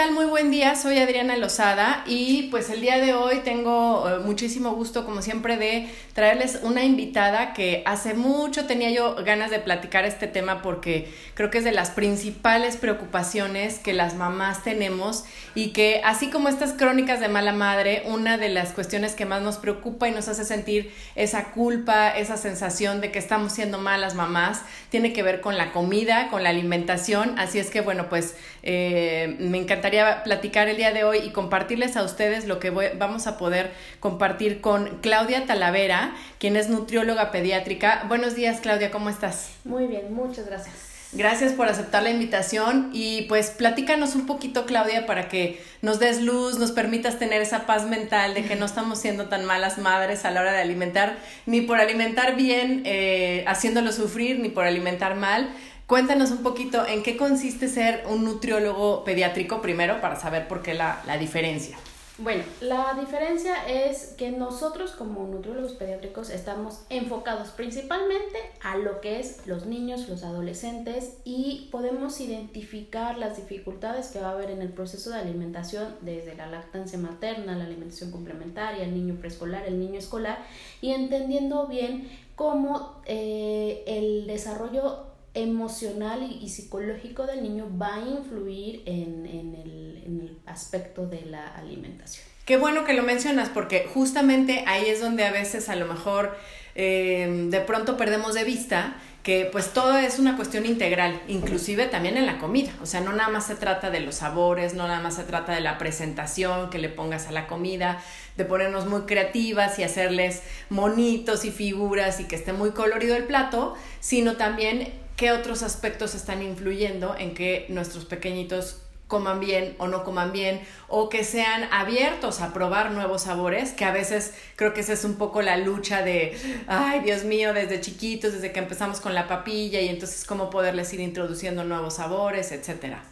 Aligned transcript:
tal? 0.00 0.12
Muy 0.12 0.24
buen 0.24 0.50
día, 0.50 0.76
soy 0.76 0.98
Adriana 0.98 1.36
Lozada 1.36 2.04
y 2.06 2.44
pues 2.44 2.70
el 2.70 2.80
día 2.80 2.98
de 2.98 3.12
hoy 3.12 3.40
tengo 3.44 4.08
eh, 4.08 4.18
muchísimo 4.20 4.70
gusto 4.70 5.04
como 5.04 5.20
siempre 5.20 5.58
de 5.58 5.90
traerles 6.14 6.60
una 6.62 6.84
invitada 6.84 7.52
que 7.52 7.82
hace 7.84 8.14
mucho 8.14 8.66
tenía 8.66 8.90
yo 8.90 9.14
ganas 9.16 9.50
de 9.50 9.58
platicar 9.58 10.06
este 10.06 10.26
tema 10.26 10.62
porque 10.62 11.12
creo 11.34 11.50
que 11.50 11.58
es 11.58 11.64
de 11.64 11.72
las 11.72 11.90
principales 11.90 12.78
preocupaciones 12.78 13.78
que 13.78 13.92
las 13.92 14.14
mamás 14.14 14.62
tenemos 14.62 15.24
y 15.54 15.74
que 15.74 16.00
así 16.02 16.30
como 16.30 16.48
estas 16.48 16.72
crónicas 16.72 17.20
de 17.20 17.28
mala 17.28 17.52
madre, 17.52 18.02
una 18.06 18.38
de 18.38 18.48
las 18.48 18.72
cuestiones 18.72 19.14
que 19.14 19.26
más 19.26 19.42
nos 19.42 19.58
preocupa 19.58 20.08
y 20.08 20.12
nos 20.12 20.28
hace 20.28 20.46
sentir 20.46 20.94
esa 21.14 21.50
culpa, 21.50 22.08
esa 22.08 22.38
sensación 22.38 23.02
de 23.02 23.12
que 23.12 23.18
estamos 23.18 23.52
siendo 23.52 23.76
malas 23.76 24.14
mamás, 24.14 24.62
tiene 24.88 25.12
que 25.12 25.22
ver 25.22 25.42
con 25.42 25.58
la 25.58 25.72
comida, 25.72 26.28
con 26.28 26.42
la 26.42 26.48
alimentación, 26.48 27.38
así 27.38 27.58
es 27.58 27.68
que 27.68 27.82
bueno, 27.82 28.08
pues 28.08 28.34
eh, 28.62 29.36
me 29.38 29.58
encantaría 29.58 29.89
platicar 30.24 30.68
el 30.68 30.76
día 30.76 30.92
de 30.92 31.04
hoy 31.04 31.18
y 31.18 31.30
compartirles 31.30 31.96
a 31.96 32.02
ustedes 32.02 32.46
lo 32.46 32.58
que 32.58 32.70
vamos 32.70 33.26
a 33.26 33.36
poder 33.36 33.72
compartir 34.00 34.60
con 34.60 34.98
Claudia 35.00 35.46
Talavera, 35.46 36.14
quien 36.38 36.56
es 36.56 36.68
nutrióloga 36.68 37.30
pediátrica. 37.30 38.04
Buenos 38.08 38.34
días, 38.34 38.60
Claudia, 38.60 38.90
¿cómo 38.90 39.10
estás? 39.10 39.50
Muy 39.64 39.86
bien, 39.86 40.12
muchas 40.12 40.46
gracias. 40.46 40.90
Gracias 41.12 41.54
por 41.54 41.66
aceptar 41.68 42.04
la 42.04 42.10
invitación 42.10 42.90
y 42.92 43.22
pues 43.22 43.50
platícanos 43.50 44.14
un 44.14 44.26
poquito, 44.26 44.64
Claudia, 44.64 45.06
para 45.06 45.28
que 45.28 45.60
nos 45.82 45.98
des 45.98 46.22
luz, 46.22 46.56
nos 46.60 46.70
permitas 46.70 47.18
tener 47.18 47.42
esa 47.42 47.66
paz 47.66 47.84
mental 47.84 48.32
de 48.32 48.44
que 48.44 48.54
no 48.54 48.64
estamos 48.64 49.00
siendo 49.00 49.26
tan 49.26 49.44
malas 49.44 49.78
madres 49.78 50.24
a 50.24 50.30
la 50.30 50.40
hora 50.40 50.52
de 50.52 50.60
alimentar, 50.60 51.16
ni 51.46 51.62
por 51.62 51.80
alimentar 51.80 52.36
bien, 52.36 52.82
eh, 52.84 53.42
haciéndolo 53.48 53.90
sufrir, 53.90 54.38
ni 54.38 54.50
por 54.50 54.64
alimentar 54.64 55.16
mal, 55.16 55.50
Cuéntanos 55.90 56.30
un 56.30 56.44
poquito 56.44 56.86
en 56.86 57.02
qué 57.02 57.16
consiste 57.16 57.66
ser 57.66 58.04
un 58.08 58.24
nutriólogo 58.24 59.02
pediátrico 59.02 59.60
primero 59.60 60.00
para 60.00 60.14
saber 60.14 60.46
por 60.46 60.62
qué 60.62 60.72
la, 60.72 61.02
diferencia. 61.18 61.76
Bueno, 62.18 62.44
la 62.60 62.96
diferencia 63.00 63.68
es 63.68 64.14
que 64.16 64.30
nosotros 64.30 64.92
como 64.92 65.26
nutriólogos 65.26 65.72
pediátricos 65.72 66.30
estamos 66.30 66.82
enfocados 66.90 67.48
principalmente 67.48 68.38
a 68.62 68.76
lo 68.76 69.00
que 69.00 69.18
es 69.18 69.44
los 69.48 69.66
niños, 69.66 70.08
los 70.08 70.22
adolescentes 70.22 71.14
y 71.24 71.68
podemos 71.72 72.20
identificar 72.20 73.18
las 73.18 73.36
dificultades 73.36 74.10
que 74.10 74.20
va 74.20 74.28
a 74.28 74.32
haber 74.34 74.52
en 74.52 74.62
el 74.62 74.68
proceso 74.68 75.10
de 75.10 75.18
alimentación 75.18 75.96
desde 76.02 76.36
la 76.36 76.46
lactancia 76.46 77.00
materna, 77.00 77.56
la 77.56 77.64
alimentación 77.64 78.12
complementaria, 78.12 78.84
el 78.84 78.94
niño 78.94 79.16
preescolar, 79.16 79.66
el 79.66 79.80
niño 79.80 79.98
escolar 79.98 80.38
y 80.80 80.92
entendiendo 80.92 81.66
bien 81.66 82.08
cómo 82.36 83.02
eh, 83.06 83.82
el 83.88 84.28
desarrollo 84.28 85.09
emocional 85.34 86.22
y, 86.22 86.48
psicológico 86.48 87.26
del 87.26 87.42
niño 87.42 87.70
va 87.80 87.94
a 87.94 88.00
influir 88.00 88.82
en, 88.86 89.26
el, 89.26 90.02
en, 90.04 90.20
el, 90.22 90.38
aspecto 90.46 91.06
de 91.06 91.24
la 91.26 91.46
alimentación. 91.54 92.26
Qué 92.44 92.56
bueno 92.56 92.84
que 92.84 92.94
lo 92.94 93.04
mencionas 93.04 93.48
porque 93.48 93.88
justamente 93.94 94.64
ahí 94.66 94.86
es 94.88 95.00
donde 95.00 95.24
a 95.24 95.30
veces 95.30 95.68
a 95.68 95.76
lo 95.76 95.86
mejor 95.86 96.36
eh, 96.74 97.46
de 97.48 97.60
pronto 97.60 97.96
perdemos 97.96 98.34
de 98.34 98.42
vista 98.42 98.96
que 99.22 99.48
pues 99.52 99.72
todo 99.74 99.98
es 99.98 100.18
una 100.18 100.34
cuestión 100.36 100.64
integral, 100.64 101.20
inclusive 101.28 101.86
también 101.86 102.16
en 102.16 102.24
la 102.24 102.38
comida, 102.38 102.72
o 102.82 102.86
sea, 102.86 103.02
no 103.02 103.12
nada 103.12 103.28
más 103.28 103.46
se 103.46 103.54
trata 103.54 103.90
de 103.90 104.00
los 104.00 104.16
sabores, 104.16 104.72
no 104.72 104.88
nada 104.88 105.00
más 105.00 105.16
se 105.16 105.24
trata 105.24 105.52
de 105.52 105.60
la 105.60 105.76
presentación 105.76 106.70
que 106.70 106.78
le 106.78 106.88
pongas 106.88 107.26
a 107.26 107.32
la 107.32 107.46
comida, 107.46 108.02
de 108.38 108.46
ponernos 108.46 108.86
muy 108.86 109.02
creativas 109.02 109.78
y 109.78 109.82
hacerles 109.82 110.42
monitos 110.70 111.44
y 111.44 111.50
figuras 111.50 112.18
y 112.20 112.24
que 112.24 112.36
esté 112.36 112.54
muy 112.54 112.70
colorido 112.70 113.14
el 113.14 113.24
plato, 113.24 113.74
sino 114.00 114.36
también 114.36 114.90
qué 115.20 115.32
otros 115.32 115.62
aspectos 115.62 116.14
están 116.14 116.42
influyendo 116.42 117.14
en 117.14 117.34
que 117.34 117.66
nuestros 117.68 118.06
pequeñitos 118.06 118.80
coman 119.06 119.38
bien 119.38 119.74
o 119.76 119.86
no 119.86 120.02
coman 120.02 120.32
bien, 120.32 120.62
o 120.88 121.10
que 121.10 121.24
sean 121.24 121.68
abiertos 121.72 122.40
a 122.40 122.54
probar 122.54 122.92
nuevos 122.92 123.24
sabores, 123.24 123.72
que 123.72 123.84
a 123.84 123.92
veces 123.92 124.32
creo 124.56 124.72
que 124.72 124.80
esa 124.80 124.94
es 124.94 125.04
un 125.04 125.16
poco 125.16 125.42
la 125.42 125.58
lucha 125.58 126.00
de, 126.00 126.38
ay 126.68 127.00
Dios 127.00 127.24
mío, 127.24 127.52
desde 127.52 127.82
chiquitos, 127.82 128.32
desde 128.32 128.50
que 128.50 128.60
empezamos 128.60 129.02
con 129.02 129.14
la 129.14 129.28
papilla 129.28 129.82
y 129.82 129.88
entonces 129.88 130.24
cómo 130.24 130.48
poderles 130.48 130.90
ir 130.94 131.00
introduciendo 131.00 131.64
nuevos 131.64 131.96
sabores, 131.96 132.50
etcétera. 132.50 133.02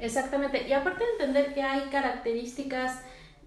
Exactamente, 0.00 0.66
y 0.66 0.72
aparte 0.72 1.04
de 1.04 1.10
entender 1.12 1.54
que 1.54 1.62
hay 1.62 1.82
características 1.90 2.98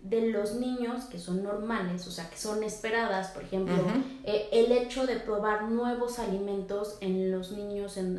de 0.10 0.30
los 0.30 0.54
niños 0.56 1.06
que 1.06 1.18
son 1.18 1.44
normales, 1.44 2.06
o 2.06 2.12
sea, 2.12 2.30
que 2.30 2.38
son 2.38 2.64
esperadas, 2.64 3.30
por 3.30 3.42
ejemplo, 3.42 3.76
eh, 4.24 4.50
el 4.52 4.72
hecho 4.72 5.08
de 5.08 5.16
probar 5.16 5.64
nuevos 5.64 6.20
alimentos 6.20 6.98
en 7.02 7.32
los 7.32 7.52
niños 7.52 7.98
en, 7.98 8.18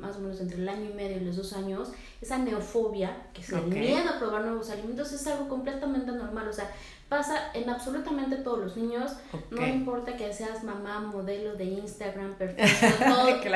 más 0.00 0.16
o 0.16 0.18
menos 0.18 0.40
entre 0.40 0.58
el 0.58 0.68
año 0.68 0.90
y 0.90 0.94
medio 0.94 1.18
y 1.18 1.20
los 1.20 1.36
dos 1.36 1.52
años, 1.52 1.90
esa 2.20 2.38
neofobia, 2.38 3.28
que 3.32 3.42
es 3.42 3.50
el 3.50 3.66
miedo 3.66 4.10
a 4.10 4.18
probar 4.18 4.42
nuevos 4.42 4.68
alimentos, 4.70 5.12
es 5.12 5.24
algo 5.28 5.48
completamente 5.48 6.10
normal, 6.10 6.48
o 6.48 6.52
sea, 6.52 6.72
pasa 7.08 7.52
en 7.54 7.70
absolutamente 7.70 8.36
todos 8.36 8.58
los 8.58 8.76
niños, 8.76 9.12
no 9.50 9.64
importa 9.64 10.16
que 10.16 10.32
seas 10.32 10.64
mamá, 10.64 10.98
modelo 11.00 11.54
de 11.54 11.64
Instagram, 11.64 12.34
perfecto, 12.38 13.04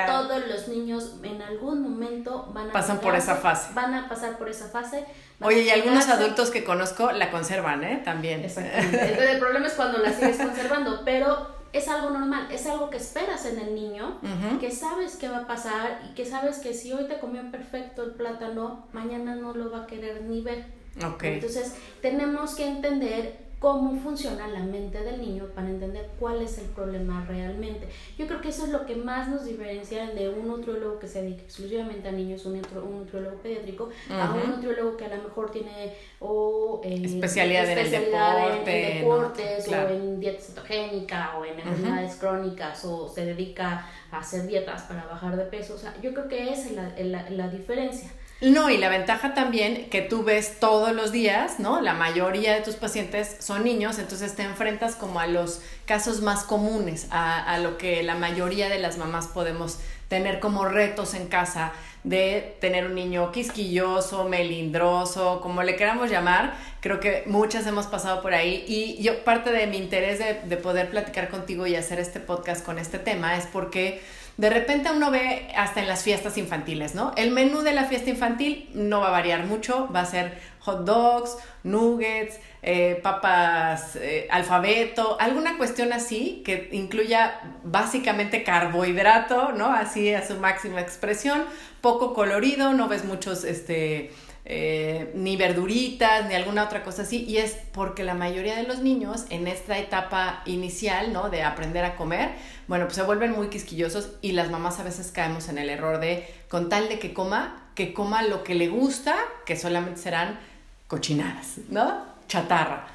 todos 0.07 0.47
los 0.47 0.69
niños 0.69 1.17
en 1.25 1.43
algún 1.43 1.83
momento 1.83 2.49
van 2.55 2.71
a 2.71 2.73
Pasan 2.73 3.01
por 3.01 3.17
esa 3.17 3.35
fase. 3.35 3.73
Van 3.75 3.93
a 3.93 4.09
pasar 4.09 4.39
por 4.39 4.49
esa 4.49 4.69
fase 4.69 5.05
Oye, 5.43 5.63
y 5.63 5.71
algunos 5.71 6.09
adultos 6.09 6.51
que 6.51 6.65
conozco 6.65 7.13
la 7.13 7.31
conservan, 7.31 7.85
¿eh? 7.85 8.03
También. 8.05 8.45
Exactamente. 8.45 9.33
el 9.33 9.39
problema 9.39 9.67
es 9.67 9.75
cuando 9.75 9.99
la 9.99 10.13
sigues 10.13 10.37
conservando, 10.37 11.03
pero 11.05 11.63
es 11.73 11.89
algo 11.89 12.11
normal, 12.11 12.49
es 12.51 12.67
algo 12.67 12.91
que 12.91 12.99
esperas 12.99 13.47
en 13.47 13.59
el 13.59 13.75
niño, 13.75 14.21
que 14.61 14.71
sabes 14.71 15.17
que 15.17 15.29
va 15.29 15.39
a 15.39 15.47
pasar 15.47 16.03
y 16.11 16.15
que 16.15 16.27
sabes 16.27 16.59
que 16.59 16.75
si 16.75 16.93
hoy 16.93 17.09
te 17.09 17.19
comió 17.19 17.51
perfecto 17.51 18.03
el 18.03 18.11
plátano, 18.13 18.87
mañana 18.93 19.35
no 19.35 19.55
lo 19.55 19.71
va 19.71 19.85
a 19.85 19.87
querer 19.87 20.23
ni 20.23 20.43
ver. 20.43 20.67
Okay. 21.15 21.35
Entonces, 21.35 21.75
tenemos 22.03 22.55
que 22.55 22.67
entender 22.67 23.52
cómo 23.63 23.97
funciona 24.01 24.49
la 24.49 24.59
mente 24.59 25.05
del 25.05 25.21
niño 25.21 25.47
para 25.55 25.69
entender 25.69 26.11
cuál 26.19 26.43
es 26.43 26.59
el 26.59 26.65
problema 26.65 27.25
realmente. 27.29 27.87
Yo 28.19 28.27
creo 28.27 28.41
que 28.41 28.49
eso 28.49 28.65
es 28.65 28.73
lo 28.73 28.85
que 28.85 28.97
más 28.97 29.29
nos 29.29 29.45
diferencia 29.45 30.11
de 30.11 30.29
un 30.29 30.49
nutriólogo 30.49 30.99
que 30.99 31.07
se 31.07 31.23
dedica 31.23 31.43
exclusivamente 31.43 32.09
a 32.09 32.11
niños, 32.11 32.45
un, 32.45 32.61
nutriólogo 32.61 33.37
pediátrico, 33.37 33.91
a 34.11 34.35
un 34.35 34.51
nutriólogo 34.51 34.97
que 34.97 35.05
a 35.05 35.15
lo 35.15 35.23
mejor 35.23 35.53
tiene 35.53 35.95
o 36.19 36.81
eh, 36.83 37.03
especialidad, 37.05 37.71
en, 37.71 37.79
el 37.79 37.91
deporte, 37.93 38.97
en, 38.97 38.99
deportes 38.99 39.69
o 39.69 39.89
en 39.91 40.19
dieta 40.19 40.43
cetogénica 40.43 41.39
o 41.39 41.45
en 41.45 41.61
enfermedades 41.61 42.17
crónicas 42.17 42.85
o 42.85 43.09
se 43.09 43.27
dedica 43.27 43.87
a 44.11 44.19
hacer 44.19 44.45
dietas 44.49 44.83
para 44.83 45.05
bajar 45.05 45.37
de 45.37 45.45
peso. 45.45 45.75
O 45.75 45.79
sea, 45.79 45.95
yo 46.03 46.13
creo 46.13 46.27
que 46.27 46.53
esa 46.53 46.69
es 46.97 47.07
la, 47.07 47.31
la 47.31 47.49
diferencia. 47.49 48.11
No, 48.43 48.71
y 48.71 48.77
la 48.77 48.89
ventaja 48.89 49.35
también 49.35 49.89
que 49.89 50.03
tú 50.03 50.25
ves 50.25 50.59
todos 50.59 50.93
los 50.97 51.13
días, 51.13 51.61
¿no? 51.61 51.81
La 51.81 51.95
mayoría 51.95 52.53
de 52.55 52.61
tus 52.61 52.75
pacientes 52.75 53.37
son 53.39 53.63
niños, 53.63 54.01
entonces 54.01 54.35
te 54.35 54.43
enfrentas 54.43 54.97
como 54.97 55.21
a 55.21 55.29
los 55.29 55.61
casos 55.87 56.23
más 56.23 56.43
comunes, 56.43 57.07
a, 57.13 57.57
lo 57.61 57.79
que 57.79 58.03
la 58.03 58.17
mayoría 58.17 58.69
de 58.69 58.81
las 58.81 58.99
mamás 58.99 59.29
podemos 59.29 59.79
tener 60.09 60.41
como 60.41 60.65
retos 60.65 61.15
en 61.15 61.29
casa 61.29 61.73
de 62.03 62.57
tener 62.61 62.87
un 62.87 62.97
niño 62.97 63.31
quisquilloso, 63.31 64.25
melindroso, 64.25 65.41
como 65.41 65.63
le 65.63 65.77
queramos 65.77 66.11
llamar. 66.11 66.55
Creo 66.81 66.99
que 66.99 67.23
muchas 67.27 67.65
hemos 67.69 67.87
pasado 67.87 68.23
por 68.23 68.35
ahí 68.35 68.65
y 68.67 69.01
yo 69.05 69.23
parte 69.23 69.53
de 69.53 69.69
mi 69.69 69.77
interés 69.77 70.19
de 70.19 70.57
poder 70.57 70.91
platicar 70.91 71.29
contigo 71.29 71.69
y 71.69 71.77
hacer 71.77 72.01
este 72.01 72.19
podcast 72.19 72.67
con 72.67 72.81
este 72.81 72.99
tema 72.99 73.37
es 73.37 73.47
porque 73.47 74.03
de 74.37 74.51
repente 74.51 74.91
uno 74.91 75.11
ve 75.11 75.49
hasta 75.57 75.81
en 75.81 75.89
las 75.89 76.03
fiestas 76.03 76.39
infantiles, 76.39 76.95
¿no? 76.95 77.13
El 77.17 77.31
menú 77.31 77.61
de 77.61 77.73
la 77.73 77.85
fiesta 77.85 78.11
infantil 78.11 78.71
no 78.75 79.01
va 79.01 79.09
a 79.09 79.11
variar 79.11 79.45
mucho, 79.45 79.89
va 79.95 80.01
a 80.01 80.07
ser 80.07 80.41
hot 80.61 80.85
dogs, 80.85 81.37
nuggets, 81.65 82.39
eh, 82.63 82.99
papas, 83.03 83.97
eh, 83.97 84.29
alfabeto, 84.31 85.17
alguna 85.21 85.59
cuestión 85.59 85.93
así 85.93 86.43
que 86.45 86.69
incluya 86.73 87.41
básicamente 87.65 88.45
carbohidrato, 88.45 89.53
¿no? 89.53 89.73
Así 89.73 90.15
a 90.15 90.27
su 90.27 90.37
máxima 90.37 90.81
expresión, 90.81 91.45
poco 91.81 92.15
colorido, 92.15 92.73
no 92.73 92.89
ves 92.89 93.05
muchos, 93.05 93.45
este, 93.45 94.13
eh, 94.45 95.13
ni 95.15 95.37
verduritas, 95.37 96.27
ni 96.29 96.35
alguna 96.35 96.65
otra 96.65 96.83
cosa 96.83 97.03
así, 97.03 97.25
y 97.25 97.37
es 97.39 97.57
porque 97.73 98.03
la 98.03 98.15
mayoría 98.15 98.57
de 98.57 98.65
los 98.65 98.81
niños 98.81 99.25
en 99.31 99.47
esta 99.47 99.79
etapa 99.79 100.43
inicial, 100.47 101.13
¿no? 101.13 101.31
De 101.31 101.43
aprender 101.43 101.85
a 101.85 101.97
comer, 101.97 102.31
bueno, 102.67 102.87
pues 102.87 102.97
se 102.97 103.03
vuelven 103.03 103.33
muy 103.33 103.49
quisquillosos 103.49 104.11
y 104.21 104.33
las 104.33 104.51
mamás 104.51 104.81
a 104.81 104.83
veces 104.83 105.13
caemos 105.13 105.49
en 105.49 105.59
el 105.59 105.71
error 105.71 106.01
de, 106.01 106.27
con 106.49 106.69
tal 106.69 106.89
de 106.89 106.99
que 106.99 107.15
coma, 107.15 107.71
que 107.75 107.95
coma 107.95 108.23
lo 108.23 108.43
que 108.43 108.55
le 108.55 108.69
gusta, 108.69 109.17
que 109.47 109.57
solamente 109.57 110.01
serán 110.01 110.41
cochinadas, 110.89 111.59
¿no? 111.69 112.05
Chatarra. 112.27 112.89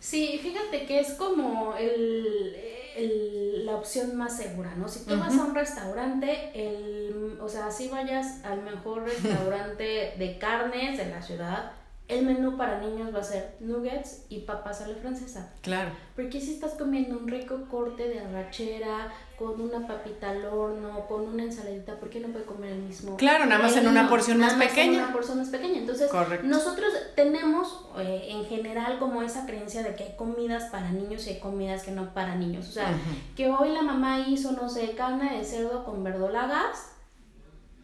Sí, 0.00 0.38
fíjate 0.42 0.86
que 0.86 1.00
es 1.00 1.12
como 1.12 1.74
el, 1.76 2.56
la 2.96 3.76
opción 3.76 4.16
más 4.16 4.36
segura, 4.36 4.74
¿no? 4.76 4.88
Si 4.88 5.04
tú 5.04 5.18
vas 5.18 5.36
a 5.36 5.44
un 5.44 5.54
restaurante, 5.54 6.50
el, 6.54 7.38
o 7.40 7.48
sea, 7.48 7.70
si 7.70 7.88
vayas 7.88 8.44
al 8.44 8.62
mejor 8.62 9.04
restaurante 9.04 10.14
de 10.18 10.38
carnes 10.38 10.98
de 10.98 11.06
la 11.06 11.22
ciudad, 11.22 11.72
el 12.08 12.26
menú 12.26 12.56
para 12.56 12.80
niños 12.80 13.14
va 13.14 13.20
a 13.20 13.24
ser 13.24 13.56
nuggets 13.60 14.26
y 14.28 14.40
papas 14.40 14.82
a 14.82 14.88
la 14.88 14.96
francesa. 14.96 15.52
Claro. 15.62 15.90
Porque 16.14 16.40
si 16.40 16.52
estás 16.52 16.72
comiendo 16.72 17.18
un 17.18 17.28
rico 17.28 17.66
corte 17.70 18.08
de 18.08 18.20
arrachera 18.20 19.10
con 19.38 19.60
una 19.60 19.86
papita 19.86 20.30
al 20.30 20.44
horno, 20.44 21.06
con 21.08 21.22
una 21.22 21.42
ensaladita, 21.42 21.98
¿por 21.98 22.10
qué 22.10 22.20
no 22.20 22.28
puede 22.28 22.44
comer 22.44 22.72
el 22.72 22.82
mismo? 22.82 23.16
Claro, 23.16 23.46
nada 23.46 23.62
más 23.62 23.76
en 23.76 23.88
una 23.88 24.08
porción 24.08 24.38
más 24.38 24.54
pequeña. 24.54 24.98
En 24.98 25.04
una 25.04 25.12
porción 25.12 25.38
más 25.38 25.48
pequeña. 25.48 25.78
Entonces, 25.78 26.10
nosotros 26.44 26.92
tenemos 27.16 27.86
eh, 27.98 28.26
en 28.30 28.44
general 28.46 28.98
como 28.98 29.22
esa 29.22 29.46
creencia 29.46 29.82
de 29.82 29.94
que 29.94 30.04
hay 30.04 30.16
comidas 30.16 30.70
para 30.70 30.90
niños 30.90 31.26
y 31.26 31.30
hay 31.30 31.40
comidas 31.40 31.82
que 31.82 31.90
no 31.90 32.14
para 32.14 32.36
niños. 32.36 32.68
O 32.68 32.72
sea, 32.72 32.88
que 33.36 33.50
hoy 33.50 33.70
la 33.70 33.82
mamá 33.82 34.20
hizo, 34.20 34.52
no 34.52 34.68
sé, 34.68 34.94
carne 34.96 35.36
de 35.36 35.44
cerdo 35.44 35.84
con 35.84 36.04
verdolagas 36.04 36.92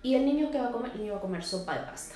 y 0.03 0.15
el 0.15 0.25
niño 0.25 0.51
que 0.51 0.61
va 0.61 0.69
a 0.69 0.73
comer, 0.73 0.93
el 0.95 1.01
niño 1.01 1.13
va 1.15 1.19
a 1.19 1.23
comer 1.23 1.45
sopa 1.45 1.75
de 1.75 1.87
pasta. 1.87 2.15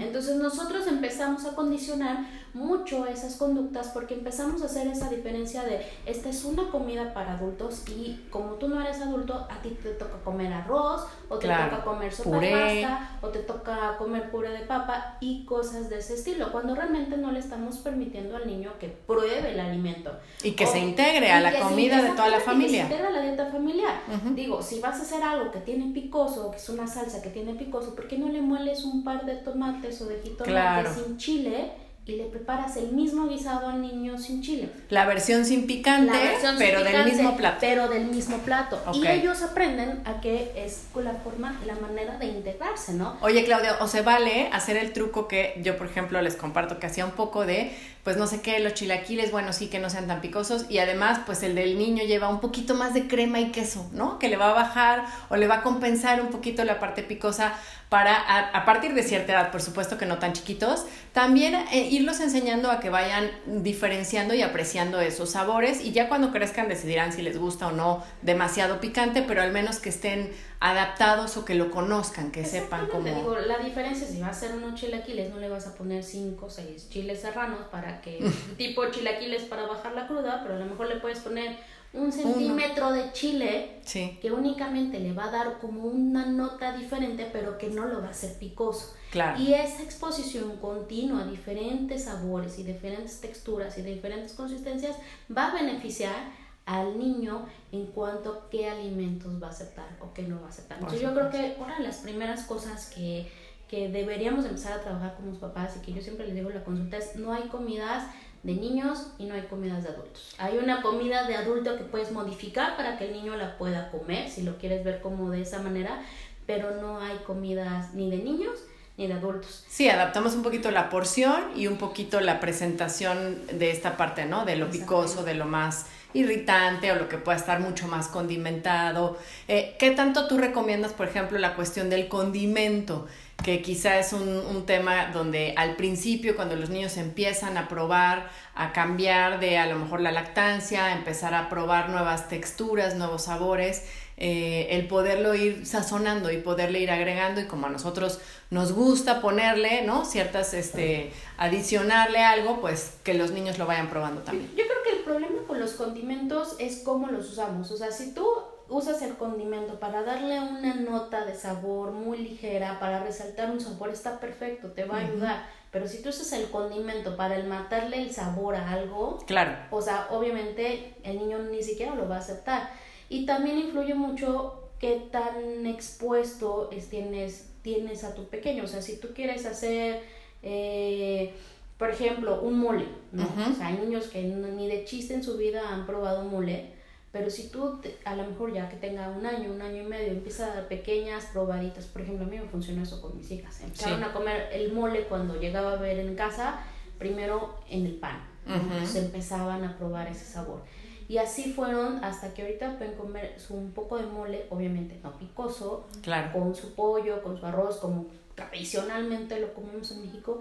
Entonces 0.00 0.36
nosotros 0.36 0.86
empezamos 0.86 1.44
a 1.44 1.54
condicionar 1.54 2.26
mucho 2.54 3.04
esas 3.06 3.34
conductas 3.36 3.88
porque 3.88 4.14
empezamos 4.14 4.62
a 4.62 4.66
hacer 4.66 4.86
esa 4.86 5.10
diferencia 5.10 5.64
de 5.64 5.84
esta 6.06 6.28
es 6.28 6.44
una 6.44 6.70
comida 6.70 7.12
para 7.12 7.32
adultos 7.32 7.82
y 7.88 8.20
como 8.30 8.52
tú 8.54 8.68
no 8.68 8.80
eres 8.80 9.00
adulto, 9.00 9.46
a 9.50 9.60
ti 9.60 9.70
te 9.82 9.90
toca 9.90 10.18
comer 10.22 10.52
arroz 10.52 11.04
o 11.28 11.36
te 11.36 11.48
toca 11.48 11.82
comer 11.84 12.12
sopa 12.12 12.38
de 12.38 12.52
pasta 12.52 13.18
o 13.22 13.28
te 13.28 13.40
toca 13.40 13.96
comer 13.98 14.30
puré 14.30 14.50
de 14.50 14.60
papa 14.60 15.16
y 15.20 15.44
cosas 15.44 15.90
de 15.90 15.98
ese 15.98 16.14
estilo, 16.14 16.52
cuando 16.52 16.74
realmente 16.74 17.16
no 17.16 17.32
le 17.32 17.40
estamos 17.40 17.78
permitiendo 17.78 18.36
al 18.36 18.46
niño 18.46 18.72
que 18.78 18.88
pruebe 18.88 19.52
el 19.52 19.60
alimento. 19.60 20.12
Y 20.44 20.52
que 20.52 20.66
se 20.66 20.78
integre 20.78 21.32
a 21.32 21.40
la 21.40 21.60
comida 21.60 22.02
de 22.02 22.10
toda 22.10 22.28
la 22.28 22.40
familia. 22.40 22.82
Que 22.82 22.88
se 22.88 22.94
integre 22.94 23.06
a 23.08 23.10
la 23.10 23.22
dieta 23.22 23.46
familiar. 23.46 23.94
Digo, 24.34 24.62
si 24.62 24.80
vas 24.80 25.00
a 25.00 25.02
hacer 25.02 25.22
algo 25.22 25.50
que 25.50 25.60
tiene 25.60 25.92
picoso, 25.92 26.50
que 26.50 26.58
es 26.58 26.68
una 26.68 26.86
salsa 26.86 27.20
que 27.20 27.30
tiene 27.30 27.54
picoso, 27.54 27.94
¿por 27.94 28.06
qué 28.06 28.16
no 28.16 28.28
le 28.28 28.40
mueles 28.40 28.84
un 28.84 29.02
par 29.02 29.24
de 29.26 29.36
tomates 29.36 29.63
o 30.00 30.06
de 30.06 30.22
jitomates 30.22 30.94
sin 30.94 31.16
chile? 31.16 31.72
Y 32.06 32.16
le 32.16 32.24
preparas 32.24 32.76
el 32.76 32.92
mismo 32.92 33.26
guisado 33.28 33.68
al 33.68 33.80
niño 33.80 34.18
sin 34.18 34.42
chile. 34.42 34.68
La 34.90 35.06
versión 35.06 35.46
sin 35.46 35.66
picante, 35.66 36.36
pero 36.58 36.84
del 36.84 37.04
mismo 37.06 37.34
plato. 37.34 37.56
Pero 37.60 37.88
del 37.88 38.04
mismo 38.06 38.36
plato. 38.38 38.82
Y 38.92 39.06
ellos 39.06 39.40
aprenden 39.42 40.02
a 40.04 40.20
que 40.20 40.52
es 40.54 40.84
la 41.02 41.14
forma, 41.14 41.58
la 41.66 41.76
manera 41.76 42.18
de 42.18 42.26
integrarse, 42.26 42.92
¿no? 42.92 43.16
Oye, 43.22 43.44
Claudia, 43.44 43.78
o 43.80 43.88
se 43.88 44.02
vale 44.02 44.50
hacer 44.52 44.76
el 44.76 44.92
truco 44.92 45.28
que 45.28 45.58
yo, 45.62 45.78
por 45.78 45.86
ejemplo, 45.86 46.20
les 46.20 46.36
comparto 46.36 46.78
que 46.78 46.86
hacía 46.86 47.06
un 47.06 47.12
poco 47.12 47.46
de, 47.46 47.74
pues 48.02 48.18
no 48.18 48.26
sé 48.26 48.42
qué, 48.42 48.60
los 48.60 48.74
chilaquiles, 48.74 49.32
bueno, 49.32 49.54
sí 49.54 49.68
que 49.68 49.78
no 49.78 49.88
sean 49.88 50.06
tan 50.06 50.20
picosos. 50.20 50.66
Y 50.68 50.80
además, 50.80 51.20
pues 51.24 51.42
el 51.42 51.54
del 51.54 51.78
niño 51.78 52.04
lleva 52.04 52.28
un 52.28 52.40
poquito 52.40 52.74
más 52.74 52.92
de 52.92 53.08
crema 53.08 53.40
y 53.40 53.50
queso, 53.50 53.88
¿no? 53.92 54.18
Que 54.18 54.28
le 54.28 54.36
va 54.36 54.50
a 54.50 54.54
bajar 54.54 55.06
o 55.30 55.36
le 55.36 55.46
va 55.46 55.56
a 55.56 55.62
compensar 55.62 56.20
un 56.20 56.28
poquito 56.28 56.64
la 56.64 56.78
parte 56.80 57.02
picosa 57.02 57.54
para, 57.94 58.48
a, 58.48 58.64
partir 58.64 58.92
de 58.92 59.04
cierta 59.04 59.32
edad, 59.32 59.52
por 59.52 59.62
supuesto 59.62 59.98
que 59.98 60.04
no 60.04 60.18
tan 60.18 60.32
chiquitos, 60.32 60.84
también 61.12 61.54
eh, 61.70 61.90
irlos 61.96 62.20
enseñando 62.20 62.70
a 62.70 62.80
que 62.80 62.90
vayan 62.90 63.30
diferenciando 63.46 64.34
y 64.34 64.42
apreciando 64.42 65.00
esos 65.00 65.30
sabores 65.30 65.80
y 65.80 65.92
ya 65.92 66.08
cuando 66.08 66.32
crezcan 66.32 66.68
decidirán 66.68 67.12
si 67.12 67.22
les 67.22 67.38
gusta 67.38 67.68
o 67.68 67.72
no 67.72 68.02
demasiado 68.22 68.80
picante, 68.80 69.22
pero 69.22 69.42
al 69.42 69.52
menos 69.52 69.78
que 69.78 69.88
estén 69.88 70.32
adaptados 70.60 71.36
o 71.36 71.44
que 71.44 71.54
lo 71.54 71.70
conozcan, 71.70 72.32
que 72.32 72.44
sepan 72.44 72.86
cómo... 72.86 73.04
Digo, 73.04 73.36
la 73.36 73.58
diferencia 73.58 74.06
si 74.06 74.20
va 74.20 74.28
a 74.28 74.34
ser 74.34 74.52
unos 74.52 74.80
chilaquiles, 74.80 75.30
no 75.30 75.38
le 75.38 75.48
vas 75.48 75.66
a 75.66 75.74
poner 75.74 76.02
5 76.02 76.46
o 76.46 76.50
6 76.50 76.88
chiles 76.88 77.20
serranos 77.20 77.66
para 77.70 78.00
que, 78.00 78.18
tipo 78.56 78.84
chilaquiles 78.90 79.42
para 79.42 79.66
bajar 79.66 79.92
la 79.92 80.06
cruda, 80.06 80.40
pero 80.42 80.54
a 80.54 80.58
lo 80.58 80.66
mejor 80.66 80.88
le 80.88 80.96
puedes 80.96 81.18
poner 81.20 81.58
un 81.94 82.12
centímetro 82.12 82.92
de 82.92 83.12
chile 83.12 83.80
que 84.20 84.32
únicamente 84.32 84.98
le 84.98 85.12
va 85.12 85.26
a 85.26 85.30
dar 85.30 85.58
como 85.60 85.84
una 85.84 86.26
nota 86.26 86.76
diferente, 86.76 87.28
pero 87.32 87.56
que 87.56 87.68
no 87.68 87.86
lo 87.86 88.00
va 88.00 88.08
a 88.08 88.10
hacer 88.10 88.38
picoso. 88.38 88.94
Y 89.38 89.54
esa 89.54 89.82
exposición 89.82 90.56
continua 90.58 91.22
a 91.22 91.26
diferentes 91.26 92.04
sabores 92.04 92.58
y 92.58 92.64
diferentes 92.64 93.20
texturas 93.20 93.78
y 93.78 93.82
diferentes 93.82 94.32
consistencias 94.32 94.96
va 95.34 95.50
a 95.50 95.54
beneficiar 95.54 96.32
al 96.66 96.98
niño 96.98 97.46
en 97.72 97.86
cuanto 97.86 98.32
a 98.32 98.50
qué 98.50 98.68
alimentos 98.68 99.40
va 99.40 99.48
a 99.48 99.50
aceptar 99.50 99.96
o 100.00 100.12
qué 100.12 100.22
no 100.22 100.40
va 100.40 100.46
a 100.46 100.50
aceptar. 100.50 100.78
Entonces 100.78 101.02
yo 101.02 101.14
creo 101.14 101.30
que 101.30 101.56
una 101.60 101.78
de 101.78 101.84
las 101.84 101.98
primeras 101.98 102.44
cosas 102.44 102.90
que, 102.90 103.30
que 103.68 103.88
deberíamos 103.88 104.44
empezar 104.46 104.72
a 104.72 104.80
trabajar 104.80 105.14
como 105.14 105.38
papás 105.38 105.76
y 105.76 105.84
que 105.84 105.92
yo 105.92 106.02
siempre 106.02 106.26
les 106.26 106.34
digo 106.34 106.48
en 106.50 106.56
la 106.56 106.64
consulta 106.64 106.96
es 106.96 107.14
no 107.16 107.32
hay 107.32 107.48
comidas 107.48 108.04
de 108.44 108.54
niños 108.54 109.08
y 109.18 109.24
no 109.24 109.34
hay 109.34 109.42
comidas 109.42 109.82
de 109.82 109.88
adultos. 109.88 110.34
Hay 110.38 110.58
una 110.58 110.82
comida 110.82 111.26
de 111.26 111.34
adulto 111.34 111.76
que 111.76 111.84
puedes 111.84 112.12
modificar 112.12 112.76
para 112.76 112.96
que 112.96 113.06
el 113.06 113.12
niño 113.14 113.36
la 113.36 113.58
pueda 113.58 113.90
comer, 113.90 114.28
si 114.28 114.42
lo 114.42 114.58
quieres 114.58 114.84
ver 114.84 115.00
como 115.00 115.30
de 115.30 115.42
esa 115.42 115.60
manera, 115.62 116.02
pero 116.46 116.80
no 116.80 117.00
hay 117.00 117.16
comidas 117.26 117.94
ni 117.94 118.10
de 118.10 118.18
niños 118.18 118.60
ni 118.96 119.06
de 119.06 119.14
adultos. 119.14 119.64
Sí, 119.68 119.88
adaptamos 119.88 120.34
un 120.34 120.42
poquito 120.42 120.70
la 120.70 120.88
porción 120.88 121.42
y 121.56 121.66
un 121.66 121.76
poquito 121.76 122.20
la 122.20 122.40
presentación 122.40 123.46
de 123.46 123.70
esta 123.70 123.96
parte, 123.96 124.24
¿no? 124.24 124.44
De 124.44 124.56
lo 124.56 124.70
picoso, 124.70 125.24
de 125.24 125.34
lo 125.34 125.46
más 125.46 125.86
irritante 126.12 126.92
o 126.92 126.94
lo 126.94 127.08
que 127.08 127.18
pueda 127.18 127.36
estar 127.36 127.60
mucho 127.60 127.88
más 127.88 128.06
condimentado. 128.08 129.18
Eh, 129.48 129.74
¿Qué 129.78 129.90
tanto 129.90 130.28
tú 130.28 130.38
recomiendas, 130.38 130.92
por 130.92 131.08
ejemplo, 131.08 131.38
la 131.38 131.54
cuestión 131.54 131.90
del 131.90 132.08
condimento? 132.08 133.06
que 133.42 133.60
quizá 133.60 133.98
es 133.98 134.12
un, 134.12 134.28
un, 134.28 134.64
tema 134.64 135.06
donde 135.12 135.54
al 135.56 135.74
principio, 135.74 136.36
cuando 136.36 136.54
los 136.54 136.70
niños 136.70 136.96
empiezan 136.96 137.58
a 137.58 137.68
probar, 137.68 138.30
a 138.54 138.72
cambiar 138.72 139.40
de 139.40 139.58
a 139.58 139.66
lo 139.66 139.76
mejor 139.76 140.00
la 140.00 140.12
lactancia, 140.12 140.86
a 140.86 140.92
empezar 140.92 141.34
a 141.34 141.48
probar 141.48 141.90
nuevas 141.90 142.28
texturas, 142.28 142.94
nuevos 142.94 143.24
sabores, 143.24 143.82
eh, 144.16 144.68
el 144.70 144.86
poderlo 144.86 145.34
ir 145.34 145.66
sazonando 145.66 146.30
y 146.30 146.38
poderle 146.38 146.80
ir 146.80 146.90
agregando 146.90 147.40
y 147.40 147.46
como 147.46 147.66
a 147.66 147.70
nosotros 147.70 148.20
nos 148.50 148.72
gusta 148.72 149.20
ponerle, 149.20 149.82
¿no? 149.82 150.04
Ciertas, 150.04 150.54
este, 150.54 151.12
adicionarle 151.36 152.18
algo, 152.18 152.60
pues 152.60 152.98
que 153.02 153.14
los 153.14 153.32
niños 153.32 153.58
lo 153.58 153.66
vayan 153.66 153.90
probando 153.90 154.22
también. 154.22 154.50
Yo 154.50 154.64
creo 154.64 154.82
que 154.84 154.98
el 154.98 155.04
problema 155.04 155.42
con 155.46 155.58
los 155.58 155.72
condimentos 155.72 156.56
es 156.58 156.82
cómo 156.84 157.08
los 157.08 157.30
usamos. 157.30 157.70
O 157.70 157.76
sea, 157.76 157.90
si 157.90 158.14
tú 158.14 158.24
usas 158.68 159.02
el 159.02 159.14
condimento 159.14 159.78
para 159.80 160.02
darle 160.02 160.40
una 160.40 160.74
nota 160.74 161.24
de 161.24 161.34
sabor 161.34 161.92
muy 161.92 162.18
ligera, 162.18 162.78
para 162.80 163.02
resaltar 163.02 163.50
un 163.50 163.60
sabor, 163.60 163.90
está 163.90 164.20
perfecto, 164.20 164.72
te 164.72 164.84
va 164.84 164.98
a 164.98 165.00
ayudar. 165.00 165.46
Pero 165.70 165.88
si 165.88 166.02
tú 166.02 166.10
usas 166.10 166.32
el 166.32 166.50
condimento 166.50 167.16
para 167.16 167.34
el 167.34 167.48
matarle 167.48 168.00
el 168.00 168.12
sabor 168.12 168.54
a 168.54 168.70
algo, 168.70 169.18
claro. 169.26 169.56
o 169.72 169.82
sea, 169.82 170.06
obviamente 170.10 170.94
el 171.02 171.18
niño 171.18 171.38
ni 171.38 171.62
siquiera 171.62 171.96
lo 171.96 172.08
va 172.08 172.16
a 172.16 172.20
aceptar. 172.20 172.70
Y 173.08 173.26
también 173.26 173.58
influye 173.58 173.94
mucho 173.94 174.70
qué 174.78 175.08
tan 175.10 175.66
expuesto 175.66 176.70
es, 176.72 176.88
tienes, 176.88 177.50
tienes 177.62 178.04
a 178.04 178.14
tu 178.14 178.26
pequeño. 178.26 178.64
O 178.64 178.66
sea, 178.66 178.82
si 178.82 178.98
tú 178.98 179.08
quieres 179.14 179.46
hacer, 179.46 180.02
eh, 180.42 181.32
por 181.78 181.90
ejemplo, 181.90 182.42
un 182.42 182.58
mole, 182.58 182.86
¿no? 183.12 183.24
O 183.24 183.54
sea, 183.54 183.68
hay 183.68 183.78
niños 183.78 184.06
que 184.08 184.22
ni 184.22 184.68
de 184.68 184.84
chiste 184.84 185.14
en 185.14 185.22
su 185.22 185.36
vida 185.36 185.68
han 185.68 185.86
probado 185.86 186.24
mole 186.24 186.74
pero 187.14 187.30
si 187.30 187.46
tú, 187.46 187.78
a 188.04 188.16
lo 188.16 188.26
mejor 188.26 188.52
ya 188.52 188.68
que 188.68 188.74
tenga 188.74 189.08
un 189.08 189.24
año, 189.24 189.52
un 189.52 189.62
año 189.62 189.82
y 189.82 189.86
medio, 189.86 190.10
empieza 190.10 190.46
a 190.46 190.54
dar 190.56 190.66
pequeñas 190.66 191.26
probaditas, 191.26 191.84
por 191.84 192.02
ejemplo, 192.02 192.26
a 192.26 192.28
mí 192.28 192.36
me 192.36 192.48
funcionó 192.48 192.82
eso 192.82 193.00
con 193.00 193.16
mis 193.16 193.30
hijas. 193.30 193.60
Empezaron 193.60 194.02
a 194.02 194.12
comer 194.12 194.48
el 194.52 194.72
mole 194.72 195.04
cuando 195.04 195.38
llegaba 195.38 195.74
a 195.74 195.76
ver 195.76 196.00
en 196.00 196.16
casa, 196.16 196.58
primero 196.98 197.60
en 197.70 197.86
el 197.86 197.94
pan. 197.94 198.20
Entonces 198.44 199.04
empezaban 199.04 199.62
a 199.62 199.78
probar 199.78 200.08
ese 200.08 200.24
sabor. 200.24 200.62
Y 201.08 201.18
así 201.18 201.52
fueron 201.52 202.02
hasta 202.04 202.32
que 202.32 202.42
ahorita 202.42 202.78
pueden 202.78 202.94
comer 202.94 203.38
su, 203.38 203.54
un 203.54 203.72
poco 203.72 203.98
de 203.98 204.06
mole, 204.06 204.46
obviamente 204.50 204.98
no 205.02 205.12
picoso, 205.18 205.86
con 206.32 206.54
su 206.54 206.74
pollo, 206.74 207.22
con 207.22 207.38
su 207.38 207.46
arroz, 207.46 207.76
como 207.76 208.06
tradicionalmente 208.34 209.38
lo 209.38 209.54
comemos 209.54 209.90
en 209.92 210.02
México, 210.02 210.40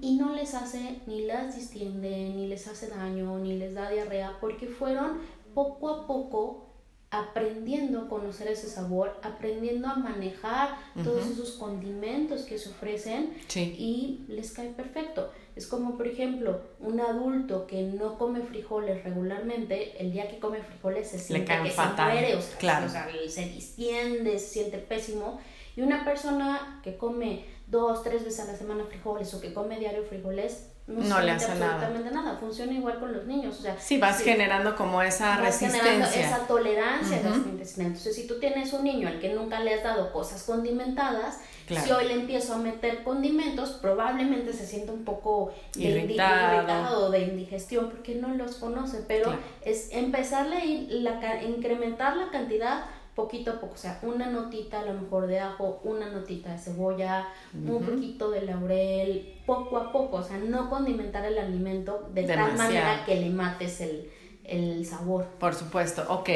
y 0.00 0.16
no 0.16 0.34
les 0.34 0.54
hace, 0.54 1.00
ni 1.06 1.24
las 1.26 1.56
distiende, 1.56 2.32
ni 2.34 2.46
les 2.48 2.66
hace 2.68 2.88
daño, 2.88 3.38
ni 3.38 3.56
les 3.56 3.74
da 3.74 3.90
diarrea, 3.90 4.36
porque 4.40 4.66
fueron 4.66 5.20
poco 5.54 5.88
a 5.88 6.06
poco 6.06 6.66
aprendiendo 7.10 8.02
a 8.02 8.08
conocer 8.08 8.46
ese 8.48 8.68
sabor, 8.68 9.18
aprendiendo 9.22 9.88
a 9.88 9.96
manejar 9.96 10.76
todos 11.02 11.26
esos 11.26 11.52
condimentos 11.52 12.42
que 12.42 12.56
se 12.56 12.68
ofrecen 12.68 13.34
y 13.56 14.24
les 14.28 14.52
cae 14.52 14.68
perfecto. 14.68 15.29
Es 15.60 15.66
como, 15.66 15.98
por 15.98 16.06
ejemplo, 16.08 16.62
un 16.78 17.00
adulto 17.00 17.66
que 17.66 17.82
no 17.82 18.16
come 18.16 18.40
frijoles 18.40 19.04
regularmente, 19.04 20.00
el 20.00 20.10
día 20.10 20.26
que 20.26 20.38
come 20.38 20.62
frijoles 20.62 21.10
se 21.10 21.18
siente 21.18 21.44
que 21.44 21.70
se 21.70 21.82
muere, 21.82 22.34
o 22.34 22.88
sea, 22.88 23.08
se 23.28 23.44
distiende, 23.44 24.38
se 24.38 24.46
siente 24.46 24.78
pésimo. 24.78 25.38
Y 25.76 25.82
una 25.82 26.02
persona 26.02 26.80
que 26.82 26.96
come 26.96 27.44
dos, 27.66 28.02
tres 28.02 28.24
veces 28.24 28.40
a 28.40 28.50
la 28.50 28.56
semana 28.56 28.86
frijoles 28.86 29.34
o 29.34 29.40
que 29.42 29.52
come 29.52 29.78
diario 29.78 30.02
frijoles, 30.04 30.72
no, 30.90 31.20
le 31.20 31.30
hace 31.32 31.52
absolutamente 31.52 32.10
nada. 32.10 32.36
Funciona 32.36 32.72
igual 32.72 32.98
con 32.98 33.12
los 33.12 33.26
niños. 33.26 33.58
O 33.58 33.62
sea, 33.62 33.76
sí, 33.78 33.98
vas 33.98 34.20
generando 34.20 34.76
como 34.76 35.02
esa 35.02 35.36
resistencia. 35.36 36.26
esa 36.26 36.46
tolerancia 36.46 37.18
a 37.18 37.22
las 37.22 37.78
Entonces, 37.78 38.14
si 38.14 38.26
tú 38.26 38.38
tienes 38.38 38.72
un 38.72 38.84
niño 38.84 39.08
al 39.08 39.20
que 39.20 39.32
nunca 39.32 39.60
le 39.60 39.74
has 39.74 39.84
dado 39.84 40.12
cosas 40.12 40.42
condimentadas, 40.42 41.38
si 41.68 41.92
hoy 41.92 42.08
le 42.08 42.14
empiezo 42.14 42.54
a 42.54 42.58
meter 42.58 43.04
condimentos, 43.04 43.70
probablemente 43.80 44.52
se 44.52 44.66
sienta 44.66 44.92
un 44.92 45.04
poco 45.04 45.52
irritado, 45.76 47.10
de 47.10 47.20
indigestión 47.20 47.90
porque 47.90 48.16
no 48.16 48.34
los 48.34 48.56
conoce. 48.56 49.04
Pero 49.06 49.32
es 49.62 49.88
empezarle 49.92 50.56
a 50.56 50.64
ir 50.64 50.88
la, 50.90 51.42
incrementar 51.42 52.16
la 52.16 52.30
cantidad 52.30 52.84
poquito 53.14 53.50
a 53.52 53.60
poco, 53.60 53.74
o 53.74 53.78
sea, 53.78 53.98
una 54.02 54.26
notita 54.26 54.80
a 54.80 54.84
lo 54.84 54.94
mejor 54.94 55.26
de 55.26 55.40
ajo, 55.40 55.80
una 55.84 56.10
notita 56.10 56.52
de 56.52 56.58
cebolla, 56.58 57.28
un 57.52 57.82
poquito 57.84 58.30
de 58.30 58.42
laurel, 58.42 59.34
poco 59.46 59.76
a 59.76 59.92
poco, 59.92 60.18
o 60.18 60.22
sea, 60.22 60.38
no 60.38 60.70
condimentar 60.70 61.24
el 61.24 61.38
alimento 61.38 62.08
de 62.14 62.24
tal 62.24 62.56
manera 62.56 63.04
que 63.04 63.16
le 63.16 63.30
mates 63.30 63.80
el, 63.80 64.10
el 64.44 64.86
sabor. 64.86 65.26
Por 65.38 65.54
supuesto, 65.54 66.04
ok. 66.08 66.28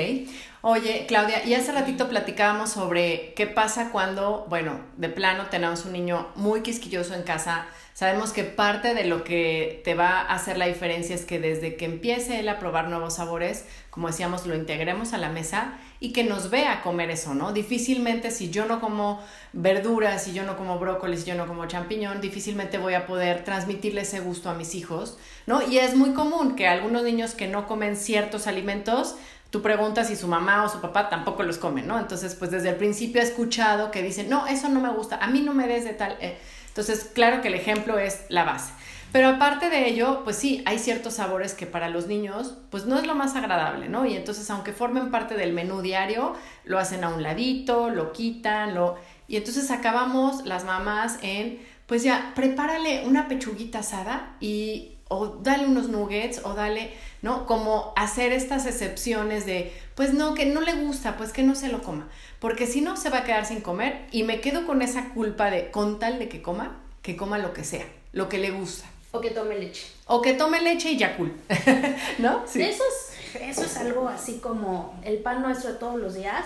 Oye, 0.63 1.05
Claudia, 1.07 1.45
y 1.45 1.55
hace 1.55 1.73
ratito 1.73 2.09
platicábamos 2.09 2.71
sobre 2.71 3.35
qué 3.35 3.47
pasa 3.47 3.91
cuando, 3.91 4.47
bueno, 4.49 4.81
de 4.97 5.09
plano 5.09 5.47
tenemos 5.51 5.85
un 5.85 5.93
niño 5.93 6.29
muy 6.37 6.63
quisquilloso 6.63 7.15
en 7.15 7.23
casa. 7.23 7.67
Sabemos 7.95 8.33
que 8.33 8.43
parte 8.43 8.93
de 8.93 9.05
lo 9.05 9.23
que 9.23 9.81
te 9.85 9.95
va 9.95 10.19
a 10.19 10.35
hacer 10.35 10.59
la 10.59 10.67
diferencia 10.67 11.15
es 11.15 11.25
que 11.25 11.39
desde 11.39 11.77
que 11.77 11.85
empiece 11.85 12.41
él 12.41 12.49
a 12.49 12.59
probar 12.59 12.89
nuevos 12.89 13.15
sabores, 13.15 13.67
como 13.91 14.09
decíamos, 14.09 14.47
lo 14.47 14.57
integremos 14.57 15.13
a 15.13 15.19
la 15.19 15.29
mesa 15.29 15.75
y 16.01 16.13
que 16.13 16.25
nos 16.25 16.51
vea 16.51 16.83
comer 16.83 17.11
eso, 17.11 17.35
¿no? 17.35 17.53
Difícilmente 17.53 18.33
si 18.33 18.51
yo 18.51 18.67
no 18.67 18.81
como 18.81 19.23
verduras, 19.53 20.25
si 20.25 20.33
yo 20.33 20.43
no 20.43 20.57
como 20.57 20.81
brócoli, 20.81 21.17
si 21.17 21.27
yo 21.27 21.37
no 21.37 21.47
como 21.47 21.67
champiñón, 21.67 22.21
difícilmente 22.21 22.79
voy 22.79 22.95
a 22.95 23.07
poder 23.07 23.45
transmitirle 23.45 24.01
ese 24.01 24.19
gusto 24.19 24.51
a 24.51 24.55
mis 24.55 24.75
hijos, 24.75 25.17
¿no? 25.47 25.63
Y 25.63 25.79
es 25.79 25.95
muy 25.95 26.15
común 26.15 26.57
que 26.57 26.67
algunos 26.67 27.05
niños 27.05 27.35
que 27.35 27.47
no 27.47 27.69
comen 27.69 27.97
ciertos 27.97 28.49
alimentos, 28.49 29.15
tú 29.51 29.63
preguntas 29.63 30.09
si 30.09 30.17
su 30.17 30.27
mamá 30.27 30.65
o 30.65 30.69
su 30.69 30.81
papá 30.81 31.09
tampoco 31.09 31.45
los 31.45 31.59
comen, 31.59 31.87
¿no? 31.87 32.01
Entonces, 32.01 32.35
pues 32.35 32.51
desde 32.51 32.71
el 32.71 32.75
principio 32.75 33.21
he 33.21 33.25
escuchado 33.25 33.93
que 33.93 34.03
dicen, 34.03 34.29
no, 34.29 34.49
eso 34.49 34.69
no 34.69 34.81
me 34.81 34.91
gusta, 34.91 35.19
a 35.19 35.29
mí 35.29 35.43
no 35.43 35.55
me 35.55 35.69
des 35.69 35.85
de 35.85 35.93
tal. 35.93 36.17
Eh". 36.21 36.37
Entonces, 36.75 37.09
claro 37.15 37.41
que 37.41 37.47
el 37.47 37.55
ejemplo 37.55 38.01
es 38.01 38.25
la 38.31 38.43
base. 38.43 38.73
Pero 39.13 39.29
aparte 39.29 39.71
de 39.71 39.89
ello, 39.89 40.23
pues 40.25 40.35
sí, 40.35 40.61
hay 40.67 40.81
ciertos 40.81 41.15
sabores 41.15 41.55
que 41.55 41.67
para 41.67 41.89
los 41.89 42.09
niños, 42.09 42.57
pues 42.71 42.85
no 42.87 42.99
es 42.99 43.07
lo 43.07 43.15
más 43.15 43.37
agradable, 43.37 43.89
¿no? 43.89 44.07
Y 44.07 44.17
entonces, 44.17 44.51
aunque 44.51 44.73
formen 44.73 45.13
parte 45.13 45.37
del 45.37 45.53
menú 45.53 45.83
diario, 45.83 46.35
lo 46.65 46.81
hacen 46.81 47.05
a 47.05 47.11
un 47.11 47.23
ladito, 47.23 47.91
lo 47.91 48.13
quitan, 48.13 48.75
lo... 48.75 48.97
Y 49.29 49.37
entonces 49.37 49.71
acabamos 49.71 50.45
las 50.45 50.65
mamás 50.65 51.19
en, 51.23 51.61
pues 51.87 52.03
ya, 52.03 52.33
prepárale 52.35 53.07
una 53.07 53.29
pechuguita 53.29 53.79
asada 53.79 54.35
y 54.41 54.97
o 55.07 55.29
dale 55.29 55.67
unos 55.67 55.89
nuggets 55.89 56.41
o 56.45 56.55
dale, 56.55 56.91
¿no? 57.23 57.47
Como 57.47 57.93
hacer 57.95 58.33
estas 58.33 58.67
excepciones 58.67 59.47
de, 59.47 59.73
pues 59.95 60.13
no, 60.13 60.35
que 60.35 60.47
no 60.47 60.61
le 60.61 60.75
gusta, 60.75 61.17
pues 61.17 61.33
que 61.33 61.43
no 61.43 61.55
se 61.55 61.69
lo 61.69 61.83
coma, 61.83 62.09
porque 62.41 62.67
si 62.67 62.81
no 62.81 62.97
se 62.97 63.11
va 63.11 63.19
a 63.19 63.25
quedar 63.25 63.47
sin 63.47 63.61
comer 63.61 64.07
y 64.11 64.25
me 64.25 64.41
quedo 64.41 64.67
con 64.67 64.83
esa 64.83 65.11
culpa 65.11 65.51
de, 65.51 65.71
con 65.71 65.99
tal 65.99 66.19
de 66.19 66.29
que 66.29 66.43
coma, 66.43 66.81
que 67.03 67.17
coma 67.17 67.39
lo 67.39 67.53
que 67.53 67.65
sea, 67.65 67.87
lo 68.13 68.29
que 68.29 68.39
le 68.39 68.51
gusta. 68.51 68.87
O 69.13 69.21
que 69.21 69.31
tome 69.31 69.57
leche. 69.57 69.87
O 70.07 70.21
que 70.21 70.35
tome 70.35 70.61
leche 70.61 70.91
y 70.91 70.99
ya 70.99 71.17
cool. 71.17 71.33
¿No? 72.19 72.43
Sí. 72.49 72.63
Eso 72.63 72.83
es, 72.85 73.41
eso 73.41 73.63
es 73.63 73.77
algo 73.77 74.09
así 74.09 74.39
como 74.39 74.99
el 75.05 75.19
pan 75.19 75.41
nuestro 75.41 75.73
de 75.73 75.79
todos 75.79 76.01
los 76.01 76.15
días. 76.15 76.45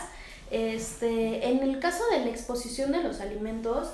Este, 0.51 1.49
en 1.49 1.63
el 1.63 1.79
caso 1.79 2.05
de 2.11 2.21
la 2.21 2.29
exposición 2.29 2.93
de 2.93 3.03
los 3.03 3.21
alimentos, 3.21 3.89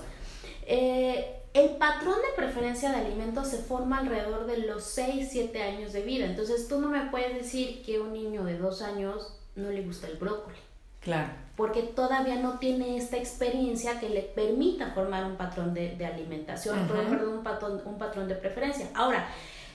eh, 0.66 1.36
el 1.52 1.70
patrón 1.76 2.16
de 2.16 2.34
preferencia 2.34 2.90
de 2.90 2.96
alimentos 2.96 3.46
se 3.46 3.58
forma 3.58 3.98
alrededor 3.98 4.46
de 4.46 4.58
los 4.58 4.82
6, 4.82 5.28
7 5.30 5.62
años 5.62 5.92
de 5.92 6.02
vida. 6.02 6.26
Entonces 6.26 6.66
tú 6.66 6.80
no 6.80 6.88
me 6.88 7.02
puedes 7.12 7.32
decir 7.32 7.80
que 7.84 8.00
un 8.00 8.12
niño 8.12 8.42
de 8.42 8.58
2 8.58 8.82
años 8.82 9.34
no 9.56 9.70
le 9.70 9.82
gusta 9.82 10.06
el 10.06 10.16
brócoli. 10.16 10.56
Claro. 11.00 11.28
Porque 11.56 11.82
todavía 11.82 12.36
no 12.36 12.58
tiene 12.58 12.96
esta 12.96 13.16
experiencia 13.16 14.00
que 14.00 14.08
le 14.08 14.22
permita 14.22 14.92
formar 14.92 15.24
un 15.24 15.36
patrón 15.36 15.74
de, 15.74 16.04
alimentación, 16.04 16.88
perdón, 16.88 17.38
un 17.38 17.44
patrón, 17.44 17.82
un 17.84 17.98
patrón 17.98 18.26
de 18.26 18.34
preferencia. 18.34 18.88
Ahora, 18.94 19.28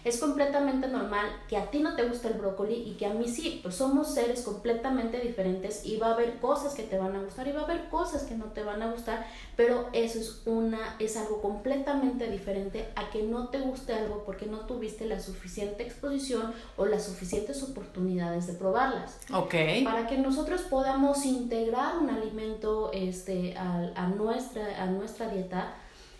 es 0.03 0.19
completamente 0.19 0.87
normal 0.87 1.27
que 1.47 1.57
a 1.57 1.69
ti 1.69 1.79
no 1.79 1.95
te 1.95 2.07
guste 2.07 2.29
el 2.29 2.35
brócoli 2.35 2.75
y 2.75 2.93
que 2.93 3.05
a 3.05 3.13
mí 3.13 3.27
sí, 3.27 3.59
pues 3.61 3.75
somos 3.75 4.13
seres 4.13 4.41
completamente 4.41 5.19
diferentes 5.19 5.85
y 5.85 5.97
va 5.97 6.07
a 6.07 6.13
haber 6.13 6.37
cosas 6.39 6.73
que 6.73 6.83
te 6.83 6.97
van 6.97 7.15
a 7.15 7.21
gustar 7.21 7.47
y 7.47 7.51
va 7.51 7.61
a 7.61 7.63
haber 7.65 7.89
cosas 7.89 8.23
que 8.23 8.35
no 8.35 8.45
te 8.45 8.63
van 8.63 8.81
a 8.81 8.91
gustar, 8.91 9.25
pero 9.55 9.89
eso 9.93 10.19
es 10.19 10.41
una 10.45 10.95
es 10.99 11.17
algo 11.17 11.41
completamente 11.41 12.29
diferente 12.29 12.87
a 12.95 13.09
que 13.09 13.23
no 13.23 13.49
te 13.49 13.59
guste 13.59 13.93
algo 13.93 14.23
porque 14.25 14.45
no 14.45 14.59
tuviste 14.61 15.05
la 15.05 15.19
suficiente 15.19 15.83
exposición 15.83 16.53
o 16.77 16.85
las 16.85 17.05
suficientes 17.05 17.61
oportunidades 17.63 18.47
de 18.47 18.53
probarlas. 18.53 19.19
Ok. 19.33 19.55
Para 19.83 20.07
que 20.07 20.17
nosotros 20.17 20.61
podamos 20.61 21.25
integrar 21.25 21.97
un 21.97 22.09
alimento 22.09 22.91
este 22.93 23.57
a, 23.57 23.91
a 23.95 24.07
nuestra 24.07 24.81
a 24.81 24.85
nuestra 24.87 25.29
dieta 25.29 25.73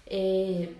eh, 0.05 0.75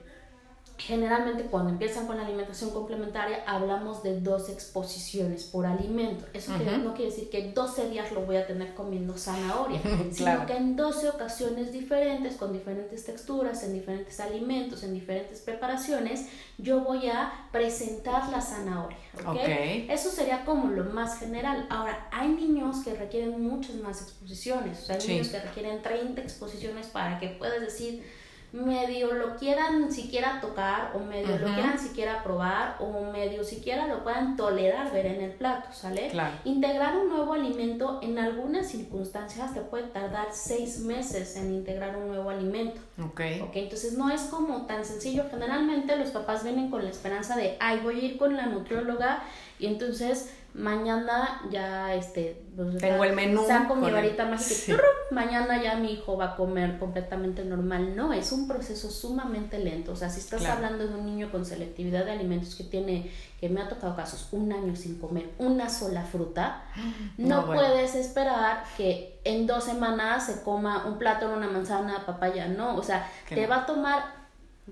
Generalmente 0.80 1.44
cuando 1.44 1.72
empiezan 1.72 2.08
con 2.08 2.16
la 2.18 2.26
alimentación 2.26 2.70
complementaria 2.70 3.44
hablamos 3.46 4.02
de 4.02 4.22
dos 4.22 4.48
exposiciones 4.50 5.44
por 5.44 5.66
alimento. 5.66 6.26
Eso 6.34 6.54
no 6.58 6.94
quiere 6.94 7.12
decir 7.12 7.30
que 7.30 7.52
12 7.52 7.90
días 7.90 8.12
lo 8.14 8.22
voy 8.22 8.38
a 8.38 8.48
tener 8.48 8.74
comiendo 8.74 9.18
zanahoria, 9.18 9.82
sino 10.12 10.46
que 10.46 10.56
en 10.56 10.78
12 10.78 11.10
ocasiones 11.10 11.74
diferentes, 11.74 12.36
con 12.36 12.54
diferentes 12.54 13.06
texturas, 13.06 13.62
en 13.64 13.74
diferentes 13.74 14.20
alimentos, 14.22 14.84
en 14.84 14.94
diferentes 14.94 15.42
preparaciones, 15.42 16.28
yo 16.58 16.80
voy 16.80 17.10
a 17.10 17.48
presentar 17.52 18.30
la 18.30 18.42
zanahoria. 18.42 18.98
¿okay? 19.28 19.86
Eso 19.90 20.10
sería 20.10 20.46
como 20.46 20.70
lo 20.70 20.86
más 20.86 21.20
general. 21.20 21.68
Ahora, 21.70 22.08
hay 22.12 22.30
niños 22.30 22.84
que 22.86 22.94
requieren 22.94 23.42
muchas 23.42 23.76
más 23.76 24.02
exposiciones. 24.02 24.84
O 24.84 24.86
sea, 24.86 24.96
hay 24.96 25.08
niños 25.08 25.28
que 25.28 25.40
requieren 25.40 25.82
30 25.82 26.22
exposiciones 26.22 26.88
para 26.88 27.20
que 27.20 27.28
puedas 27.28 27.60
decir 27.60 28.04
medio 28.52 29.14
lo 29.14 29.36
quieran 29.36 29.92
siquiera 29.92 30.42
tocar 30.42 30.94
o 30.96 31.00
medio 31.00 31.38
lo 31.38 31.46
quieran 31.54 31.78
siquiera 31.78 32.24
probar 32.24 32.78
o 32.80 33.12
medio 33.12 33.44
siquiera 33.44 33.88
lo 33.88 34.04
puedan 34.04 34.36
tolerar 34.36 34.92
ver 34.92 35.06
en 35.06 35.22
el 35.22 35.32
plato, 35.32 35.72
¿sale? 35.72 36.12
Integrar 36.46 36.98
un 36.98 37.10
nuevo 37.10 37.34
alimento 37.34 38.00
en 38.02 38.18
algunas 38.18 38.68
circunstancias 38.68 39.54
te 39.54 39.62
puede 39.62 39.88
tardar 39.88 40.30
seis 40.32 40.80
meses 40.80 41.36
en 41.36 41.54
integrar 41.54 41.96
un 41.98 42.08
nuevo 42.08 42.30
alimento. 42.30 42.82
Ok. 43.04 43.22
Ok, 43.44 43.56
entonces 43.56 43.98
no 43.98 44.10
es 44.10 44.22
como 44.24 44.66
tan 44.66 44.84
sencillo. 44.84 45.26
Generalmente 45.30 45.96
los 45.96 46.10
papás 46.10 46.44
vienen 46.44 46.72
con 46.72 46.84
la 46.84 46.90
esperanza 46.90 47.36
de, 47.36 47.56
ay, 47.60 47.82
voy 47.84 48.00
a 48.00 48.04
ir 48.04 48.18
con 48.18 48.36
la 48.36 48.48
nutrióloga 48.48 49.24
y 49.60 49.68
entonces 49.68 50.34
mañana 50.60 51.42
ya 51.50 51.94
este 51.96 52.44
pues, 52.56 52.78
tengo 52.78 53.04
el 53.04 53.16
menú 53.16 53.46
saco 53.48 53.76
mi 53.76 53.90
varita 53.90 54.26
mágica 54.26 54.78
mañana 55.12 55.62
ya 55.62 55.76
mi 55.76 55.94
hijo 55.94 56.18
va 56.18 56.26
a 56.26 56.36
comer 56.36 56.78
completamente 56.78 57.44
normal. 57.44 57.96
No 57.96 58.14
es 58.14 58.32
un 58.32 58.48
proceso 58.48 58.92
sumamente 58.92 59.60
lento. 59.60 59.94
O 59.94 59.96
sea 59.96 60.10
si 60.10 60.20
estás 60.20 60.46
hablando 60.46 60.88
de 60.88 60.94
un 60.94 61.06
niño 61.06 61.32
con 61.32 61.46
selectividad 61.46 62.06
de 62.06 62.12
alimentos 62.12 62.56
que 62.56 62.64
tiene 62.64 63.12
que 63.40 63.50
me 63.50 63.62
ha 63.62 63.70
tocado 63.70 63.96
casos 63.96 64.28
un 64.32 64.52
año 64.52 64.76
sin 64.76 65.00
comer 65.00 65.30
una 65.38 65.70
sola 65.70 66.04
fruta 66.04 66.64
no, 67.18 67.46
puedes 67.46 67.96
esperar 67.96 68.66
que 68.76 69.20
en 69.24 69.48
dos 69.48 69.64
semanas 69.64 70.26
se 70.26 70.44
coma 70.44 70.86
un 70.86 70.98
plátano 70.98 71.36
una 71.36 71.48
manzana 71.48 72.06
papaya 72.06 72.48
no. 72.48 72.76
O 72.76 72.84
sea 72.84 73.10
te 73.28 73.48
va 73.48 73.58
a 73.58 73.66
tomar 73.66 74.20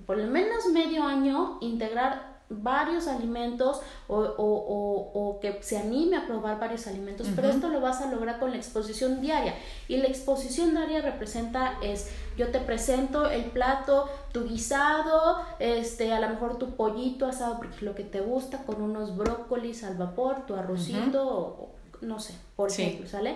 por 0.05 0.17
lo 0.17 0.27
menos 0.27 0.67
medio 0.67 1.03
año 1.03 1.57
integrar 1.61 2.26
varios 2.49 3.07
alimentos 3.07 3.81
o, 4.07 4.15
o, 4.17 5.11
o, 5.13 5.39
que 5.39 5.57
se 5.61 5.77
anime 5.77 6.17
a 6.17 6.27
probar 6.27 6.59
varios 6.59 6.87
alimentos, 6.87 7.27
pero 7.35 7.49
esto 7.49 7.67
lo 7.67 7.81
vas 7.81 8.01
a 8.01 8.09
lograr 8.09 8.39
con 8.39 8.51
la 8.51 8.57
exposición 8.57 9.19
diaria. 9.19 9.53
Y 9.87 9.97
la 9.97 10.07
exposición 10.07 10.71
diaria 10.71 11.01
representa 11.01 11.77
es, 11.81 12.09
yo 12.37 12.49
te 12.49 12.59
presento 12.59 13.29
el 13.29 13.45
plato, 13.45 14.09
tu 14.31 14.47
guisado, 14.47 15.41
este, 15.59 16.13
a 16.13 16.19
lo 16.19 16.29
mejor 16.29 16.57
tu 16.57 16.75
pollito 16.75 17.25
asado, 17.25 17.57
porque 17.57 17.75
es 17.75 17.81
lo 17.81 17.95
que 17.95 18.03
te 18.03 18.21
gusta, 18.21 18.63
con 18.63 18.81
unos 18.81 19.17
brócolis 19.17 19.83
al 19.83 19.97
vapor, 19.97 20.45
tu 20.45 20.55
arrocito, 20.55 21.27
o, 21.27 21.75
no 22.01 22.19
sé, 22.19 22.33
por 22.55 22.71
ejemplo, 22.71 23.07
¿sale? 23.09 23.35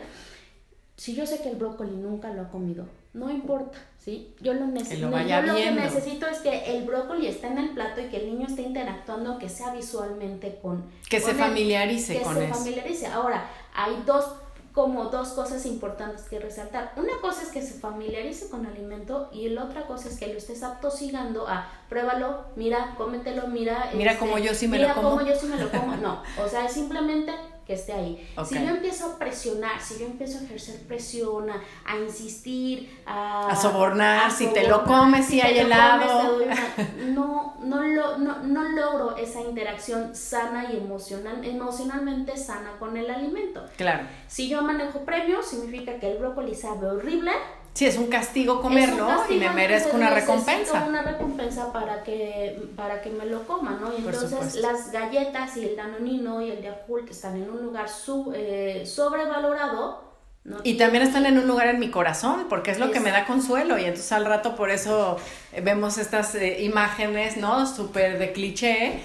Si 0.95 1.15
yo 1.15 1.25
sé 1.25 1.41
que 1.41 1.49
el 1.49 1.57
brócoli 1.57 1.97
nunca 1.97 2.31
lo 2.31 2.43
ha 2.43 2.49
comido, 2.49 2.85
no 3.13 3.29
importa, 3.29 3.77
¿sí? 4.03 4.33
Yo 4.41 4.53
lo 4.53 4.67
necesito. 4.67 5.09
Lo 5.09 5.21
yo 5.21 5.41
lo 5.41 5.55
que 5.55 5.71
necesito 5.71 6.27
es 6.27 6.39
que 6.39 6.75
el 6.75 6.85
brócoli 6.85 7.27
esté 7.27 7.47
en 7.47 7.57
el 7.57 7.69
plato 7.69 8.01
y 8.01 8.05
que 8.05 8.17
el 8.17 8.27
niño 8.27 8.47
esté 8.47 8.63
interactuando, 8.63 9.37
que 9.37 9.49
sea 9.49 9.73
visualmente 9.73 10.59
con. 10.61 10.83
Que 11.09 11.19
se 11.19 11.33
familiarice 11.33 12.21
con 12.21 12.37
eso. 12.37 12.39
Que 12.39 12.47
se 12.47 12.53
familiarice. 12.53 13.07
Ahora, 13.07 13.49
hay 13.73 14.01
dos 14.05 14.25
como 14.73 15.05
dos 15.05 15.29
cosas 15.29 15.65
importantes 15.65 16.23
que 16.29 16.39
resaltar. 16.39 16.93
Una 16.95 17.13
cosa 17.21 17.43
es 17.43 17.49
que 17.49 17.61
se 17.61 17.73
familiarice 17.73 18.49
con 18.49 18.65
el 18.65 18.71
alimento 18.71 19.29
y 19.33 19.49
la 19.49 19.65
otra 19.65 19.85
cosa 19.85 20.07
es 20.07 20.17
que 20.17 20.27
lo 20.27 20.37
estés 20.37 20.63
atosigando 20.63 21.47
a 21.47 21.69
pruébalo, 21.89 22.45
mira, 22.55 22.95
cómetelo, 22.97 23.47
mira. 23.47 23.89
Mira 23.93 24.17
como 24.17 24.37
yo 24.37 24.55
sí 24.55 24.67
me 24.67 24.79
lo 24.79 24.93
como. 24.93 25.17
Mira 25.17 25.25
como 25.25 25.29
yo 25.29 25.39
sí 25.39 25.47
me 25.47 25.57
lo 25.57 25.69
como. 25.69 25.97
No, 25.97 26.23
o 26.43 26.47
sea, 26.47 26.65
es 26.65 26.71
simplemente 26.71 27.33
que 27.71 27.75
esté 27.75 27.93
ahí. 27.93 28.29
Si 28.45 28.55
yo 28.55 28.69
empiezo 28.69 29.05
a 29.05 29.17
presionar, 29.17 29.79
si 29.81 29.97
yo 29.97 30.05
empiezo 30.05 30.39
a 30.39 30.43
ejercer 30.43 30.81
presión, 30.87 31.49
a, 31.49 31.97
insistir, 31.97 33.01
a, 33.05 33.49
a 33.49 33.55
sobornar, 33.55 34.29
si 34.29 34.47
te 34.47 34.67
lo 34.67 34.83
comes, 34.83 35.25
si, 35.25 35.39
hay 35.39 35.59
helado. 35.59 36.39
no, 37.07 37.55
no, 37.61 37.81
lo, 37.81 38.17
no, 38.17 38.43
no 38.43 38.63
logro 38.63 39.15
esa 39.15 39.39
interacción 39.39 40.13
sana 40.13 40.69
y 40.73 40.77
emocional, 40.77 41.45
emocionalmente 41.45 42.35
sana 42.35 42.73
con 42.77 42.97
el 42.97 43.09
alimento. 43.09 43.63
Claro. 43.77 44.05
Si 44.27 44.49
yo 44.49 44.61
manejo 44.63 45.05
premio, 45.05 45.41
significa 45.41 45.97
que 45.97 46.11
el 46.11 46.17
brócoli 46.17 46.55
sabe 46.55 46.87
horrible, 46.87 47.31
Sí, 47.73 47.85
es 47.85 47.97
un 47.97 48.07
castigo 48.07 48.61
comerlo 48.61 49.07
y 49.29 49.35
me 49.35 49.49
merezco 49.49 49.95
una 49.95 50.09
recompensa. 50.09 50.85
una 50.87 51.03
recompensa 51.03 51.71
para 51.71 52.03
que, 52.03 52.61
para 52.75 53.01
que 53.01 53.09
me 53.09 53.25
lo 53.25 53.47
coma, 53.47 53.77
¿no? 53.79 53.93
Y 53.93 54.05
entonces 54.05 54.55
las 54.55 54.91
galletas 54.91 55.55
y 55.55 55.63
el 55.65 55.75
danonino 55.77 56.41
y 56.41 56.51
el 56.51 56.61
Yakult 56.61 57.09
están 57.09 57.37
en 57.37 57.49
un 57.49 57.63
lugar 57.63 57.89
sub, 57.89 58.33
eh, 58.35 58.83
sobrevalorado. 58.85 60.11
¿no? 60.43 60.57
Y 60.63 60.73
también 60.73 61.03
están 61.03 61.27
en 61.27 61.37
un 61.37 61.47
lugar 61.47 61.67
en 61.67 61.79
mi 61.79 61.91
corazón, 61.91 62.47
porque 62.49 62.71
es 62.71 62.79
lo 62.79 62.91
que 62.91 62.99
me 62.99 63.11
da 63.11 63.25
consuelo. 63.25 63.77
Y 63.77 63.83
entonces 63.83 64.11
al 64.11 64.25
rato 64.25 64.55
por 64.55 64.69
eso 64.69 65.17
eh, 65.53 65.61
vemos 65.61 65.97
estas 65.97 66.35
eh, 66.35 66.63
imágenes, 66.63 67.37
¿no? 67.37 67.65
Súper 67.67 68.19
de 68.19 68.33
cliché. 68.33 68.99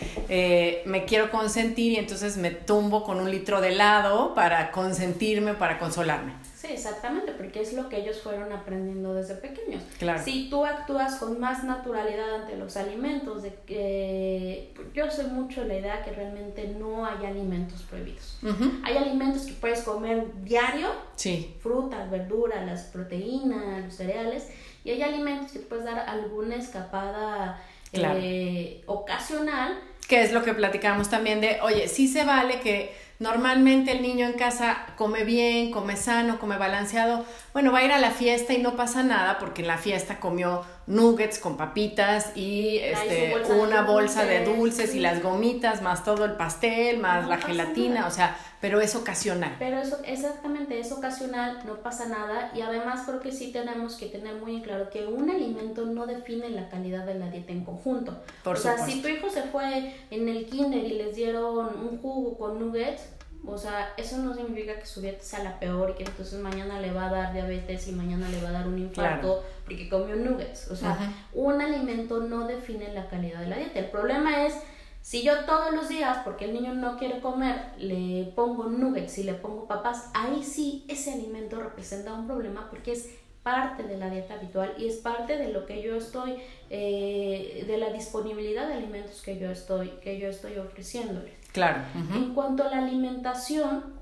me 0.87 1.05
quiero 1.05 1.31
consentir 1.31 1.93
y 1.93 1.97
entonces 1.97 2.37
me 2.37 2.51
tumbo 2.51 3.05
con 3.05 3.21
un 3.21 3.31
litro 3.31 3.61
de 3.61 3.69
helado 3.69 4.35
para 4.35 4.73
consentirme, 4.73 5.55
para 5.55 5.79
consolarme 5.79 6.46
exactamente, 6.71 7.33
porque 7.33 7.61
es 7.61 7.73
lo 7.73 7.89
que 7.89 7.99
ellos 7.99 8.21
fueron 8.21 8.53
aprendiendo 8.53 9.15
desde 9.15 9.35
pequeños. 9.35 9.83
Claro. 9.99 10.23
Si 10.23 10.49
tú 10.51 10.65
actúas 10.65 11.17
con 11.17 11.39
más 11.41 11.65
naturalidad 11.65 12.43
ante 12.43 12.57
los 12.57 12.77
alimentos, 12.77 13.43
de 13.43 13.55
que 13.67 14.73
yo 14.95 15.11
soy 15.11 15.27
mucho 15.27 15.65
la 15.65 15.79
idea 15.79 16.03
que 16.05 16.13
realmente 16.13 16.69
no 16.79 17.07
hay 17.07 17.27
alimentos 17.27 17.83
prohibidos. 17.83 18.39
Hay 18.85 18.97
alimentos 18.97 19.43
que 19.43 19.53
puedes 19.53 19.83
comer 19.83 20.27
diario, 20.45 20.89
sí. 21.17 21.55
frutas, 21.61 22.11
verduras, 22.11 22.65
las 22.67 22.85
proteínas, 22.85 23.85
los 23.85 23.95
cereales, 23.95 24.49
y 24.85 24.91
hay 24.91 25.03
alimentos 25.03 25.53
que 25.53 25.59
puedes 25.59 25.85
dar 25.85 25.99
alguna 25.99 26.57
escapada 26.57 27.63
eh, 27.93 28.83
ocasional. 28.87 29.79
Que 30.09 30.23
es 30.23 30.33
lo 30.33 30.45
que 30.45 30.55
platicamos 30.55 31.11
también 31.11 31.41
de, 31.41 31.59
oye, 31.63 31.89
sí 31.89 32.07
se 32.07 32.25
vale 32.25 32.61
que 32.61 33.06
Normalmente 33.19 33.93
el 33.93 34.03
niño 34.03 34.27
en 34.27 34.35
casa 34.35 34.87
come 34.97 35.25
bien, 35.25 35.71
come 35.71 35.97
sano, 35.97 36.39
come 36.39 36.59
balanceado. 36.59 37.25
Bueno, 37.53 37.73
va 37.73 37.79
a 37.79 37.85
ir 37.85 37.93
a 37.93 37.99
la 37.99 38.11
fiesta 38.11 38.53
y 38.53 38.59
no 38.59 38.77
pasa 38.77 39.03
nada 39.03 39.39
porque 39.39 39.63
en 39.63 39.69
la 39.69 39.79
fiesta 39.79 40.21
comió 40.21 40.65
nuggets 40.87 41.39
con 41.39 41.57
papitas 41.57 42.37
y 42.37 42.79
este, 42.79 43.35
una 43.61 43.83
bolsa 43.83 44.25
de 44.25 44.45
dulces 44.45 44.95
y 44.95 45.01
las 45.01 45.23
gomitas, 45.23 45.83
más 45.83 46.05
todo 46.05 46.25
el 46.25 46.33
pastel, 46.33 46.99
más 46.99 47.27
la 47.27 47.39
gelatina, 47.39 48.07
o 48.07 48.11
sea, 48.11 48.37
pero 48.61 48.81
es 48.81 48.95
ocasional. 48.95 49.57
Pero 49.59 49.79
eso, 49.79 49.99
exactamente, 50.05 50.79
es 50.79 50.93
ocasional, 50.93 51.61
no 51.67 51.83
pasa 51.83 52.07
nada 52.07 52.53
y 52.55 52.61
además 52.61 53.03
creo 53.07 53.21
que 53.21 53.33
sí 53.33 53.53
tenemos 53.53 53.97
que 53.97 54.07
tener 54.07 54.35
muy 54.37 54.63
claro 54.63 54.89
que 54.91 55.07
un 55.07 55.29
alimento 55.29 55.87
no 55.87 56.07
define 56.07 56.51
la 56.51 56.69
calidad 56.69 57.05
de 57.05 57.15
la 57.15 57.31
dieta 57.31 57.53
en 57.53 57.65
conjunto. 57.65 58.17
Por 58.45 58.57
o 58.57 58.59
sea, 58.59 58.79
si 58.79 59.03
tu 59.03 59.09
hijo 59.09 59.29
se 59.29 59.43
fue 59.43 59.95
en 60.11 60.29
el 60.29 60.47
kinder 60.47 60.85
y 60.85 60.95
les 60.95 61.17
dieron 61.17 61.81
un 61.85 61.99
jugo 62.01 62.39
con 62.39 62.61
nuggets, 62.61 63.03
o 63.47 63.57
sea, 63.57 63.95
eso 63.97 64.19
no 64.19 64.35
significa 64.35 64.79
que 64.79 64.87
su 64.87 65.01
dieta 65.01 65.23
sea 65.23 65.45
la 65.45 65.61
peor 65.61 65.91
y 65.91 65.95
que 65.95 66.05
entonces 66.05 66.41
mañana 66.41 66.81
le 66.81 66.93
va 66.93 67.09
a 67.09 67.13
dar 67.13 67.33
diabetes 67.33 67.87
y 67.89 67.93
mañana 67.93 68.29
le 68.29 68.43
va 68.43 68.49
a 68.49 68.53
dar 68.53 68.67
un 68.67 68.79
infarto 68.79 69.45
porque 69.65 69.89
comió 69.89 70.17
nuggets. 70.17 70.71
O 70.71 70.77
sea, 70.77 70.99
un 71.33 71.61
alimento 71.61 72.21
no 72.21 72.47
define 72.47 72.93
la 72.93 73.09
calidad 73.09 73.41
de 73.41 73.49
la 73.49 73.57
dieta. 73.57 73.79
El 73.79 73.91
problema 73.91 74.47
es 74.47 74.55
si 75.01 75.23
yo 75.23 75.45
todos 75.45 75.73
los 75.73 75.89
días, 75.89 76.19
porque 76.25 76.47
el 76.47 76.55
niño 76.55 76.75
no 76.75 76.99
quiere 76.99 77.21
comer, 77.21 77.71
le 77.79 78.33
pongo 78.35 78.65
nuggets 78.65 79.19
y 79.19 79.23
le 79.23 79.35
pongo 79.35 79.69
papas, 79.69 80.11
ahí 80.15 80.43
sí 80.43 80.85
ese 80.89 81.13
alimento 81.13 81.61
representa 81.61 82.13
un 82.13 82.27
problema 82.27 82.69
porque 82.69 82.91
es 82.91 83.11
parte 83.45 83.85
de 83.85 83.97
la 83.97 84.11
dieta 84.11 84.35
habitual 84.35 84.75
y 84.77 84.89
es 84.89 84.97
parte 84.97 85.39
de 85.39 85.53
lo 85.53 85.65
que 85.67 85.81
yo 85.81 85.95
estoy, 85.95 86.35
eh, 86.69 87.65
de 87.65 87.79
la 87.79 87.91
disponibilidad 87.91 88.67
de 88.67 88.75
alimentos 88.75 89.23
que 89.23 89.39
yo 89.39 89.49
estoy, 89.53 89.91
que 90.03 90.19
yo 90.19 90.29
estoy 90.29 90.59
ofreciéndoles. 90.59 91.36
Claro. 91.57 91.81
En 92.15 92.35
cuanto 92.35 92.65
a 92.65 92.71
la 92.71 92.79
alimentación, 92.79 93.97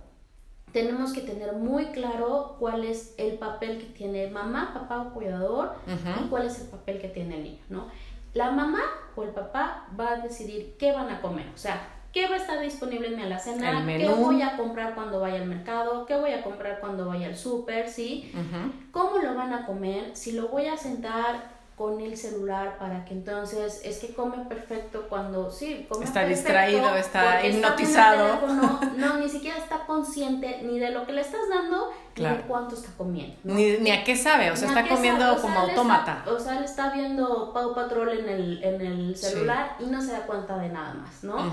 tenemos 0.72 1.12
que 1.12 1.20
tener 1.20 1.52
muy 1.52 1.86
claro 1.86 2.56
cuál 2.58 2.84
es 2.84 3.14
el 3.16 3.34
papel 3.38 3.78
que 3.78 3.84
tiene 3.84 4.28
mamá, 4.28 4.74
papá 4.74 5.02
o 5.02 5.14
cuidador 5.14 5.76
y 5.86 6.28
cuál 6.28 6.46
es 6.46 6.60
el 6.60 6.66
papel 6.66 7.00
que 7.00 7.08
tiene 7.08 7.36
el 7.36 7.44
niño, 7.44 7.62
¿no? 7.68 7.86
La 8.34 8.50
mamá 8.50 8.82
o 9.14 9.22
el 9.22 9.30
papá 9.30 9.86
va 9.98 10.14
a 10.14 10.16
decidir 10.16 10.74
qué 10.76 10.90
van 10.90 11.10
a 11.10 11.20
comer, 11.20 11.46
o 11.54 11.56
sea, 11.56 11.80
qué 12.12 12.26
va 12.26 12.34
a 12.34 12.38
estar 12.38 12.60
disponible 12.60 13.06
en 13.06 13.16
mi 13.16 13.22
alacena, 13.22 13.86
qué 13.86 14.08
voy 14.08 14.42
a 14.42 14.56
comprar 14.56 14.96
cuando 14.96 15.20
vaya 15.20 15.40
al 15.40 15.46
mercado, 15.46 16.06
qué 16.06 16.16
voy 16.16 16.32
a 16.32 16.42
comprar 16.42 16.80
cuando 16.80 17.06
vaya 17.06 17.28
al 17.28 17.36
súper, 17.36 17.88
¿sí? 17.88 18.32
¿Cómo 18.90 19.18
lo 19.18 19.36
van 19.36 19.52
a 19.52 19.66
comer? 19.66 20.16
Si 20.16 20.32
lo 20.32 20.48
voy 20.48 20.66
a 20.66 20.76
sentar 20.76 21.53
con 21.76 22.00
el 22.00 22.16
celular 22.16 22.78
para 22.78 23.04
que 23.04 23.14
entonces 23.14 23.80
es 23.84 23.98
que 23.98 24.14
come 24.14 24.44
perfecto 24.44 25.06
cuando 25.08 25.50
sí 25.50 25.86
come 25.88 26.04
está 26.04 26.24
distraído 26.24 26.94
está 26.94 27.44
hipnotizado. 27.44 28.46
no 28.96 29.18
ni 29.18 29.28
siquiera 29.28 29.58
está 29.58 29.84
consciente 29.84 30.62
ni 30.62 30.78
de 30.78 30.90
lo 30.90 31.04
que 31.04 31.12
le 31.12 31.22
estás 31.22 31.48
dando 31.48 31.90
ni 32.16 32.24
de 32.24 32.42
cuánto 32.42 32.76
está 32.76 32.90
comiendo. 32.96 33.36
Ni, 33.42 33.90
a 33.90 34.04
qué 34.04 34.16
sabe 34.16 34.52
o 34.52 34.56
sea 34.56 34.68
está 34.68 34.88
comiendo 34.88 35.36
como 35.40 35.58
autómata. 35.58 36.24
o 36.28 36.38
sea 36.38 36.58
él 36.58 36.64
está 36.64 36.90
viendo 36.90 37.52
Pau 37.52 37.74
Patrol 37.74 38.20
en 38.20 38.28
el 38.28 38.62
en 38.62 38.80
el 38.80 39.16
celular 39.16 39.76
y 39.80 39.86
no 39.86 40.00
se 40.00 40.12
da 40.12 40.26
cuenta 40.26 40.56
de 40.58 40.68
nada 40.68 40.94
más 40.94 41.24
no 41.24 41.52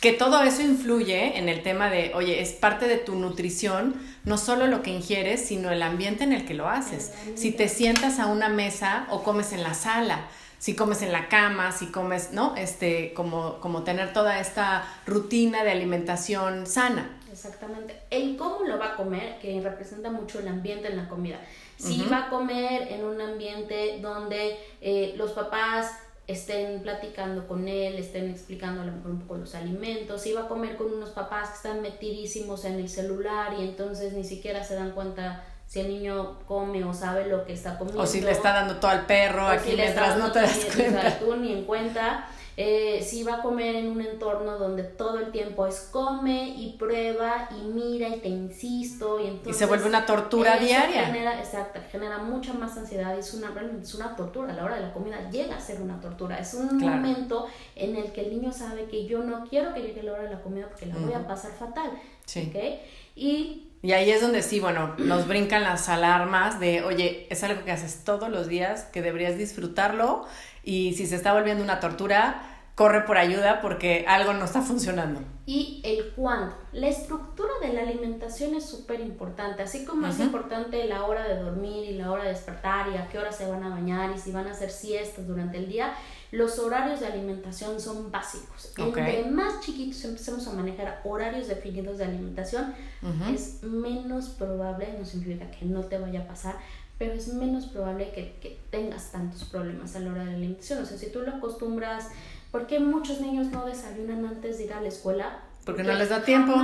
que 0.00 0.12
todo 0.12 0.42
eso 0.42 0.62
influye 0.62 1.38
en 1.38 1.48
el 1.48 1.62
tema 1.62 1.88
de, 1.90 2.12
oye, 2.14 2.42
es 2.42 2.52
parte 2.52 2.86
de 2.86 2.98
tu 2.98 3.14
nutrición, 3.14 3.94
no 4.24 4.36
solo 4.36 4.66
lo 4.66 4.82
que 4.82 4.90
ingieres, 4.90 5.46
sino 5.46 5.70
el 5.70 5.82
ambiente 5.82 6.24
en 6.24 6.32
el 6.32 6.44
que 6.44 6.54
lo 6.54 6.68
haces. 6.68 7.12
Si 7.34 7.50
te 7.50 7.68
sientas 7.68 8.18
a 8.18 8.26
una 8.26 8.48
mesa 8.48 9.06
o 9.10 9.22
comes 9.22 9.52
en 9.52 9.62
la 9.62 9.72
sala, 9.72 10.28
si 10.58 10.74
comes 10.74 11.02
en 11.02 11.12
la 11.12 11.28
cama, 11.28 11.72
si 11.72 11.86
comes, 11.86 12.32
¿no? 12.32 12.56
Este, 12.56 13.14
como, 13.14 13.58
como 13.60 13.84
tener 13.84 14.12
toda 14.12 14.38
esta 14.38 14.86
rutina 15.06 15.64
de 15.64 15.70
alimentación 15.70 16.66
sana. 16.66 17.18
Exactamente. 17.30 17.94
El 18.10 18.36
cómo 18.36 18.64
lo 18.64 18.78
va 18.78 18.92
a 18.92 18.96
comer, 18.96 19.38
que 19.40 19.60
representa 19.60 20.10
mucho 20.10 20.40
el 20.40 20.48
ambiente 20.48 20.88
en 20.88 20.96
la 20.96 21.08
comida. 21.08 21.40
Si 21.78 22.02
va 22.10 22.26
a 22.26 22.30
comer 22.30 22.88
en 22.90 23.04
un 23.04 23.20
ambiente 23.20 23.98
donde 24.00 24.56
eh, 24.80 25.14
los 25.16 25.32
papás 25.32 25.92
estén 26.26 26.82
platicando 26.82 27.46
con 27.46 27.68
él, 27.68 27.96
estén 27.96 28.30
explicando 28.30 28.82
a 28.82 28.84
lo 28.84 28.92
mejor 28.92 29.12
un 29.12 29.20
poco 29.20 29.36
los 29.36 29.54
alimentos, 29.54 30.26
iba 30.26 30.42
a 30.42 30.48
comer 30.48 30.76
con 30.76 30.92
unos 30.92 31.10
papás 31.10 31.50
que 31.50 31.56
están 31.56 31.82
metidísimos 31.82 32.64
en 32.64 32.74
el 32.74 32.88
celular 32.88 33.54
y 33.58 33.62
entonces 33.62 34.12
ni 34.12 34.24
siquiera 34.24 34.64
se 34.64 34.74
dan 34.74 34.90
cuenta 34.90 35.44
si 35.66 35.80
el 35.80 35.88
niño 35.88 36.38
come 36.46 36.84
o 36.84 36.94
sabe 36.94 37.26
lo 37.26 37.44
que 37.44 37.52
está 37.52 37.78
comiendo. 37.78 38.02
O 38.02 38.06
si 38.06 38.20
le 38.20 38.32
está 38.32 38.52
dando 38.52 38.76
todo 38.76 38.90
al 38.90 39.06
perro 39.06 39.46
aquí 39.46 39.72
mientras 39.74 40.16
no 40.18 40.32
te 40.32 40.40
das 40.40 40.66
cuenta. 40.74 41.18
tú 41.18 41.36
ni 41.36 41.52
en 41.52 41.64
cuenta 41.64 42.28
eh, 42.58 43.02
si 43.02 43.22
va 43.22 43.36
a 43.36 43.42
comer 43.42 43.76
en 43.76 43.90
un 43.90 44.00
entorno 44.00 44.56
donde 44.58 44.82
todo 44.82 45.18
el 45.18 45.30
tiempo 45.30 45.66
es 45.66 45.88
come 45.92 46.48
y 46.56 46.76
prueba 46.78 47.50
y 47.50 47.66
mira 47.66 48.08
y 48.08 48.20
te 48.20 48.28
insisto 48.28 49.20
y 49.20 49.26
entonces... 49.26 49.56
Y 49.56 49.58
se 49.58 49.66
vuelve 49.66 49.86
una 49.86 50.06
tortura 50.06 50.56
diaria. 50.56 51.04
Genera, 51.04 51.38
exacto, 51.38 51.80
genera 51.90 52.18
mucha 52.18 52.54
más 52.54 52.76
ansiedad 52.78 53.14
y 53.14 53.20
es 53.20 53.34
una, 53.34 53.52
es 53.82 53.94
una 53.94 54.16
tortura. 54.16 54.54
A 54.54 54.56
la 54.56 54.64
hora 54.64 54.76
de 54.76 54.82
la 54.82 54.92
comida 54.94 55.28
llega 55.30 55.56
a 55.56 55.60
ser 55.60 55.82
una 55.82 56.00
tortura. 56.00 56.38
Es 56.38 56.54
un 56.54 56.78
momento 56.78 57.46
en 57.74 57.94
el 57.94 58.12
que 58.12 58.22
el 58.22 58.30
niño 58.30 58.52
sabe 58.52 58.86
que 58.86 59.06
yo 59.06 59.22
no 59.22 59.44
quiero 59.46 59.74
que 59.74 59.82
llegue 59.82 60.02
la 60.02 60.12
hora 60.12 60.22
de 60.22 60.30
la 60.30 60.40
comida 60.40 60.66
porque 60.68 60.86
la 60.86 60.96
voy 60.96 61.12
a 61.12 61.26
pasar 61.26 61.52
fatal. 61.52 61.90
Sí. 62.24 62.50
Y 63.14 63.68
y 63.82 63.92
ahí 63.92 64.10
es 64.10 64.20
donde 64.20 64.42
sí, 64.42 64.60
bueno, 64.60 64.94
nos 64.98 65.28
brincan 65.28 65.62
las 65.62 65.88
alarmas 65.88 66.58
de, 66.58 66.82
oye, 66.82 67.26
es 67.30 67.44
algo 67.44 67.64
que 67.64 67.72
haces 67.72 68.04
todos 68.04 68.28
los 68.28 68.48
días, 68.48 68.84
que 68.84 69.02
deberías 69.02 69.36
disfrutarlo 69.36 70.26
y 70.64 70.94
si 70.94 71.06
se 71.06 71.16
está 71.16 71.32
volviendo 71.32 71.62
una 71.62 71.78
tortura, 71.78 72.56
corre 72.74 73.02
por 73.02 73.16
ayuda 73.16 73.60
porque 73.62 74.04
algo 74.06 74.34
no 74.34 74.44
está 74.44 74.60
funcionando. 74.60 75.20
Y 75.46 75.80
el 75.84 76.12
cuándo. 76.14 76.54
La 76.72 76.88
estructura 76.88 77.52
de 77.62 77.72
la 77.72 77.82
alimentación 77.82 78.54
es 78.54 78.66
súper 78.66 79.00
importante, 79.00 79.62
así 79.62 79.84
como 79.84 80.06
es 80.08 80.20
importante 80.20 80.84
la 80.84 81.04
hora 81.04 81.26
de 81.26 81.40
dormir 81.40 81.88
y 81.88 81.94
la 81.94 82.10
hora 82.10 82.24
de 82.24 82.30
despertar 82.30 82.88
y 82.92 82.96
a 82.96 83.08
qué 83.08 83.18
hora 83.18 83.32
se 83.32 83.48
van 83.48 83.62
a 83.62 83.70
bañar 83.70 84.14
y 84.14 84.18
si 84.18 84.30
van 84.30 84.46
a 84.46 84.50
hacer 84.50 84.70
siestas 84.70 85.26
durante 85.26 85.56
el 85.56 85.68
día, 85.68 85.94
los 86.32 86.58
horarios 86.58 87.00
de 87.00 87.06
alimentación 87.06 87.80
son 87.80 88.10
básicos. 88.10 88.72
Entre 88.76 89.24
más 89.30 89.60
chiquitos 89.60 90.04
empecemos 90.04 90.46
a 90.48 90.52
manejar 90.52 91.00
horarios 91.04 91.48
definidos 91.48 91.98
de 91.98 92.04
alimentación, 92.04 92.74
es 93.32 93.62
menos 93.62 94.30
probable, 94.30 94.94
no 94.98 95.04
significa 95.04 95.50
que 95.50 95.64
no 95.64 95.84
te 95.84 95.98
vaya 95.98 96.22
a 96.22 96.26
pasar, 96.26 96.56
pero 96.98 97.12
es 97.12 97.28
menos 97.28 97.66
probable 97.66 98.10
que, 98.10 98.58
tengas 98.70 99.12
tantos 99.12 99.44
problemas 99.44 99.96
a 99.96 100.00
la 100.00 100.12
hora 100.12 100.24
de 100.24 100.30
la 100.30 100.36
alimentación. 100.36 100.82
O 100.82 100.86
sea, 100.86 100.98
si 100.98 101.10
tú 101.10 101.20
lo 101.20 101.32
acostumbras, 101.32 102.08
¿por 102.50 102.66
qué 102.66 102.80
muchos 102.80 103.20
niños 103.20 103.48
no 103.48 103.66
desayunan 103.66 104.24
antes 104.24 104.58
de 104.58 104.64
ir 104.64 104.72
a 104.72 104.80
la 104.80 104.88
escuela? 104.88 105.40
Porque, 105.66 105.82
no 105.82 105.94
les 105.94 106.08
da 106.08 106.22
tiempo. 106.22 106.54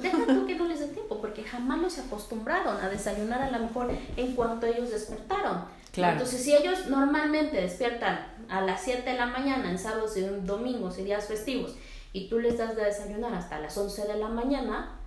deja 0.00 0.18
tú 0.24 0.46
que 0.46 0.54
no 0.54 0.68
les 0.68 0.78
da 0.78 0.86
tiempo, 0.86 1.20
porque 1.20 1.42
jamás 1.42 1.80
los 1.80 1.98
acostumbraron 1.98 2.80
a 2.80 2.88
desayunar 2.88 3.42
a 3.42 3.50
lo 3.50 3.58
mejor 3.58 3.90
en 4.16 4.34
cuanto 4.36 4.66
ellos 4.66 4.90
despertaron. 4.90 5.64
Claro. 5.90 6.12
Entonces, 6.12 6.44
si 6.44 6.54
ellos 6.54 6.86
normalmente 6.86 7.60
despiertan 7.60 8.24
a 8.48 8.60
las 8.60 8.80
7 8.82 9.10
de 9.10 9.16
la 9.16 9.26
mañana 9.26 9.68
en 9.68 9.78
sábados 9.78 10.16
y 10.16 10.20
domingos 10.22 10.96
y 10.98 11.02
días 11.02 11.26
festivos 11.26 11.74
y 12.12 12.28
tú 12.28 12.38
les 12.38 12.56
das 12.56 12.76
de 12.76 12.84
desayunar 12.84 13.34
hasta 13.34 13.58
las 13.58 13.76
11 13.76 14.06
de 14.06 14.16
la 14.16 14.28
mañana, 14.28 15.01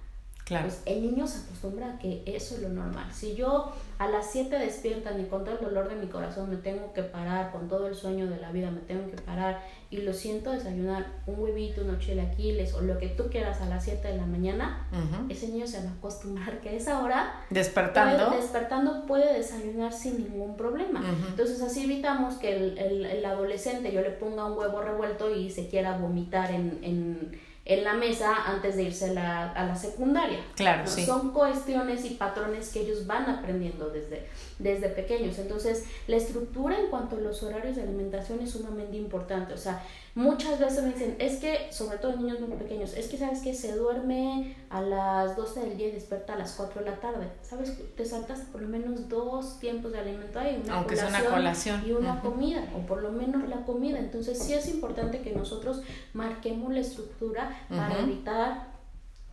Claro. 0.45 0.67
Pues 0.67 0.83
el 0.85 1.01
niño 1.01 1.25
se 1.25 1.39
acostumbra 1.39 1.95
a 1.95 1.97
que 1.97 2.21
eso 2.27 2.53
es 2.53 2.61
lo 2.61 2.69
normal. 2.69 3.07
Si 3.11 3.33
yo 3.33 3.73
a 3.97 4.07
las 4.07 4.29
7 4.31 4.55
despiertan 4.59 5.19
y 5.19 5.25
con 5.25 5.43
todo 5.43 5.57
el 5.57 5.65
dolor 5.65 5.89
de 5.89 5.95
mi 5.95 6.05
corazón 6.05 6.51
me 6.51 6.57
tengo 6.57 6.93
que 6.93 7.01
parar, 7.01 7.51
con 7.51 7.67
todo 7.67 7.87
el 7.87 7.95
sueño 7.95 8.27
de 8.27 8.37
la 8.37 8.51
vida 8.51 8.69
me 8.69 8.81
tengo 8.81 9.09
que 9.09 9.17
parar 9.17 9.63
y 9.89 9.97
lo 9.97 10.13
siento 10.13 10.51
desayunar 10.51 11.07
un 11.25 11.39
huevito, 11.39 11.81
unos 11.81 11.97
chilaquiles 11.97 12.75
o 12.75 12.81
lo 12.81 12.99
que 12.99 13.07
tú 13.07 13.29
quieras 13.31 13.59
a 13.61 13.65
las 13.65 13.85
7 13.85 14.07
de 14.07 14.17
la 14.17 14.27
mañana, 14.27 14.87
ese 15.29 15.47
niño 15.47 15.65
se 15.65 15.83
va 15.83 15.89
a 15.89 15.93
acostumbrar 15.93 16.61
que 16.61 16.69
a 16.69 16.73
esa 16.73 17.01
hora 17.01 17.41
despertando 17.49 18.27
puede, 18.27 18.41
despertando 18.41 19.05
puede 19.07 19.33
desayunar 19.33 19.93
sin 19.93 20.25
ningún 20.25 20.55
problema. 20.57 21.03
Entonces 21.27 21.59
así 21.63 21.85
evitamos 21.85 22.35
que 22.35 22.55
el, 22.55 22.77
el, 22.77 23.05
el, 23.05 23.25
adolescente 23.25 23.91
yo 23.91 24.01
le 24.01 24.11
ponga 24.11 24.45
un 24.45 24.59
huevo 24.59 24.81
revuelto 24.81 25.33
y 25.33 25.49
se 25.49 25.67
quiera 25.69 25.97
vomitar 25.97 26.51
en, 26.51 26.79
en 26.83 27.31
en 27.65 27.83
la 27.83 27.93
mesa 27.93 28.45
antes 28.45 28.75
de 28.75 28.83
irse 28.83 29.09
a 29.09 29.13
la, 29.13 29.51
a 29.51 29.65
la 29.65 29.75
secundaria. 29.75 30.39
Claro, 30.55 30.85
sí. 30.85 31.03
Son 31.03 31.31
cuestiones 31.31 32.05
y 32.05 32.11
patrones 32.11 32.69
que 32.69 32.81
ellos 32.81 33.07
van 33.07 33.27
aprendiendo 33.27 33.89
desde, 33.89 34.27
desde 34.59 34.89
pequeños. 34.89 35.39
Entonces, 35.39 35.85
la 36.07 36.17
estructura 36.17 36.79
en 36.79 36.87
cuanto 36.87 37.17
a 37.17 37.19
los 37.19 37.41
horarios 37.41 37.75
de 37.75 37.81
alimentación 37.81 38.39
es 38.41 38.51
sumamente 38.51 38.97
importante. 38.97 39.55
O 39.55 39.57
sea, 39.57 39.81
muchas 40.15 40.59
veces 40.59 40.81
me 40.81 40.93
dicen, 40.93 41.17
es 41.19 41.39
que, 41.39 41.67
sobre 41.71 41.97
todo 41.97 42.15
niños 42.15 42.39
muy 42.39 42.57
pequeños, 42.57 42.93
es 42.93 43.07
que 43.07 43.17
sabes 43.17 43.41
que 43.41 43.53
se 43.53 43.73
duerme 43.73 44.55
a 44.69 44.81
las 44.81 45.35
12 45.35 45.59
del 45.59 45.77
día 45.77 45.89
y 45.89 45.91
despierta 45.91 46.33
a 46.33 46.37
las 46.37 46.53
4 46.53 46.83
de 46.83 46.89
la 46.89 46.97
tarde. 47.01 47.27
¿Sabes? 47.41 47.77
Te 47.95 48.05
saltas 48.05 48.39
por 48.51 48.61
lo 48.61 48.69
menos 48.69 49.09
dos 49.09 49.59
tiempos 49.59 49.91
de 49.91 49.99
alimento 49.99 50.39
ahí, 50.39 50.59
una, 50.63 50.77
Aunque 50.77 50.95
colación, 50.95 51.21
una 51.21 51.35
colación 51.35 51.83
y 51.85 51.91
una 51.91 52.21
comida, 52.21 52.63
o 52.75 52.85
por 52.87 53.01
lo 53.01 53.11
menos 53.11 53.47
la 53.49 53.65
comida. 53.65 53.99
Entonces 53.99 54.39
sí 54.39 54.53
es 54.53 54.67
importante 54.69 55.21
que 55.21 55.33
nosotros 55.33 55.81
marquemos 56.13 56.73
la 56.73 56.79
estructura 56.79 57.67
para 57.69 57.99
evitar 57.99 58.73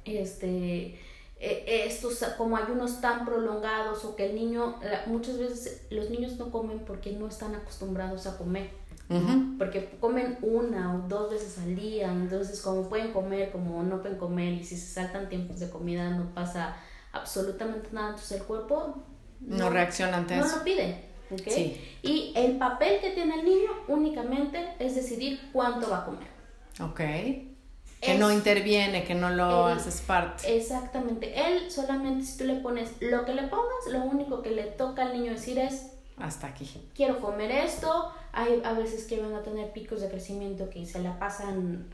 este 0.05 0.99
e, 1.38 1.87
estos 1.87 2.25
como 2.37 2.57
ayunos 2.57 3.01
tan 3.01 3.25
prolongados 3.25 4.05
o 4.05 4.14
que 4.16 4.27
el 4.27 4.35
niño, 4.35 4.77
muchas 5.07 5.38
veces 5.38 5.87
los 5.90 6.11
niños 6.11 6.37
no 6.38 6.51
comen 6.51 6.81
porque 6.81 7.12
no 7.12 7.29
están 7.29 7.55
acostumbrados 7.55 8.27
a 8.27 8.37
comer 8.37 8.82
porque 9.59 9.96
comen 10.01 10.38
una 10.42 10.94
o 10.94 11.09
dos 11.09 11.31
veces 11.31 11.59
al 11.59 11.75
día, 11.75 12.11
entonces 12.11 12.61
como 12.61 12.88
pueden 12.88 13.12
comer, 13.12 13.51
como 13.51 13.83
no 13.83 14.01
pueden 14.01 14.18
comer, 14.18 14.53
y 14.55 14.64
si 14.64 14.77
se 14.77 14.94
saltan 14.94 15.29
tiempos 15.29 15.61
de 15.61 15.70
comida 15.70 16.11
no 16.11 16.35
pasa 16.35 16.77
absolutamente 17.12 17.88
nada, 17.92 18.11
entonces 18.11 18.40
el 18.40 18.46
cuerpo 18.46 19.03
no, 19.40 19.70
reacciona 19.70 20.18
ante 20.18 20.38
eso. 20.38 20.46
No 20.46 20.57
lo 20.57 20.64
pide. 20.64 21.12
Y 22.03 22.33
el 22.37 22.59
papel 22.59 23.01
que 23.01 23.11
tiene 23.11 23.40
el 23.40 23.44
niño 23.44 23.70
únicamente 23.88 24.75
es 24.79 24.94
decidir 24.94 25.40
cuánto 25.53 25.88
va 25.90 25.98
a 25.98 26.05
comer. 26.05 26.29
Ok. 26.81 27.01
Que 28.01 28.18
no 28.18 28.33
interviene, 28.33 29.05
que 29.05 29.14
no 29.14 29.31
lo 29.31 29.66
haces 29.66 30.01
parte. 30.01 30.57
Exactamente. 30.57 31.33
Él 31.46 31.70
solamente 31.70 32.25
si 32.25 32.38
tú 32.38 32.44
le 32.44 32.57
pones 32.57 32.90
lo 33.01 33.25
que 33.25 33.33
le 33.33 33.44
pongas, 33.44 33.87
lo 33.90 34.01
único 34.01 34.42
que 34.42 34.51
le 34.51 34.64
toca 34.64 35.03
al 35.03 35.12
niño 35.12 35.33
decir 35.33 35.59
es 35.59 35.92
hasta 36.16 36.48
aquí. 36.48 36.68
Quiero 36.94 37.20
comer 37.20 37.51
esto. 37.51 38.12
Hay 38.33 38.62
a 38.64 38.73
veces 38.73 39.05
que 39.05 39.21
van 39.21 39.35
a 39.35 39.42
tener 39.42 39.73
picos 39.73 40.01
de 40.01 40.09
crecimiento 40.09 40.71
que 40.71 40.85
se 40.87 41.01
la 41.01 41.18
pasan. 41.18 41.87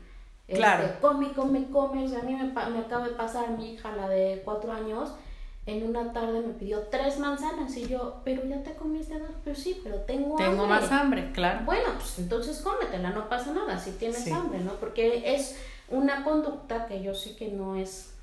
Este, 0.47 0.59
claro. 0.59 0.95
come, 1.01 1.31
come, 1.33 1.67
come. 1.69 2.05
O 2.05 2.07
sea, 2.07 2.19
a 2.19 2.23
mí 2.23 2.33
me, 2.33 2.45
me 2.45 2.79
acaba 2.79 3.07
de 3.07 3.13
pasar 3.13 3.57
mi 3.57 3.73
hija, 3.73 3.95
la 3.95 4.09
de 4.09 4.41
cuatro 4.43 4.71
años, 4.71 5.11
en 5.65 5.87
una 5.87 6.11
tarde 6.13 6.41
me 6.41 6.53
pidió 6.53 6.79
tres 6.89 7.19
manzanas 7.19 7.75
y 7.77 7.87
yo, 7.87 8.21
pero 8.23 8.43
ya 8.45 8.63
te 8.63 8.73
comiste 8.73 9.19
dos, 9.19 9.29
pero 9.43 9.55
sí, 9.55 9.79
pero 9.83 9.97
tengo, 9.97 10.31
hambre. 10.31 10.45
Tengo 10.49 10.67
más 10.67 10.91
hambre, 10.91 11.31
claro. 11.31 11.65
Bueno, 11.65 11.89
pues 11.97 12.17
entonces 12.17 12.57
cómetela, 12.61 13.11
no 13.11 13.29
pasa 13.29 13.51
nada 13.51 13.77
si 13.77 13.91
tienes 13.91 14.31
hambre, 14.31 14.59
¿no? 14.59 14.73
Porque 14.73 15.35
es 15.35 15.57
una 15.89 16.23
conducta 16.23 16.87
que 16.87 17.03
yo 17.03 17.13
sé 17.13 17.35
que 17.35 17.49
no 17.49 17.75
es 17.75 18.13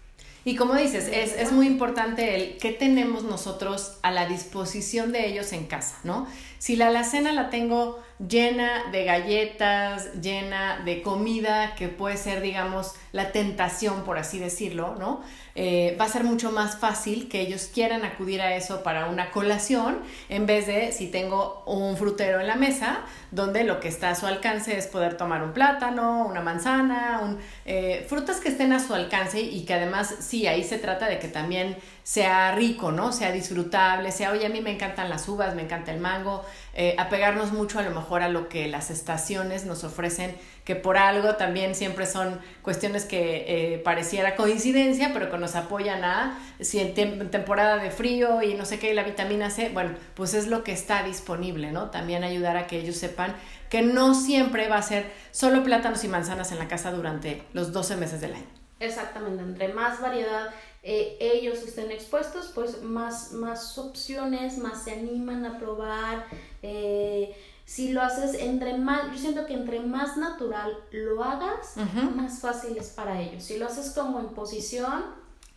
y 0.47 0.55
como 0.55 0.75
dices, 0.75 1.09
es, 1.13 1.37
es, 1.37 1.51
muy 1.51 1.67
importante 1.67 2.37
el 2.37 2.59
qué 2.59 2.71
tenemos 2.71 3.25
nosotros 3.25 3.99
a 4.03 4.13
la 4.13 4.29
disposición 4.29 5.11
de 5.11 5.27
ellos 5.27 5.53
en 5.53 5.67
casa, 5.67 5.99
¿no? 6.05 6.29
Si 6.59 6.77
la 6.77 6.87
alacena 6.87 7.33
la 7.33 7.51
tengo 7.51 8.01
llena 8.19 8.91
de 8.91 9.05
galletas, 9.05 10.15
llena 10.21 10.81
de 10.85 11.03
comida, 11.03 11.75
que 11.75 11.89
puede 11.89 12.17
ser, 12.17 12.41
digamos, 12.41 12.95
la 13.13 13.33
tentación, 13.33 14.05
por 14.05 14.19
así 14.19 14.39
decirlo, 14.39 14.95
¿no? 14.99 15.23
Eh, 15.55 15.97
va 15.99 16.05
a 16.05 16.09
ser 16.09 16.25
mucho 16.25 16.53
más 16.53 16.77
fácil 16.79 17.29
que 17.29 17.41
ellos 17.41 17.71
quieran 17.73 18.05
acudir 18.05 18.43
a 18.43 18.55
eso 18.55 18.83
para 18.83 19.07
una 19.07 19.31
colación, 19.31 20.01
en 20.29 20.47
vez 20.47 20.67
de 20.67 20.93
si 20.93 21.09
tengo 21.09 21.63
un 21.67 21.97
frutero 21.97 22.41
en 22.41 22.47
la 22.47 22.57
mesa, 22.57 23.01
donde 23.31 23.65
lo 23.65 23.81
que 23.81 23.89
está 23.89 24.11
a 24.11 24.15
su 24.15 24.27
alcance 24.27 24.77
es 24.77 24.87
poder 24.87 25.17
tomar 25.17 25.43
un 25.43 25.53
plátano, 25.53 26.27
una 26.27 26.43
manzana, 26.43 27.21
un, 27.23 27.39
eh, 27.65 28.05
frutas 28.09 28.41
que 28.41 28.51
estén 28.51 28.73
a 28.73 28.81
su 28.81 28.95
alcance 28.95 29.41
y 29.41 29.65
que 29.65 29.75
además, 29.75 30.15
sí, 30.21 30.47
ahí 30.47 30.63
se 30.63 30.79
trata 30.79 31.07
de 31.07 31.19
que 31.19 31.29
también 31.29 31.77
sea 32.07 32.55
rico, 32.55 32.93
¿no? 32.93 33.13
Sea 33.13 33.33
disfrutable, 33.33 34.13
sea, 34.13 34.31
oye, 34.31 34.47
a 34.47 34.49
mí 34.49 34.61
me 34.61 34.71
encantan 34.71 35.09
las 35.09 35.29
uvas, 35.29 35.57
me 35.57 35.63
encanta 35.63 35.91
el 35.91 35.99
mango, 35.99 36.45
eh, 36.73 36.95
apegarnos 37.01 37.51
mucho 37.51 37.81
a 37.81 37.83
lo 37.83 37.91
mejor 37.91 38.23
a 38.23 38.29
lo 38.29 38.49
que 38.49 38.69
las 38.69 38.93
estaciones 38.93 39.65
nos 39.65 39.83
ofrecen, 39.83 40.37
que 40.63 40.77
por 40.77 40.99
algo 40.99 41.35
también 41.35 41.75
siempre 41.75 42.07
son 42.07 42.41
cuestiones 42.63 43.07
que 43.07 43.45
eh, 43.49 43.79
pareciera 43.79 44.37
coincidencia, 44.37 45.11
pero 45.13 45.33
que 45.33 45.37
nos 45.37 45.57
apoyan 45.57 46.05
a, 46.05 46.39
si 46.61 46.79
en, 46.79 47.29
temporada 47.29 47.79
de 47.79 47.91
frío 47.91 48.41
y 48.41 48.55
no 48.55 48.67
sé 48.67 48.79
qué, 48.79 48.95
la 48.95 49.03
vitamina 49.03 49.51
C, 49.51 49.71
bueno, 49.71 49.97
pues 50.15 50.33
es 50.35 50.47
lo 50.47 50.63
que 50.63 50.71
está 50.71 51.03
disponible, 51.03 51.73
¿no? 51.73 51.91
También 51.91 52.23
ayudar 52.23 52.57
a 52.57 52.69
que 52.69 52.79
ellos 52.79 52.97
sepan 52.99 53.35
que 53.69 53.83
no 53.83 54.15
siempre 54.15 54.69
va 54.69 54.77
a 54.77 54.83
ser 54.83 55.11
solo 55.33 55.65
plátanos 55.65 56.05
y 56.05 56.09
manzanas 56.09 56.53
en 56.53 56.61
la 56.61 56.69
casa 56.69 56.93
durante 56.93 57.43
los 57.53 57.73
12 57.73 57.97
meses 57.97 58.21
del 58.21 58.35
año. 58.35 58.47
Exactamente, 58.79 59.43
entre 59.43 59.69
más 59.69 60.01
variedad 60.01 60.51
eh, 60.89 61.17
ellos 61.19 61.59
estén 61.65 61.91
expuestos, 61.91 62.53
pues 62.55 62.81
más, 62.81 63.33
más 63.33 63.77
opciones, 63.77 64.57
más 64.57 64.85
se 64.85 64.93
animan 64.93 65.45
a 65.45 65.59
probar. 65.59 66.27
Eh, 66.63 67.35
si 67.65 67.91
lo 67.91 68.03
haces 68.03 68.35
entre 68.35 68.79
más, 68.79 69.11
yo 69.11 69.19
siento 69.19 69.47
que 69.47 69.55
entre 69.55 69.81
más 69.81 70.17
natural 70.17 70.79
lo 70.93 71.25
hagas, 71.25 71.77
más 72.15 72.39
fácil 72.39 72.77
es 72.79 72.91
para 72.91 73.21
ellos. 73.21 73.43
Si 73.43 73.59
lo 73.59 73.67
haces 73.67 73.91
como 73.91 74.21
en 74.21 74.29
posición, 74.29 75.07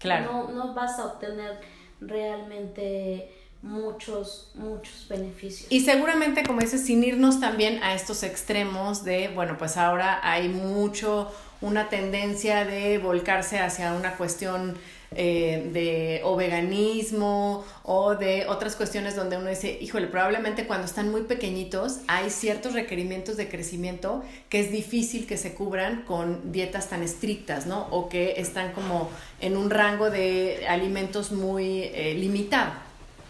no, 0.04 0.50
no 0.50 0.74
vas 0.74 0.98
a 0.98 1.06
obtener 1.06 1.60
realmente 2.02 3.32
muchos, 3.62 4.50
muchos 4.56 5.08
beneficios. 5.10 5.72
Y 5.72 5.82
seguramente, 5.82 6.42
como 6.42 6.62
dices, 6.62 6.84
sin 6.84 7.04
irnos 7.04 7.40
también 7.40 7.84
a 7.84 7.94
estos 7.94 8.24
extremos 8.24 9.04
de, 9.04 9.28
bueno, 9.28 9.60
pues 9.60 9.78
ahora 9.78 10.20
hay 10.24 10.50
mucho, 10.50 11.32
una 11.62 11.90
tendencia 11.90 12.66
de 12.66 12.98
volcarse 12.98 13.60
hacia 13.60 13.94
una 13.94 14.16
cuestión 14.16 14.80
eh, 15.16 15.70
de 15.74 16.22
o 16.24 16.36
veganismo 16.36 17.66
o 17.84 18.16
de 18.16 18.46
otras 18.48 18.76
cuestiones 18.76 19.16
donde 19.16 19.38
uno 19.38 19.50
dice, 19.50 19.78
híjole, 19.82 20.08
probablemente 20.08 20.68
cuando 20.68 20.86
están 20.86 21.10
muy 21.10 21.24
pequeñitos 21.24 22.00
hay 22.08 22.30
ciertos 22.30 22.74
requerimientos 22.74 23.36
de 23.36 23.50
crecimiento 23.50 24.24
que 24.50 24.60
es 24.60 24.72
difícil 24.72 25.26
que 25.26 25.38
se 25.38 25.54
cubran 25.54 26.04
con 26.04 26.52
dietas 26.52 26.90
tan 26.90 27.02
estrictas, 27.02 27.66
¿no? 27.66 27.88
O 27.92 28.10
que 28.10 28.36
están 28.38 28.72
como 28.74 29.10
en 29.42 29.58
un 29.58 29.70
rango 29.70 30.10
de 30.10 30.66
alimentos 30.68 31.32
muy 31.32 31.84
eh, 31.84 32.16
limitado. 32.16 32.89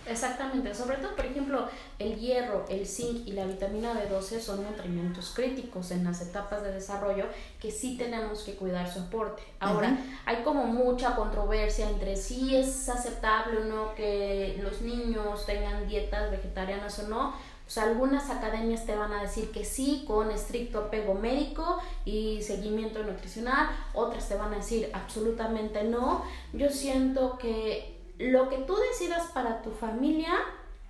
Exactamente, 0.10 0.74
sobre 0.74 0.98
todo, 0.98 1.16
por 1.16 1.26
ejemplo, 1.26 1.68
el 2.00 2.16
hierro, 2.16 2.66
el 2.68 2.88
zinc 2.88 3.28
y 3.28 3.34
la 3.34 3.46
vitamina 3.46 3.94
B12 3.94 4.40
son 4.40 4.64
nutrimentos 4.64 5.32
críticos 5.36 5.92
en 5.92 6.04
las 6.04 6.22
etapas 6.22 6.64
de 6.64 6.72
desarrollo 6.72 7.26
que 7.62 7.70
sí 7.70 7.96
tenemos 7.96 8.42
que 8.42 8.56
cuidar 8.56 8.92
su 8.92 9.02
aporte. 9.02 9.44
Ahora, 9.60 10.00
hay 10.26 10.38
como 10.38 10.66
mucha 10.66 11.16
controversia 11.16 11.88
entre 11.88 12.16
si 12.16 12.56
es 12.56 12.90
aceptable 12.90 13.60
o 13.60 13.66
no 13.66 13.94
que 13.94 14.60
los 14.64 14.82
niños 14.82 15.46
tengan 15.46 15.88
dietas 15.88 16.32
vegetarianas 16.32 16.98
o 17.00 17.08
no. 17.08 17.36
Pues 17.66 17.78
algunas 17.78 18.32
academias 18.32 18.88
te 18.88 18.96
van 18.96 19.14
a 19.14 19.22
decir 19.22 19.52
que 19.52 19.64
sí, 19.64 20.04
con 20.08 20.32
estricto 20.32 20.80
apego 20.80 21.14
médico 21.14 21.78
y 22.04 22.42
seguimiento 22.42 23.04
nutricional, 23.04 23.70
otras 23.94 24.28
te 24.28 24.36
van 24.36 24.56
a 24.56 24.58
decir 24.58 24.90
absolutamente 24.92 25.84
no. 25.84 26.26
Yo 26.52 26.72
siento 26.72 27.38
que 27.38 27.99
lo 28.20 28.50
que 28.50 28.58
tú 28.58 28.76
decidas 28.92 29.28
para 29.34 29.62
tu 29.62 29.72
familia 29.72 30.34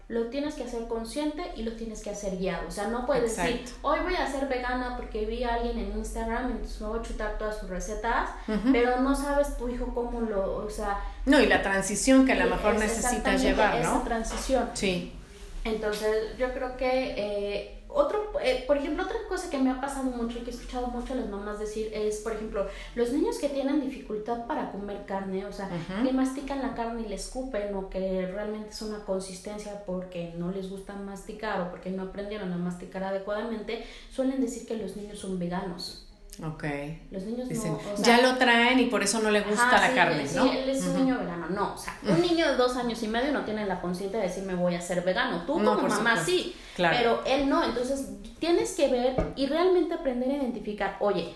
lo 0.09 0.25
tienes 0.25 0.55
que 0.55 0.63
hacer 0.63 0.87
consciente 0.87 1.43
y 1.55 1.61
lo 1.61 1.73
tienes 1.73 2.01
que 2.01 2.09
hacer 2.09 2.35
guiado. 2.37 2.67
O 2.67 2.71
sea, 2.71 2.87
no 2.87 3.05
puedes 3.05 3.37
decir, 3.37 3.63
hoy 3.83 3.99
voy 3.99 4.15
a 4.15 4.25
ser 4.25 4.47
vegana 4.47 4.97
porque 4.97 5.27
vi 5.27 5.43
a 5.43 5.53
alguien 5.53 5.77
en 5.77 5.95
Instagram, 5.99 6.49
entonces 6.49 6.81
me 6.81 6.87
voy 6.87 6.99
a 6.99 7.01
chutar 7.03 7.37
todas 7.37 7.59
sus 7.59 7.69
recetas, 7.69 8.31
pero 8.71 8.99
no 9.01 9.15
sabes 9.15 9.55
tu 9.55 9.69
hijo 9.69 9.93
cómo 9.93 10.21
lo, 10.21 10.65
o 10.65 10.69
sea... 10.69 10.99
No, 11.27 11.39
y 11.39 11.45
la 11.45 11.61
transición 11.61 12.25
que 12.25 12.31
a 12.31 12.43
lo 12.43 12.49
mejor 12.49 12.75
necesitas 12.79 13.39
llevar, 13.39 13.75
¿no? 13.75 13.97
Esa 13.97 14.03
transición. 14.03 14.69
Sí. 14.73 15.13
Entonces, 15.63 16.35
yo 16.39 16.51
creo 16.53 16.75
que... 16.75 17.13
Eh, 17.15 17.78
otro, 17.91 18.32
eh, 18.43 18.63
por 18.67 18.78
ejemplo, 18.78 19.04
otra 19.04 19.17
cosa 19.28 19.49
que 19.49 19.58
me 19.58 19.71
ha 19.71 19.82
pasado 19.82 20.04
mucho 20.06 20.38
y 20.38 20.41
que 20.41 20.52
he 20.52 20.54
escuchado 20.54 20.88
mucho 20.88 21.13
a 21.13 21.15
las 21.17 21.28
mamás 21.28 21.60
decir 21.60 21.91
es, 21.93 22.17
por 22.17 22.34
ejemplo, 22.34 22.67
los 22.95 23.12
niños 23.12 23.38
que 23.39 23.49
tienen 23.49 23.82
dificultad 23.82 24.45
para 24.45 24.71
comer 24.71 25.06
carne, 25.08 25.45
o 25.45 25.52
sea, 25.52 25.69
que 26.04 26.13
mastican 26.13 26.62
la 26.62 26.75
carne 26.75 27.02
y 27.04 27.10
le 27.10 27.15
escupen 27.15 27.73
o 27.75 27.89
que 27.89 28.28
realmente 28.32 28.69
es 28.69 28.82
una 28.84 28.99
consistencia 29.06 29.84
porque 29.86 30.34
no 30.38 30.52
les 30.52 30.69
gusta 30.69 30.93
masticar 30.93 31.62
o 31.62 31.71
porque 31.71 31.89
no 31.89 32.04
aprendieron 32.04 32.54
a 32.54 32.58
masticar 32.58 33.04
adecuadamente, 33.04 33.84
suelen 34.12 34.39
decir 34.39 34.67
que 34.67 34.78
los 34.78 34.95
niños 34.95 35.17
son 35.19 35.39
veganos. 35.39 36.06
Ok. 36.45 36.63
Los 37.12 37.23
niños 37.23 37.49
Dicen, 37.49 37.73
no. 37.73 37.80
o 37.93 37.97
sea, 37.97 38.17
ya 38.17 38.21
lo 38.21 38.38
traen 38.38 38.80
y 38.80 38.86
por 38.86 39.04
eso 39.04 39.19
no 39.19 39.30
le 39.30 39.41
gusta 39.41 39.65
Ajá, 39.75 39.82
la 39.82 39.89
sí, 39.89 39.95
carne, 39.95 40.25
sí, 40.28 40.36
¿no? 40.38 40.45
él 40.49 40.69
es 40.69 40.86
un 40.86 40.95
niño 40.95 41.19
vegano. 41.19 41.47
No, 41.49 41.73
o 41.73 41.78
sea, 41.78 41.97
un 42.08 42.21
niño 42.21 42.47
de 42.47 42.56
dos 42.56 42.78
años 42.78 43.04
y 43.04 43.08
medio 43.10 43.34
no 43.34 43.43
tiene 43.43 43.65
la 43.65 43.82
conciencia 43.82 44.19
de 44.19 44.28
decir 44.28 44.43
me 44.43 44.56
voy 44.56 44.75
a 44.75 44.80
ser 44.80 45.04
vegano. 45.04 45.43
Tú 45.45 45.60
No, 45.60 45.75
como 45.75 45.89
mamá 45.89 46.12
supuesto. 46.17 46.25
sí, 46.32 46.56
Pero 46.79 47.21
él 47.25 47.49
no. 47.49 47.63
Entonces 47.63 48.09
tienes 48.39 48.75
que 48.75 48.87
ver 48.87 49.15
y 49.35 49.47
realmente 49.47 49.93
aprender 49.93 50.31
a 50.31 50.35
identificar, 50.35 50.97
oye, 50.99 51.33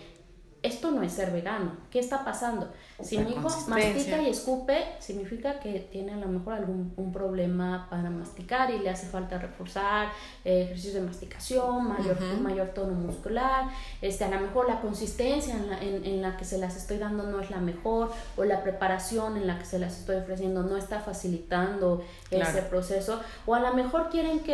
esto 0.64 0.90
no 0.92 1.04
es 1.04 1.12
ser 1.14 1.32
vegano. 1.32 1.74
¿Qué 1.92 2.00
está 2.00 2.24
pasando? 2.26 2.72
Si 3.02 3.18
La 3.18 3.24
mi 3.24 3.32
hijo 3.32 3.50
mastica 3.68 4.22
y 4.22 4.30
escupe, 4.30 4.86
significa 5.00 5.60
que 5.60 5.80
tiene 5.92 6.14
a 6.14 6.18
lo 6.18 6.28
mejor 6.28 6.54
algún 6.54 6.94
un 6.98 7.12
problema 7.12 7.88
para 7.90 8.10
masticar 8.10 8.72
y 8.72 8.80
le 8.80 8.90
hace 8.90 9.08
falta 9.08 9.38
reforzar 9.38 10.08
eh, 10.46 10.64
ejercicios 10.64 10.94
de 10.96 11.02
masticación, 11.02 11.88
mayor, 11.88 12.18
mayor 12.42 12.70
tono 12.70 12.94
muscular. 12.94 13.66
Este, 14.02 14.24
a 14.24 14.30
lo 14.30 14.40
mejor 14.40 14.68
la 14.70 14.80
consistencia 14.82 15.56
en 15.56 15.70
la, 15.70 15.82
en, 15.82 16.06
en 16.06 16.22
la 16.22 16.38
que 16.38 16.46
se 16.46 16.58
las 16.58 16.76
estoy 16.78 16.98
dando 16.98 17.24
no 17.24 17.40
es 17.42 17.50
la 17.52 17.58
mejor 17.60 18.12
o 18.38 18.44
la 18.44 18.64
preparación 18.64 19.38
en 19.38 19.46
la 19.48 19.60
que 19.60 19.66
se 19.66 19.80
las 19.80 20.00
estoy 20.00 20.16
ofreciendo 20.18 20.64
no 20.64 20.78
está 20.78 21.00
facilitando 21.00 22.04
Claro. 22.30 22.50
ese 22.50 22.62
proceso. 22.64 23.20
O 23.46 23.54
a 23.54 23.60
lo 23.60 23.74
mejor 23.76 24.10
quieren 24.10 24.40
que 24.40 24.54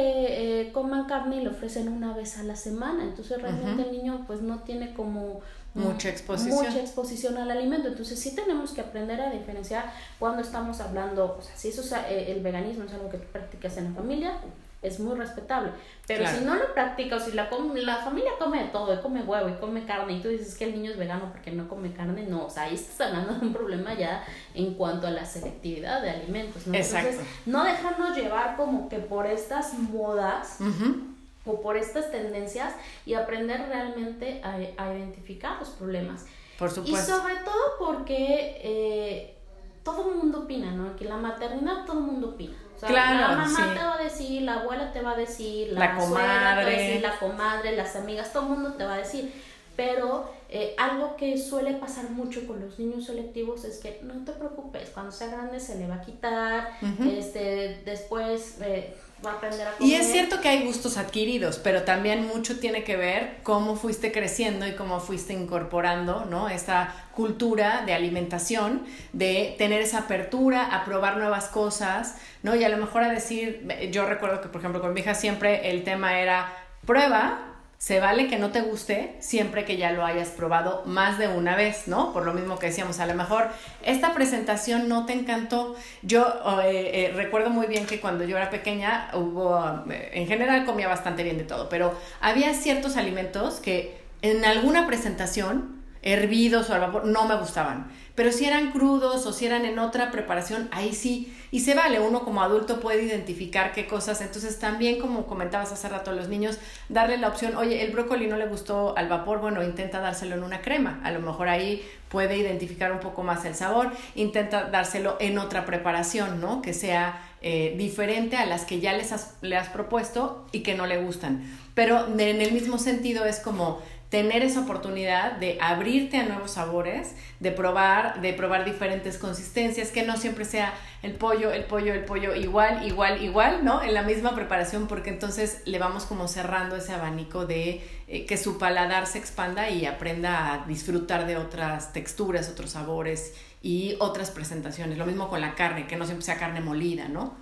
eh, 0.61 0.71
coman 0.73 1.05
carne 1.05 1.37
y 1.37 1.41
le 1.41 1.49
ofrecen 1.49 1.87
una 1.87 2.13
vez 2.13 2.37
a 2.37 2.43
la 2.43 2.55
semana. 2.55 3.03
Entonces 3.03 3.41
realmente 3.41 3.83
el 3.83 3.91
niño 3.91 4.23
pues 4.27 4.41
no 4.41 4.59
tiene 4.59 4.93
como 4.93 5.39
Mucha 5.79 6.09
exposición. 6.09 6.55
mucha 6.63 6.79
exposición 6.79 7.37
al 7.37 7.49
alimento. 7.51 7.87
Entonces 7.87 8.19
sí 8.19 8.35
tenemos 8.35 8.71
que 8.71 8.81
aprender 8.81 9.19
a 9.21 9.29
diferenciar 9.31 9.91
cuando 10.19 10.41
estamos 10.41 10.79
hablando, 10.81 11.37
o 11.39 11.41
sea, 11.41 11.55
si 11.55 11.69
eso 11.69 11.81
es 11.81 11.91
eh, 11.91 12.31
el 12.31 12.41
veganismo 12.41 12.85
es 12.85 12.93
algo 12.93 13.09
que 13.09 13.17
tú 13.17 13.27
practicas 13.31 13.77
en 13.77 13.85
la 13.85 13.91
familia, 13.91 14.33
es 14.81 14.97
muy 14.99 15.13
respetable. 15.17 15.71
Pero 16.07 16.21
Claro. 16.21 16.37
si 16.39 16.45
no 16.45 16.55
lo 16.55 16.73
practicas, 16.73 17.25
si 17.25 17.33
la, 17.33 17.49
la 17.75 17.97
familia 17.97 18.31
come 18.39 18.63
de 18.63 18.69
todo, 18.69 18.93
y 18.93 18.97
come 19.01 19.21
huevo 19.23 19.49
y 19.49 19.53
come 19.55 19.85
carne, 19.85 20.13
y 20.13 20.21
tú 20.21 20.29
dices 20.29 20.55
que 20.55 20.65
el 20.65 20.71
niño 20.73 20.91
es 20.91 20.97
vegano 20.97 21.29
porque 21.31 21.51
no 21.51 21.67
come 21.67 21.91
carne, 21.91 22.23
no, 22.23 22.45
o 22.45 22.49
sea, 22.49 22.63
ahí 22.63 22.75
estás 22.75 23.07
hablando 23.07 23.33
de 23.33 23.45
un 23.45 23.53
problema 23.53 23.93
ya 23.95 24.23
en 24.53 24.75
cuanto 24.75 25.07
a 25.07 25.11
la 25.11 25.25
selectividad 25.25 26.01
de 26.01 26.11
alimentos, 26.11 26.65
¿no? 26.65 26.73
Exacto. 26.73 27.09
Entonces, 27.09 27.33
no 27.45 27.63
dejarnos 27.65 28.15
llevar 28.15 28.55
como 28.55 28.87
que 28.87 28.99
por 28.99 29.25
estas 29.27 29.73
modas 29.73 30.57
Ujú. 30.61 30.95
O 31.45 31.61
por 31.61 31.77
estas 31.77 32.11
tendencias 32.11 32.73
y 33.05 33.13
aprender 33.13 33.67
realmente 33.69 34.41
a, 34.43 34.55
a 34.55 34.93
identificar 34.93 35.57
los 35.59 35.69
problemas. 35.69 36.25
Por 36.57 36.69
Y 36.69 36.71
supuesto. 36.73 37.17
sobre 37.17 37.35
todo 37.37 37.77
porque 37.79 38.59
eh, 38.61 39.35
todo 39.83 40.09
el 40.11 40.17
mundo 40.17 40.39
opina, 40.41 40.71
¿no? 40.71 40.95
Que 40.95 41.05
la 41.05 41.15
maternidad 41.17 41.85
todo 41.85 41.99
el 41.99 42.03
mundo 42.05 42.29
opina. 42.29 42.57
O 42.75 42.79
sea, 42.79 42.89
Claro, 42.89 43.19
la 43.19 43.27
mamá 43.37 43.47
sí. 43.73 43.77
te 43.77 43.83
va 43.83 43.95
a 43.95 44.03
decir, 44.03 44.41
la 44.43 44.53
abuela 44.61 44.91
te 44.91 45.01
va 45.01 45.11
a 45.11 45.15
decir, 45.15 45.69
La 45.73 45.79
la, 45.95 46.01
suegra 46.05 46.27
te 46.39 46.55
va 46.55 46.59
a 46.61 46.65
decir, 46.65 47.01
la 47.01 47.17
comadre, 47.19 47.75
las 47.75 47.95
amigas, 47.95 48.31
todo 48.33 48.43
el 48.43 48.49
mundo 48.49 48.73
te 48.73 48.85
va 48.85 48.93
a 48.95 48.97
decir. 48.97 49.33
Pero 49.79 50.29
eh, 50.49 50.75
algo 50.77 51.15
que 51.15 51.37
suele 51.37 51.71
pasar 51.75 52.09
mucho 52.09 52.45
con 52.45 52.59
los 52.59 52.77
niños 52.77 53.05
selectivos 53.05 53.63
es 53.63 53.77
que 53.77 54.01
no 54.03 54.25
te 54.25 54.33
preocupes, 54.33 54.89
cuando 54.89 55.09
sea 55.09 55.27
grande 55.27 55.57
se 55.61 55.77
le 55.77 55.87
va 55.87 55.95
a 55.95 56.01
quitar, 56.01 56.71
este, 57.07 57.81
después 57.85 58.57
eh, 58.59 58.93
va 59.25 59.31
a 59.31 59.33
aprender 59.35 59.65
a 59.65 59.77
comer. 59.77 59.89
Y 59.89 59.95
es 59.95 60.07
cierto 60.11 60.41
que 60.41 60.49
hay 60.49 60.65
gustos 60.65 60.97
adquiridos, 60.97 61.59
pero 61.59 61.83
también 61.83 62.27
mucho 62.27 62.59
tiene 62.59 62.83
que 62.83 62.97
ver 62.97 63.37
cómo 63.43 63.77
fuiste 63.77 64.11
creciendo 64.11 64.67
y 64.67 64.73
cómo 64.73 64.99
fuiste 64.99 65.31
incorporando, 65.31 66.25
¿no? 66.25 66.49
Esta 66.49 67.07
cultura 67.15 67.83
de 67.85 67.93
alimentación, 67.93 68.83
de 69.13 69.55
tener 69.57 69.81
esa 69.81 69.99
apertura 69.99 70.75
a 70.75 70.83
probar 70.83 71.15
nuevas 71.15 71.47
cosas, 71.47 72.17
¿no? 72.43 72.53
Y 72.53 72.65
a 72.65 72.69
lo 72.69 72.75
mejor 72.75 73.03
a 73.03 73.13
decir, 73.13 73.65
yo 73.93 74.05
recuerdo 74.05 74.41
que, 74.41 74.49
por 74.49 74.59
ejemplo, 74.59 74.81
con 74.81 74.93
mi 74.93 74.99
hija 74.99 75.15
siempre 75.15 75.71
el 75.71 75.85
tema 75.85 76.19
era 76.19 76.53
prueba. 76.85 77.48
Se 77.79 78.01
vale 78.01 78.27
que 78.27 78.37
no 78.37 78.51
te 78.51 78.59
guste 78.59 79.15
siempre 79.19 79.63
que 79.63 79.77
ya 79.77 79.93
lo 79.93 80.05
hayas 80.05 80.27
probado 80.27 80.83
más 80.85 81.17
de 81.17 81.29
una 81.29 81.55
vez, 81.55 81.87
¿no? 81.87 82.11
Por 82.11 82.25
lo 82.25 82.33
mismo 82.33 82.59
que 82.59 82.67
decíamos, 82.67 82.99
a 82.99 83.05
lo 83.05 83.15
mejor 83.15 83.47
esta 83.83 84.13
presentación 84.13 84.89
no 84.89 85.05
te 85.05 85.13
encantó. 85.13 85.77
Yo 86.01 86.27
eh, 86.61 86.91
eh, 86.93 87.13
recuerdo 87.15 87.51
muy 87.51 87.67
bien 87.67 87.85
que 87.85 88.01
cuando 88.01 88.25
yo 88.25 88.35
era 88.35 88.49
pequeña 88.49 89.09
hubo, 89.13 89.85
eh, 89.89 90.09
en 90.11 90.27
general 90.27 90.65
comía 90.65 90.89
bastante 90.89 91.23
bien 91.23 91.37
de 91.37 91.45
todo, 91.45 91.69
pero 91.69 91.97
había 92.19 92.53
ciertos 92.53 92.97
alimentos 92.97 93.61
que 93.61 93.97
en 94.21 94.43
alguna 94.43 94.85
presentación, 94.85 95.81
hervidos 96.01 96.69
o 96.69 96.73
al 96.73 96.81
vapor, 96.81 97.05
no 97.05 97.29
me 97.29 97.37
gustaban. 97.37 97.93
Pero 98.19 98.33
si 98.33 98.43
eran 98.43 98.73
crudos 98.73 99.25
o 99.25 99.31
si 99.31 99.45
eran 99.45 99.63
en 99.63 99.79
otra 99.79 100.11
preparación, 100.11 100.67
ahí 100.73 100.93
sí. 100.93 101.33
Y 101.51 101.61
se 101.61 101.73
vale, 101.73 102.01
uno 102.01 102.25
como 102.25 102.43
adulto 102.43 102.81
puede 102.81 103.03
identificar 103.03 103.71
qué 103.71 103.87
cosas. 103.87 104.19
Entonces 104.19 104.59
también, 104.59 104.99
como 104.99 105.25
comentabas 105.25 105.71
hace 105.71 105.87
rato 105.87 106.11
los 106.11 106.27
niños, 106.27 106.57
darle 106.89 107.17
la 107.17 107.29
opción, 107.29 107.55
oye, 107.55 107.81
el 107.81 107.91
brócoli 107.91 108.27
no 108.27 108.35
le 108.35 108.45
gustó 108.45 108.93
al 108.97 109.07
vapor, 109.07 109.39
bueno, 109.39 109.63
intenta 109.63 110.01
dárselo 110.01 110.35
en 110.35 110.43
una 110.43 110.61
crema. 110.61 110.99
A 111.05 111.11
lo 111.11 111.21
mejor 111.21 111.47
ahí 111.47 111.81
puede 112.09 112.35
identificar 112.35 112.91
un 112.91 112.99
poco 112.99 113.23
más 113.23 113.45
el 113.45 113.55
sabor. 113.55 113.89
Intenta 114.15 114.65
dárselo 114.65 115.15
en 115.21 115.37
otra 115.37 115.65
preparación, 115.65 116.41
¿no? 116.41 116.61
Que 116.61 116.73
sea 116.73 117.25
eh, 117.41 117.73
diferente 117.77 118.35
a 118.35 118.45
las 118.45 118.65
que 118.65 118.81
ya 118.81 118.91
les 118.97 119.13
has, 119.13 119.35
le 119.39 119.55
has 119.55 119.69
propuesto 119.69 120.45
y 120.51 120.59
que 120.59 120.75
no 120.75 120.87
le 120.87 120.97
gustan. 120.97 121.49
Pero 121.73 122.05
en 122.05 122.41
el 122.41 122.51
mismo 122.51 122.79
sentido 122.79 123.23
es 123.23 123.39
como 123.39 123.79
tener 124.09 124.41
esa 124.41 124.61
oportunidad 124.61 125.33
de 125.33 125.59
abrirte 125.61 126.17
a 126.17 126.23
nuevos 126.23 126.51
sabores, 126.51 127.13
de 127.39 127.51
probar, 127.51 128.21
de 128.21 128.33
probar 128.33 128.65
diferentes 128.65 129.19
consistencias, 129.19 129.91
que 129.91 130.03
no 130.03 130.17
siempre 130.17 130.45
sea 130.45 130.73
el 131.03 131.13
pollo, 131.13 131.51
el 131.51 131.65
pollo, 131.65 131.93
el 131.93 132.05
pollo 132.05 132.33
igual, 132.35 132.87
igual, 132.87 133.23
igual, 133.23 133.63
¿no? 133.63 133.83
En 133.83 133.93
la 133.93 134.01
misma 134.01 134.33
preparación, 134.33 134.87
porque 134.87 135.11
entonces 135.11 135.61
le 135.65 135.77
vamos 135.77 136.05
como 136.05 136.27
cerrando 136.27 136.75
ese 136.75 136.91
abanico 136.91 137.45
de 137.45 137.81
eh, 138.07 138.25
que 138.25 138.37
su 138.37 138.57
paladar 138.57 139.05
se 139.05 139.19
expanda 139.19 139.69
y 139.69 139.85
aprenda 139.85 140.53
a 140.53 140.65
disfrutar 140.65 141.27
de 141.27 141.37
otras 141.37 141.93
texturas, 141.93 142.49
otros 142.49 142.71
sabores 142.71 143.35
y 143.61 143.95
otras 143.99 144.31
presentaciones. 144.31 144.97
Lo 144.97 145.05
mismo 145.05 145.29
con 145.29 145.39
la 145.39 145.53
carne, 145.53 145.85
que 145.85 145.97
no 145.97 146.05
siempre 146.05 146.25
sea 146.25 146.37
carne 146.37 146.61
molida, 146.61 147.07
¿no? 147.07 147.37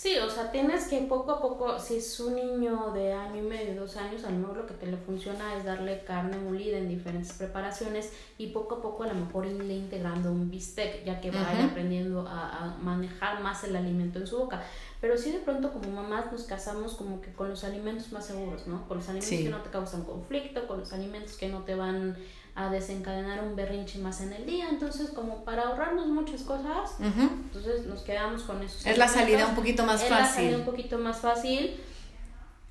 Sí, 0.00 0.16
o 0.16 0.30
sea, 0.30 0.50
tienes 0.50 0.88
que 0.88 0.98
poco 1.02 1.30
a 1.32 1.42
poco, 1.42 1.78
si 1.78 1.96
es 1.96 2.18
un 2.20 2.34
niño 2.34 2.90
de 2.94 3.12
año 3.12 3.36
y 3.36 3.46
medio, 3.46 3.78
dos 3.82 3.98
años, 3.98 4.24
a 4.24 4.30
lo 4.30 4.38
mejor 4.38 4.56
lo 4.56 4.66
que 4.66 4.72
te 4.72 4.86
le 4.86 4.96
funciona 4.96 5.54
es 5.58 5.64
darle 5.66 6.04
carne 6.04 6.38
molida 6.38 6.78
en 6.78 6.88
diferentes 6.88 7.34
preparaciones 7.34 8.10
y 8.38 8.46
poco 8.46 8.76
a 8.76 8.80
poco 8.80 9.02
a 9.02 9.08
lo 9.08 9.14
mejor 9.14 9.44
irle 9.44 9.74
integrando 9.74 10.32
un 10.32 10.50
bistec, 10.50 11.04
ya 11.04 11.20
que 11.20 11.30
vaya 11.30 11.66
aprendiendo 11.66 12.26
a, 12.26 12.64
a 12.64 12.76
manejar 12.78 13.42
más 13.42 13.62
el 13.64 13.76
alimento 13.76 14.20
en 14.20 14.26
su 14.26 14.38
boca. 14.38 14.62
Pero 15.02 15.18
sí 15.18 15.32
de 15.32 15.40
pronto 15.40 15.70
como 15.70 15.90
mamás 15.90 16.32
nos 16.32 16.44
casamos 16.44 16.94
como 16.94 17.20
que 17.20 17.34
con 17.34 17.50
los 17.50 17.62
alimentos 17.64 18.10
más 18.10 18.24
seguros, 18.24 18.66
¿no? 18.66 18.88
Con 18.88 18.96
los 18.96 19.06
alimentos 19.10 19.28
Sí. 19.36 19.44
que 19.44 19.50
no 19.50 19.60
te 19.60 19.68
causan 19.68 20.04
conflicto, 20.04 20.66
con 20.66 20.80
los 20.80 20.94
alimentos 20.94 21.36
que 21.36 21.50
no 21.50 21.64
te 21.64 21.74
van 21.74 22.16
a 22.54 22.68
desencadenar 22.70 23.42
un 23.44 23.54
berrinche 23.56 23.98
más 23.98 24.20
en 24.20 24.32
el 24.32 24.44
día. 24.46 24.68
Entonces, 24.70 25.10
como 25.10 25.44
para 25.44 25.62
ahorrarnos 25.62 26.06
muchas 26.08 26.42
cosas, 26.42 26.92
Ujú. 26.98 27.22
entonces 27.46 27.86
nos 27.86 28.02
quedamos 28.02 28.42
con 28.42 28.62
esos 28.62 28.84
Es 28.86 28.98
la 28.98 29.08
salida 29.08 29.46
un 29.46 29.54
poquito 29.54 29.84
más 29.84 30.02
Es 30.02 30.10
la 30.10 30.16
salida 30.24 30.28
fácil, 30.28 30.54
un 30.56 30.64
poquito 30.64 30.98
más 30.98 31.18
fácil. 31.18 31.80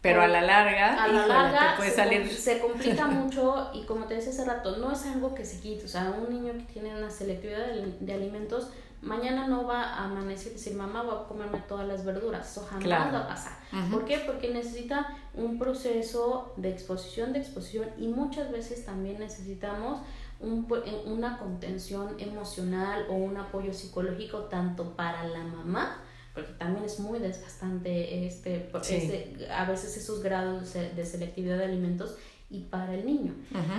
pero 0.01 0.21
a 0.21 0.27
la 0.27 0.41
larga, 0.41 1.03
A 1.03 1.07
la 1.07 1.27
larga 1.27 1.73
puede 1.77 1.89
se, 1.89 1.95
salir... 1.95 2.31
se 2.31 2.59
complica 2.59 3.05
mucho 3.07 3.69
y 3.73 3.83
como 3.83 4.05
te 4.05 4.15
decía 4.15 4.31
hace 4.31 4.45
rato, 4.45 4.77
no 4.77 4.91
es 4.91 5.05
algo 5.05 5.33
que 5.35 5.43
se 5.45 5.59
quite. 5.59 5.85
O 5.85 5.89
sea, 5.89 6.13
un 6.17 6.29
niño 6.33 6.53
que 6.53 6.73
tiene 6.73 6.95
una 6.97 7.09
selectividad 7.09 7.67
de, 7.67 7.97
de 7.99 8.13
alimentos, 8.13 8.69
mañana 9.01 9.47
no 9.47 9.65
va 9.65 9.83
a 9.83 10.05
amanecer 10.05 10.51
y 10.51 10.55
decir, 10.55 10.75
mamá, 10.75 11.03
voy 11.03 11.15
a 11.23 11.27
comerme 11.27 11.59
todas 11.67 11.87
las 11.87 12.03
verduras. 12.05 12.51
Eso 12.51 12.65
jamás 12.65 12.83
Claro. 12.83 13.11
va 13.13 13.19
a 13.19 13.27
pasar. 13.27 13.53
¿Por 13.91 14.05
qué? 14.05 14.19
Porque 14.25 14.51
necesita 14.53 15.07
un 15.33 15.57
proceso 15.59 16.53
de 16.57 16.69
exposición, 16.71 17.31
de 17.33 17.39
exposición 17.39 17.87
y 17.97 18.07
muchas 18.07 18.51
veces 18.51 18.85
también 18.85 19.19
necesitamos 19.19 20.01
un 20.41 20.67
eh, 20.85 21.03
una 21.05 21.37
contención 21.37 22.15
emocional 22.19 23.05
o 23.09 23.13
un 23.13 23.37
apoyo 23.37 23.73
psicológico 23.73 24.43
tanto 24.45 24.95
para 24.95 25.25
la 25.25 25.43
mamá, 25.43 26.01
porque 26.33 26.53
también 26.53 26.85
es 26.85 26.99
muy 26.99 27.19
desgastante 27.19 28.25
este, 28.25 28.69
Sí. 28.81 28.95
este- 28.95 29.51
a 29.51 29.65
veces 29.65 29.97
esos 29.97 30.21
grados 30.23 30.73
de 30.73 31.05
selectividad 31.05 31.57
de 31.57 31.65
alimentos 31.65 32.15
y 32.49 32.61
para 32.61 32.95
el 32.95 33.05
niño. 33.05 33.33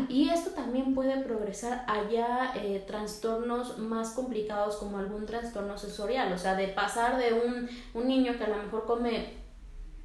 Y 0.09 0.29
esto 0.31 0.51
también 0.51 0.95
puede 0.95 1.23
progresar 1.23 1.85
allá 1.89 2.53
eh, 2.55 2.85
trastornos 2.87 3.79
más 3.79 4.11
complicados 4.11 4.77
como 4.77 4.99
algún 4.99 5.27
trastorno 5.27 5.77
sensorial, 5.77 6.33
o 6.33 6.39
sea, 6.39 6.55
de 6.55 6.69
pasar 6.69 7.19
de 7.19 7.33
un, 7.33 7.69
un 7.95 8.09
niño 8.09 8.37
que 8.39 8.45
a 8.45 8.49
lo 8.49 8.57
mejor 8.57 8.87
come 8.87 9.41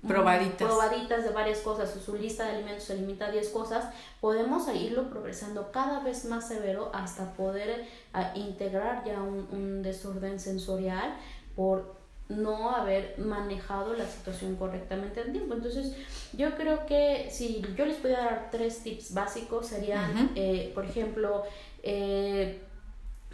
Probaditas. 0.07 0.67
probaditas 0.67 1.23
de 1.23 1.31
varias 1.31 1.59
cosas 1.59 1.95
o 1.95 1.99
su 1.99 2.15
lista 2.15 2.45
de 2.45 2.51
alimentos 2.57 2.83
se 2.83 2.95
limita 2.95 3.27
a 3.27 3.31
10 3.31 3.49
cosas, 3.49 3.85
podemos 4.21 4.67
irlo 4.73 5.09
progresando 5.09 5.71
cada 5.71 6.01
vez 6.01 6.25
más 6.25 6.47
severo 6.47 6.91
hasta 6.93 7.33
poder 7.33 7.87
ah, 8.13 8.31
integrar 8.35 9.03
ya 9.03 9.21
un, 9.21 9.47
un 9.51 9.81
desorden 9.81 10.39
sensorial 10.39 11.15
por 11.55 11.95
no 12.27 12.71
haber 12.71 13.15
manejado 13.19 13.93
la 13.93 14.05
situación 14.05 14.55
correctamente 14.55 15.21
en 15.21 15.31
tiempo. 15.31 15.53
Entonces, 15.53 15.95
yo 16.33 16.55
creo 16.55 16.85
que 16.85 17.29
si 17.31 17.61
yo 17.77 17.85
les 17.85 17.97
pudiera 17.97 18.25
dar 18.25 18.49
tres 18.51 18.79
tips 18.83 19.13
básicos 19.13 19.67
serían, 19.67 20.31
eh, 20.35 20.71
por 20.73 20.85
ejemplo, 20.85 21.43
eh, 21.83 22.61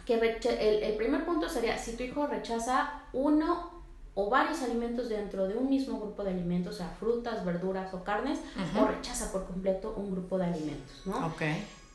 que 0.04 0.14
el, 0.14 0.82
el 0.82 0.94
primer 0.96 1.24
punto 1.24 1.48
sería 1.48 1.78
si 1.78 1.96
tu 1.96 2.02
hijo 2.02 2.26
rechaza 2.26 3.02
uno 3.12 3.70
o 4.14 4.28
varios 4.28 4.60
alimentos 4.62 5.08
dentro 5.08 5.48
de 5.48 5.56
un 5.56 5.70
mismo 5.70 5.98
grupo 5.98 6.22
de 6.22 6.30
alimentos, 6.30 6.74
o 6.74 6.78
sea, 6.78 6.88
frutas, 6.88 7.44
verduras 7.44 7.94
o 7.94 8.04
carnes, 8.04 8.40
o 8.78 8.84
rechaza 8.84 9.32
por 9.32 9.46
completo 9.46 9.94
un 9.96 10.10
grupo 10.10 10.36
de 10.36 10.44
alimentos, 10.44 11.06
¿no? 11.06 11.28
Ok. 11.28 11.42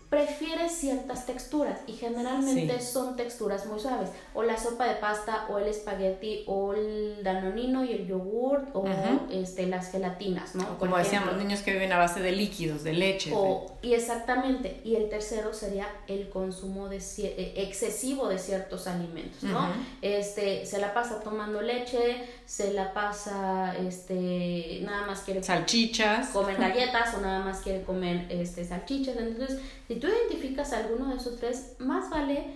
Prefiere 0.10 0.70
ciertas 0.70 1.26
texturas 1.26 1.80
y 1.86 1.94
generalmente 1.94 2.80
son 2.80 3.18
texturas 3.18 3.66
muy 3.66 3.78
suaves 3.78 4.10
o 4.34 4.42
la 4.42 4.58
sopa 4.58 4.86
de 4.86 4.96
pasta 4.96 5.46
o 5.50 5.58
el 5.58 5.68
espagueti 5.68 6.44
o 6.48 6.74
el 6.74 7.24
danonino 7.24 7.84
y 7.84 7.92
el 7.92 8.08
yogur 8.08 8.68
o 8.74 8.86
este 9.30 9.68
las 9.68 9.92
gelatinas 9.92 10.56
no 10.56 10.78
como 10.78 10.98
decíamos 10.98 11.36
niños 11.36 11.62
que 11.62 11.74
viven 11.74 11.92
a 11.92 11.98
base 11.98 12.22
de 12.22 12.32
líquidos 12.32 12.86
de 12.86 12.94
leche 12.94 13.34
y 13.82 13.94
exactamente 13.94 14.80
y 14.86 14.96
el 14.96 15.10
tercero 15.10 15.54
sería 15.54 15.88
el 16.08 16.30
consumo 16.30 16.88
de 16.88 16.98
eh, 16.98 17.54
excesivo 17.58 18.30
de 18.30 18.40
ciertos 18.40 18.88
alimentos 18.88 19.44
no 19.44 19.68
este 20.02 20.66
se 20.66 20.80
la 20.80 20.94
pasa 20.94 21.20
tomando 21.20 21.62
leche 21.62 22.24
se 22.46 22.72
la 22.72 22.94
pasa 22.94 23.76
este 23.78 24.80
nada 24.84 25.06
más 25.06 25.20
quiere 25.22 25.44
salchichas. 25.44 26.30
comer 26.30 26.56
galletas 26.60 27.14
o 27.16 27.20
nada 27.20 27.44
más 27.44 27.60
quiere 27.60 27.84
comer 27.84 28.26
este 28.30 28.64
salchichas 28.64 29.18
entonces 29.18 29.60
si 29.88 29.96
tú 29.96 30.08
identificas 30.08 30.74
alguno 30.74 31.10
de 31.10 31.16
esos 31.16 31.38
tres, 31.38 31.76
más 31.80 32.10
vale 32.10 32.56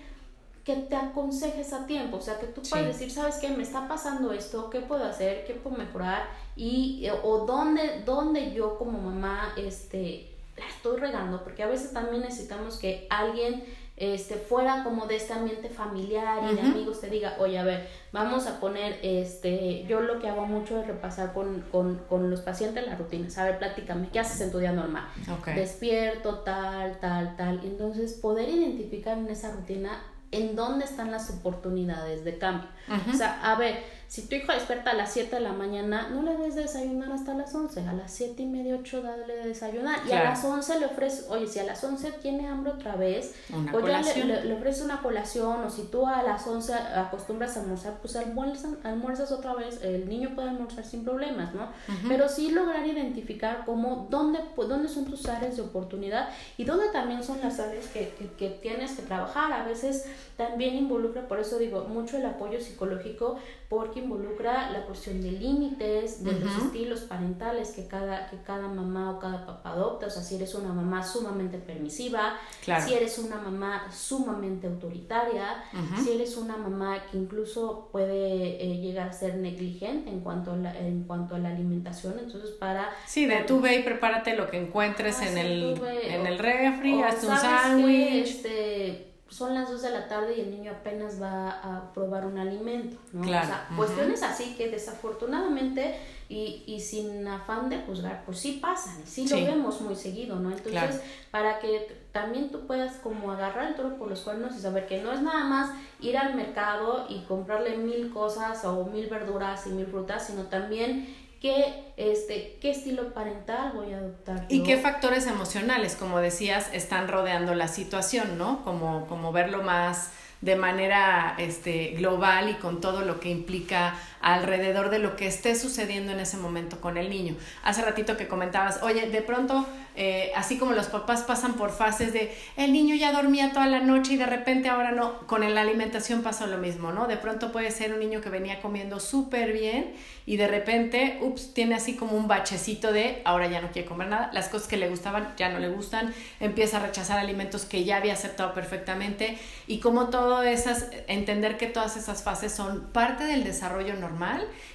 que 0.63 0.75
te 0.75 0.95
aconsejes 0.95 1.73
a 1.73 1.87
tiempo, 1.87 2.17
o 2.17 2.21
sea, 2.21 2.39
que 2.39 2.45
tú 2.45 2.61
puedas 2.61 2.85
decir, 2.85 3.09
¿sabes 3.09 3.37
qué? 3.37 3.49
Me 3.49 3.63
está 3.63 3.87
pasando 3.87 4.31
esto, 4.31 4.69
¿qué 4.69 4.81
puedo 4.81 5.03
hacer? 5.03 5.43
¿Qué 5.45 5.55
puedo 5.55 5.75
mejorar? 5.75 6.27
Y, 6.55 7.05
eh, 7.05 7.13
o 7.23 7.45
dónde, 7.45 8.03
dónde 8.05 8.53
yo 8.53 8.77
como 8.77 8.99
mamá, 8.99 9.53
este, 9.57 10.35
la 10.57 10.67
estoy 10.67 10.99
regando, 10.99 11.43
porque 11.43 11.63
a 11.63 11.67
veces 11.67 11.93
también 11.93 12.21
necesitamos 12.21 12.77
que 12.77 13.07
alguien 13.09 13.63
este, 14.01 14.33
fuera 14.33 14.83
como 14.83 15.05
de 15.05 15.15
este 15.15 15.31
ambiente 15.33 15.69
familiar 15.69 16.39
y 16.51 16.55
de 16.55 16.61
amigos 16.61 17.01
te 17.01 17.07
diga, 17.07 17.35
oye, 17.37 17.59
a 17.59 17.63
ver, 17.63 17.87
vamos 18.11 18.47
a 18.47 18.59
poner, 18.59 18.99
este, 19.03 19.83
yo 19.87 20.01
lo 20.01 20.19
que 20.19 20.27
hago 20.27 20.47
mucho 20.47 20.81
es 20.81 20.87
repasar 20.87 21.33
con, 21.33 21.61
con, 21.71 21.99
con 22.09 22.31
los 22.31 22.41
pacientes 22.41 22.87
la 22.87 22.95
rutina, 22.95 23.27
a 23.37 23.43
ver, 23.43 23.59
platícame, 23.59 24.09
¿qué 24.11 24.19
haces 24.19 24.41
en 24.41 24.51
tu 24.51 24.57
día 24.57 24.71
normal? 24.71 25.07
Despierto, 25.53 26.39
tal, 26.39 26.99
tal, 26.99 27.35
tal. 27.37 27.61
Entonces, 27.63 28.13
poder 28.13 28.49
identificar 28.49 29.19
en 29.19 29.29
esa 29.29 29.51
rutina 29.51 30.01
en 30.31 30.55
dónde 30.55 30.85
están 30.85 31.11
las 31.11 31.29
oportunidades 31.29 32.25
de 32.25 32.39
cambio. 32.39 32.69
O 33.13 33.13
sea, 33.15 33.39
a 33.43 33.55
ver, 33.55 33.83
si 34.11 34.23
tu 34.23 34.35
hijo 34.35 34.51
despierta 34.51 34.91
a 34.91 34.93
las 34.93 35.13
7 35.13 35.37
de 35.37 35.41
la 35.41 35.53
mañana, 35.53 36.09
no 36.09 36.21
le 36.21 36.35
des 36.35 36.53
desayunar 36.53 37.13
hasta 37.13 37.33
las 37.33 37.55
11. 37.55 37.87
A 37.87 37.93
las 37.93 38.11
7 38.11 38.43
y 38.43 38.45
media, 38.45 38.75
8, 38.77 39.01
dale 39.01 39.25
de 39.37 39.47
desayunar. 39.47 39.99
Y 40.05 40.11
a 40.11 40.25
las 40.25 40.43
11 40.43 40.79
le 40.81 40.87
ofreces, 40.87 41.27
oye, 41.29 41.47
si 41.47 41.59
a 41.59 41.63
las 41.63 41.81
11 41.81 42.11
tiene 42.21 42.45
hambre 42.45 42.73
otra 42.73 42.97
vez, 42.97 43.33
una 43.53 43.71
pues 43.71 43.85
ya 43.85 44.01
le, 44.01 44.43
le, 44.43 44.53
ofreces 44.53 44.83
una 44.83 45.01
colación. 45.01 45.63
O 45.63 45.69
si 45.69 45.83
tú 45.83 46.05
a 46.05 46.23
las 46.23 46.45
11 46.45 46.73
acostumbras 46.73 47.55
a 47.55 47.61
almorzar, 47.61 47.99
pues 48.01 48.17
almuerzas, 48.17 48.73
almuerzas 48.83 49.31
otra 49.31 49.53
vez. 49.53 49.81
El 49.81 50.09
niño 50.09 50.35
puede 50.35 50.49
almorzar 50.49 50.83
sin 50.83 51.05
problemas, 51.05 51.53
¿no? 51.53 51.69
Pero 52.09 52.27
sí 52.27 52.51
lograr 52.51 52.85
identificar 52.85 53.63
cómo, 53.65 54.07
dónde, 54.09 54.39
dónde 54.57 54.89
son 54.89 55.05
tus 55.05 55.25
áreas 55.29 55.55
de 55.55 55.61
oportunidad 55.61 56.27
y 56.57 56.65
dónde 56.65 56.89
también 56.89 57.23
son 57.23 57.39
las 57.39 57.61
áreas 57.61 57.87
que, 57.87 58.13
que, 58.19 58.27
que 58.31 58.49
tienes 58.49 58.91
que 58.91 59.03
trabajar. 59.03 59.53
A 59.53 59.63
veces 59.63 60.05
también 60.35 60.75
involucra, 60.75 61.29
por 61.29 61.39
eso 61.39 61.57
digo, 61.57 61.85
mucho 61.85 62.17
el 62.17 62.25
apoyo 62.25 62.59
psicológico, 62.59 63.37
porque 63.69 64.00
involucra 64.03 64.71
la 64.71 64.85
cuestión 64.85 65.21
de 65.21 65.31
límites, 65.31 66.23
de 66.23 66.33
los 66.33 66.55
estilos 66.63 67.01
parentales 67.01 67.71
que 67.71 67.87
cada, 67.87 68.29
que 68.29 68.37
cada 68.37 68.67
mamá 68.67 69.11
o 69.11 69.19
cada 69.19 69.45
papá 69.45 69.71
adopta, 69.71 70.07
o 70.07 70.09
sea, 70.09 70.21
si 70.21 70.35
eres 70.35 70.55
una 70.55 70.73
mamá 70.73 71.03
sumamente 71.03 71.57
permisiva, 71.57 72.37
si 72.61 72.93
eres 72.93 73.17
una 73.19 73.37
mamá 73.37 73.87
sumamente 73.91 74.67
autoritaria, 74.67 75.63
si 76.03 76.11
eres 76.11 76.37
una 76.37 76.57
mamá 76.57 77.03
que 77.09 77.17
incluso 77.17 77.89
puede 77.91 78.63
eh, 78.63 78.77
llegar 78.77 79.09
a 79.09 79.13
ser 79.13 79.35
negligente 79.35 80.09
en 80.09 80.21
cuanto 80.21 80.53
a 80.53 80.57
la, 80.57 80.77
en 80.77 81.03
cuanto 81.03 81.35
a 81.35 81.39
la 81.39 81.49
alimentación, 81.49 82.19
entonces 82.19 82.51
para... 82.51 82.89
Sí, 83.05 83.25
de 83.25 83.43
tú 83.43 83.61
ve 83.61 83.77
y 83.77 83.83
prepárate 83.83 84.35
lo 84.35 84.49
que 84.49 84.57
encuentres 84.57 85.19
ah, 85.19 85.29
en, 85.29 85.37
el, 85.37 85.81
en 86.03 86.27
el 86.27 86.39
refri, 86.39 87.01
haz 87.01 87.23
un 87.23 87.37
sándwich. 87.37 88.41
Este, 88.41 89.10
son 89.31 89.55
las 89.55 89.71
2 89.71 89.81
de 89.81 89.89
la 89.91 90.07
tarde 90.09 90.35
y 90.37 90.41
el 90.41 90.51
niño 90.51 90.71
apenas 90.71 91.21
va 91.21 91.49
a 91.51 91.93
probar 91.93 92.25
un 92.25 92.37
alimento, 92.37 92.97
¿no? 93.13 93.21
Claro. 93.21 93.45
O 93.45 93.47
sea, 93.47 93.67
cuestiones 93.77 94.23
así 94.23 94.55
que 94.55 94.69
desafortunadamente 94.69 95.95
y, 96.27 96.63
y, 96.67 96.81
sin 96.81 97.25
afán 97.27 97.69
de 97.69 97.79
juzgar, 97.79 98.23
pues 98.25 98.39
sí 98.39 98.59
pasan, 98.61 99.01
y 99.01 99.07
sí, 99.07 99.27
lo 99.27 99.35
vemos 99.37 99.81
muy 99.81 99.95
seguido, 99.95 100.37
¿no? 100.37 100.51
Entonces, 100.51 101.01
para 101.29 101.59
que 101.59 101.93
también 102.11 102.51
tú 102.51 102.67
puedas 102.67 102.95
como 102.97 103.31
agarrar 103.31 103.69
el 103.69 103.75
toro 103.75 103.97
por 103.97 104.09
los 104.09 104.21
cuernos 104.21 104.55
y 104.55 104.59
saber 104.59 104.85
que 104.85 105.01
no 105.01 105.11
es 105.11 105.21
nada 105.21 105.45
más 105.45 105.71
ir 105.99 106.17
al 106.17 106.35
mercado 106.35 107.05
y 107.09 107.21
comprarle 107.23 107.77
mil 107.77 108.11
cosas 108.11 108.63
o 108.65 108.85
mil 108.85 109.07
verduras 109.07 109.65
y 109.67 109.69
mil 109.71 109.87
frutas, 109.87 110.27
sino 110.27 110.43
también 110.43 111.07
qué, 111.41 111.91
este, 111.97 112.57
qué 112.61 112.71
estilo 112.71 113.13
parental 113.13 113.73
voy 113.73 113.93
a 113.93 113.97
adoptar. 113.97 114.45
Y 114.47 114.63
qué 114.63 114.77
factores 114.77 115.25
emocionales, 115.27 115.95
como 115.95 116.19
decías, 116.19 116.69
están 116.71 117.07
rodeando 117.07 117.55
la 117.55 117.67
situación, 117.67 118.37
¿no? 118.37 118.63
Como, 118.63 119.07
como 119.07 119.31
verlo 119.31 119.63
más 119.63 120.11
de 120.41 120.55
manera 120.55 121.35
este, 121.37 121.89
global 121.97 122.49
y 122.49 122.53
con 122.55 122.79
todo 122.79 123.01
lo 123.01 123.19
que 123.19 123.29
implica 123.29 123.95
alrededor 124.21 124.89
de 124.89 124.99
lo 124.99 125.15
que 125.15 125.27
esté 125.27 125.55
sucediendo 125.55 126.11
en 126.11 126.19
ese 126.19 126.37
momento 126.37 126.79
con 126.79 126.97
el 126.97 127.09
niño. 127.09 127.35
Hace 127.63 127.81
ratito 127.81 128.17
que 128.17 128.27
comentabas, 128.27 128.81
oye, 128.83 129.09
de 129.09 129.21
pronto, 129.21 129.65
eh, 129.95 130.31
así 130.35 130.57
como 130.57 130.71
los 130.73 130.87
papás 130.87 131.23
pasan 131.23 131.53
por 131.53 131.71
fases 131.71 132.13
de 132.13 132.33
el 132.55 132.71
niño 132.71 132.95
ya 132.95 133.11
dormía 133.11 133.51
toda 133.51 133.65
la 133.65 133.79
noche 133.79 134.13
y 134.13 134.17
de 134.17 134.25
repente 134.25 134.69
ahora 134.69 134.91
no, 134.91 135.19
con 135.27 135.41
la 135.41 135.61
alimentación 135.61 136.21
pasa 136.21 136.47
lo 136.47 136.57
mismo, 136.57 136.91
¿no? 136.91 137.07
De 137.07 137.17
pronto 137.17 137.51
puede 137.51 137.71
ser 137.71 137.93
un 137.93 137.99
niño 137.99 138.21
que 138.21 138.29
venía 138.29 138.61
comiendo 138.61 138.99
súper 138.99 139.51
bien 139.53 139.93
y 140.25 140.37
de 140.37 140.47
repente, 140.47 141.17
ups, 141.21 141.53
tiene 141.53 141.75
así 141.75 141.95
como 141.95 142.15
un 142.15 142.27
bachecito 142.27 142.93
de 142.93 143.21
ahora 143.25 143.47
ya 143.47 143.61
no 143.61 143.71
quiere 143.71 143.87
comer 143.87 144.07
nada, 144.07 144.29
las 144.33 144.49
cosas 144.49 144.67
que 144.67 144.77
le 144.77 144.87
gustaban 144.87 145.33
ya 145.35 145.49
no 145.49 145.59
le 145.59 145.69
gustan, 145.69 146.13
empieza 146.39 146.77
a 146.77 146.85
rechazar 146.85 147.17
alimentos 147.17 147.65
que 147.65 147.83
ya 147.83 147.97
había 147.97 148.13
aceptado 148.13 148.53
perfectamente 148.53 149.37
y 149.67 149.79
como 149.79 150.09
todo 150.09 150.43
esas, 150.43 150.87
entender 151.07 151.57
que 151.57 151.67
todas 151.67 151.97
esas 151.97 152.23
fases 152.23 152.51
son 152.51 152.91
parte 152.91 153.23
del 153.23 153.43
desarrollo 153.43 153.95
normal 153.95 154.10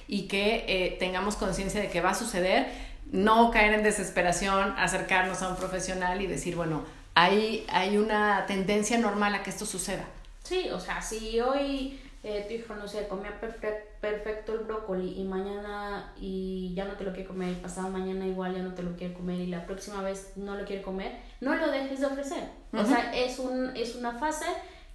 y 0.07 0.27
que 0.27 0.65
eh, 0.67 0.97
tengamos 0.99 1.35
conciencia 1.35 1.81
de 1.81 1.89
que 1.89 2.01
va 2.01 2.11
a 2.11 2.15
suceder, 2.15 2.67
no 3.11 3.51
caer 3.51 3.73
en 3.73 3.83
desesperación, 3.83 4.73
acercarnos 4.77 5.41
a 5.41 5.49
un 5.49 5.55
profesional 5.55 6.21
y 6.21 6.27
decir, 6.27 6.55
bueno, 6.55 6.83
hay, 7.15 7.65
hay 7.69 7.97
una 7.97 8.45
tendencia 8.45 8.97
normal 8.97 9.35
a 9.35 9.43
que 9.43 9.49
esto 9.49 9.65
suceda. 9.65 10.05
Sí, 10.43 10.69
o 10.71 10.79
sea, 10.79 11.01
si 11.01 11.39
hoy 11.39 11.99
eh, 12.23 12.45
tu 12.47 12.55
hijo, 12.55 12.75
no 12.75 12.87
sé, 12.87 13.07
comía 13.07 13.39
perfecto 13.39 14.53
el 14.53 14.59
brócoli 14.59 15.19
y 15.19 15.23
mañana 15.23 16.13
y 16.19 16.73
ya 16.75 16.85
no 16.85 16.93
te 16.93 17.03
lo 17.03 17.13
quiere 17.13 17.27
comer 17.27 17.51
y 17.51 17.55
pasado 17.55 17.89
mañana 17.89 18.25
igual 18.25 18.55
ya 18.55 18.61
no 18.61 18.73
te 18.73 18.83
lo 18.83 18.95
quiere 18.97 19.13
comer 19.13 19.39
y 19.39 19.47
la 19.47 19.65
próxima 19.65 20.01
vez 20.01 20.33
no 20.35 20.55
lo 20.55 20.65
quiere 20.65 20.81
comer, 20.81 21.19
no 21.41 21.55
lo 21.55 21.71
dejes 21.71 21.99
de 21.99 22.05
ofrecer. 22.07 22.43
O 22.73 22.83
sea, 22.83 23.15
es, 23.15 23.39
un, 23.39 23.75
es 23.77 23.95
una 23.95 24.19
fase 24.19 24.45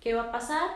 que 0.00 0.14
va 0.14 0.24
a 0.24 0.32
pasar 0.32 0.68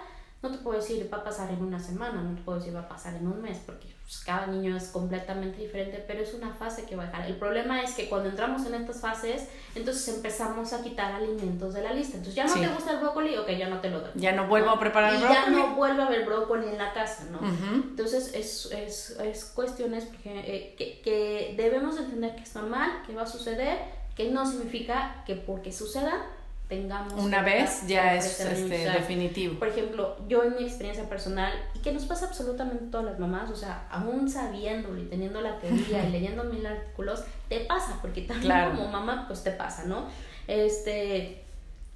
no 0.42 0.50
te 0.50 0.58
puedo 0.58 0.78
decir 0.78 1.08
va 1.12 1.18
a 1.18 1.24
pasar 1.24 1.50
en 1.50 1.62
una 1.62 1.80
semana, 1.80 2.22
no 2.22 2.34
te 2.36 2.42
puedo 2.42 2.58
decir 2.58 2.74
va 2.74 2.80
a 2.80 2.88
pasar 2.88 3.14
en 3.14 3.26
un 3.26 3.40
mes, 3.40 3.58
porque 3.64 3.88
pues, 4.02 4.22
cada 4.24 4.46
niño 4.46 4.76
es 4.76 4.88
completamente 4.88 5.58
diferente, 5.58 6.04
pero 6.06 6.20
es 6.20 6.34
una 6.34 6.52
fase 6.52 6.84
que 6.84 6.94
va 6.94 7.04
a 7.04 7.06
dejar. 7.06 7.26
El 7.26 7.36
problema 7.36 7.82
es 7.82 7.94
que 7.94 8.08
cuando 8.08 8.28
entramos 8.28 8.64
en 8.66 8.74
estas 8.74 9.00
fases, 9.00 9.48
entonces 9.74 10.14
empezamos 10.14 10.72
a 10.72 10.82
quitar 10.82 11.12
alimentos 11.12 11.74
de 11.74 11.82
la 11.82 11.92
lista. 11.92 12.18
Entonces 12.18 12.34
ya 12.36 12.46
no 12.46 12.54
te 12.54 12.68
gusta 12.68 12.92
el 12.92 13.00
brócoli, 13.00 13.36
ok, 13.36 13.50
ya 13.50 13.68
no 13.68 13.80
te 13.80 13.90
lo 13.90 14.00
doy. 14.00 14.10
Ya 14.14 14.32
no 14.32 14.46
vuelvo 14.46 14.70
a 14.70 14.78
preparar 14.78 15.14
el 15.14 15.20
brócoli. 15.20 15.38
Ya 15.40 15.50
no 15.50 15.74
vuelve 15.74 16.02
a 16.02 16.06
haber 16.06 16.24
brócoli 16.24 16.68
en 16.68 16.78
la 16.78 16.92
casa, 16.92 17.24
¿no? 17.30 17.40
Entonces 17.72 18.32
es, 18.34 18.70
es, 18.72 19.10
es 19.18 19.44
cuestiones 19.46 20.08
eh, 20.24 20.74
que, 20.76 21.00
que 21.00 21.54
debemos 21.56 21.98
entender 21.98 22.36
que 22.36 22.42
es 22.42 22.54
normal, 22.54 23.02
que 23.06 23.14
va 23.14 23.22
a 23.22 23.26
suceder, 23.26 23.78
que 24.14 24.30
no 24.30 24.46
significa 24.46 25.24
que 25.26 25.34
porque 25.34 25.72
suceda 25.72 26.26
tengamos 26.68 27.14
una 27.22 27.42
vez 27.42 27.86
ya 27.86 28.14
es 28.14 28.40
este, 28.40 28.90
definitivo. 28.90 29.58
Por 29.58 29.68
ejemplo, 29.68 30.16
yo 30.28 30.42
en 30.42 30.56
mi 30.56 30.64
experiencia 30.64 31.08
personal, 31.08 31.52
y 31.74 31.78
que 31.78 31.92
nos 31.92 32.04
pasa 32.04 32.26
absolutamente 32.26 32.86
a 32.86 32.90
todas 32.90 33.06
las 33.06 33.18
mamás, 33.18 33.50
o 33.50 33.56
sea, 33.56 33.86
aún 33.90 34.28
sabiéndolo 34.28 35.00
y 35.00 35.04
teniendo 35.04 35.40
la 35.40 35.58
teoría 35.58 36.08
y 36.08 36.12
leyendo 36.12 36.44
mil 36.44 36.66
artículos, 36.66 37.24
te 37.48 37.60
pasa, 37.60 37.98
porque 38.02 38.22
también 38.22 38.70
como 38.70 38.88
mamá, 38.88 39.26
pues 39.28 39.44
te 39.44 39.52
pasa, 39.52 39.84
¿no? 39.84 40.06
Este, 40.48 41.44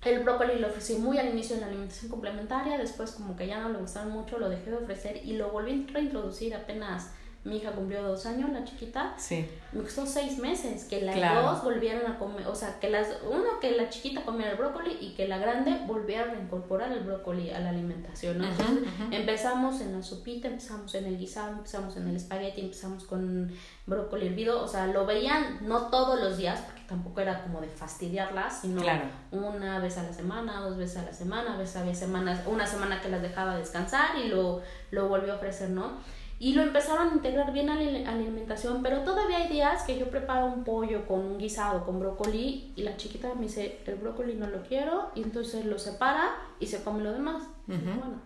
el 0.04 0.22
brócoli 0.22 0.58
lo 0.58 0.68
ofrecí 0.68 0.94
muy 0.94 1.18
al 1.18 1.28
inicio 1.28 1.56
en 1.56 1.62
la 1.62 1.66
alimentación 1.66 2.10
complementaria, 2.10 2.78
después 2.78 3.10
como 3.10 3.36
que 3.36 3.46
ya 3.46 3.60
no 3.60 3.70
le 3.70 3.78
gustaron 3.78 4.12
mucho, 4.12 4.38
lo 4.38 4.48
dejé 4.48 4.70
de 4.70 4.76
ofrecer 4.76 5.20
y 5.24 5.32
lo 5.32 5.50
volví 5.50 5.86
a 5.88 5.92
reintroducir 5.92 6.54
apenas 6.54 7.10
mi 7.42 7.56
hija 7.56 7.70
cumplió 7.72 8.02
dos 8.02 8.26
años, 8.26 8.50
la 8.50 8.64
chiquita. 8.64 9.14
Sí. 9.16 9.48
Me 9.72 9.82
costó 9.82 10.04
seis 10.04 10.38
meses 10.38 10.84
que 10.84 11.00
las 11.00 11.16
dos 11.42 11.64
volvieron 11.64 12.10
a 12.10 12.18
comer, 12.18 12.46
o 12.46 12.54
sea, 12.54 12.78
que 12.78 12.90
las, 12.90 13.08
uno, 13.30 13.58
que 13.60 13.70
la 13.72 13.88
chiquita 13.88 14.22
comiera 14.22 14.52
el 14.52 14.58
brócoli 14.58 14.98
y 15.00 15.14
que 15.14 15.26
la 15.26 15.38
grande 15.38 15.80
volviera 15.86 16.24
a 16.24 16.26
reincorporar 16.26 16.92
el 16.92 17.00
brócoli 17.00 17.50
a 17.50 17.60
la 17.60 17.70
alimentación, 17.70 18.44
Entonces 18.44 18.88
empezamos 19.10 19.80
en 19.80 19.96
la 19.96 20.02
sopita, 20.02 20.48
empezamos 20.48 20.94
en 20.94 21.06
el 21.06 21.16
guisado, 21.16 21.52
empezamos 21.52 21.96
en 21.96 22.08
el 22.08 22.16
espagueti, 22.16 22.60
empezamos 22.60 23.04
con 23.04 23.50
brócoli 23.86 24.26
hervido, 24.26 24.62
o 24.62 24.68
sea, 24.68 24.86
lo 24.88 25.06
veían 25.06 25.60
no 25.62 25.86
todos 25.86 26.20
los 26.20 26.36
días, 26.36 26.60
porque 26.60 26.82
tampoco 26.86 27.20
era 27.22 27.42
como 27.42 27.62
de 27.62 27.68
fastidiarlas, 27.68 28.60
sino 28.60 28.82
una 29.30 29.78
vez 29.78 29.96
a 29.96 30.02
la 30.02 30.12
semana, 30.12 30.60
dos 30.60 30.76
veces 30.76 30.98
a 30.98 31.02
la 31.04 31.12
semana, 31.14 31.54
a 31.54 31.56
veces 31.56 31.76
había 31.76 31.94
semanas, 31.94 32.42
una 32.46 32.66
semana 32.66 33.00
que 33.00 33.08
las 33.08 33.22
dejaba 33.22 33.56
descansar 33.56 34.18
y 34.18 34.28
lo, 34.28 34.60
lo 34.90 35.08
volvió 35.08 35.32
a 35.32 35.36
ofrecer, 35.36 35.70
¿no? 35.70 36.20
Y 36.40 36.54
lo 36.54 36.62
empezaron 36.62 37.10
a 37.10 37.12
integrar 37.12 37.52
bien 37.52 37.68
a 37.68 37.74
la 37.74 38.10
alimentación, 38.10 38.82
pero 38.82 39.00
todavía 39.00 39.36
hay 39.36 39.48
días 39.48 39.82
que 39.82 39.98
yo 39.98 40.08
preparo 40.08 40.46
un 40.46 40.64
pollo 40.64 41.06
con 41.06 41.20
un 41.20 41.38
guisado, 41.38 41.84
con 41.84 42.00
brócoli, 42.00 42.72
y 42.76 42.82
la 42.82 42.96
chiquita 42.96 43.34
me 43.34 43.42
dice, 43.42 43.78
el 43.84 43.96
brócoli 43.96 44.34
no 44.36 44.46
lo 44.46 44.62
quiero, 44.62 45.10
y 45.14 45.22
entonces 45.22 45.66
lo 45.66 45.78
separa 45.78 46.30
y 46.58 46.66
se 46.66 46.82
come 46.82 47.02
lo 47.02 47.12
demás. 47.12 47.42
Bueno, 47.66 48.22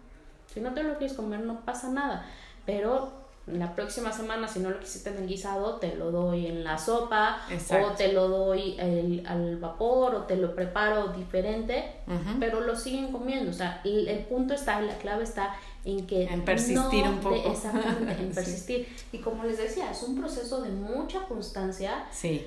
si 0.46 0.60
no 0.60 0.72
te 0.72 0.84
lo 0.84 0.96
quieres 0.96 1.16
comer 1.16 1.40
no 1.40 1.64
pasa 1.64 1.90
nada, 1.90 2.24
pero 2.64 3.24
la 3.48 3.74
próxima 3.74 4.12
semana, 4.12 4.46
si 4.46 4.60
no 4.60 4.70
lo 4.70 4.78
quisiste 4.78 5.10
en 5.10 5.16
el 5.16 5.26
guisado, 5.26 5.76
te 5.76 5.96
lo 5.96 6.12
doy 6.12 6.46
en 6.46 6.62
la 6.62 6.78
sopa, 6.78 7.40
o 7.68 7.96
te 7.96 8.12
lo 8.12 8.28
doy 8.28 8.78
al 9.26 9.56
vapor, 9.56 10.14
o 10.14 10.22
te 10.22 10.36
lo 10.36 10.54
preparo 10.54 11.08
diferente, 11.08 11.96
pero 12.38 12.60
lo 12.60 12.76
siguen 12.76 13.10
comiendo. 13.10 13.50
O 13.50 13.54
sea, 13.54 13.80
el, 13.84 14.06
el, 14.06 14.20
punto 14.20 14.54
está, 14.54 14.80
la 14.80 14.96
clave 14.98 15.24
está 15.24 15.56
en 15.84 16.06
que... 16.06 16.24
En 16.24 16.44
persistir 16.44 17.04
un 17.04 17.20
poco. 17.20 17.50
exactamente, 17.50 18.22
en 18.22 18.30
persistir. 18.34 18.88
Y 19.12 19.18
como 19.18 19.44
les 19.44 19.58
decía, 19.58 19.90
es 19.90 20.02
un 20.02 20.18
proceso 20.18 20.62
de 20.62 20.70
mucha 20.70 21.26
constancia. 21.26 22.06
Sí 22.10 22.44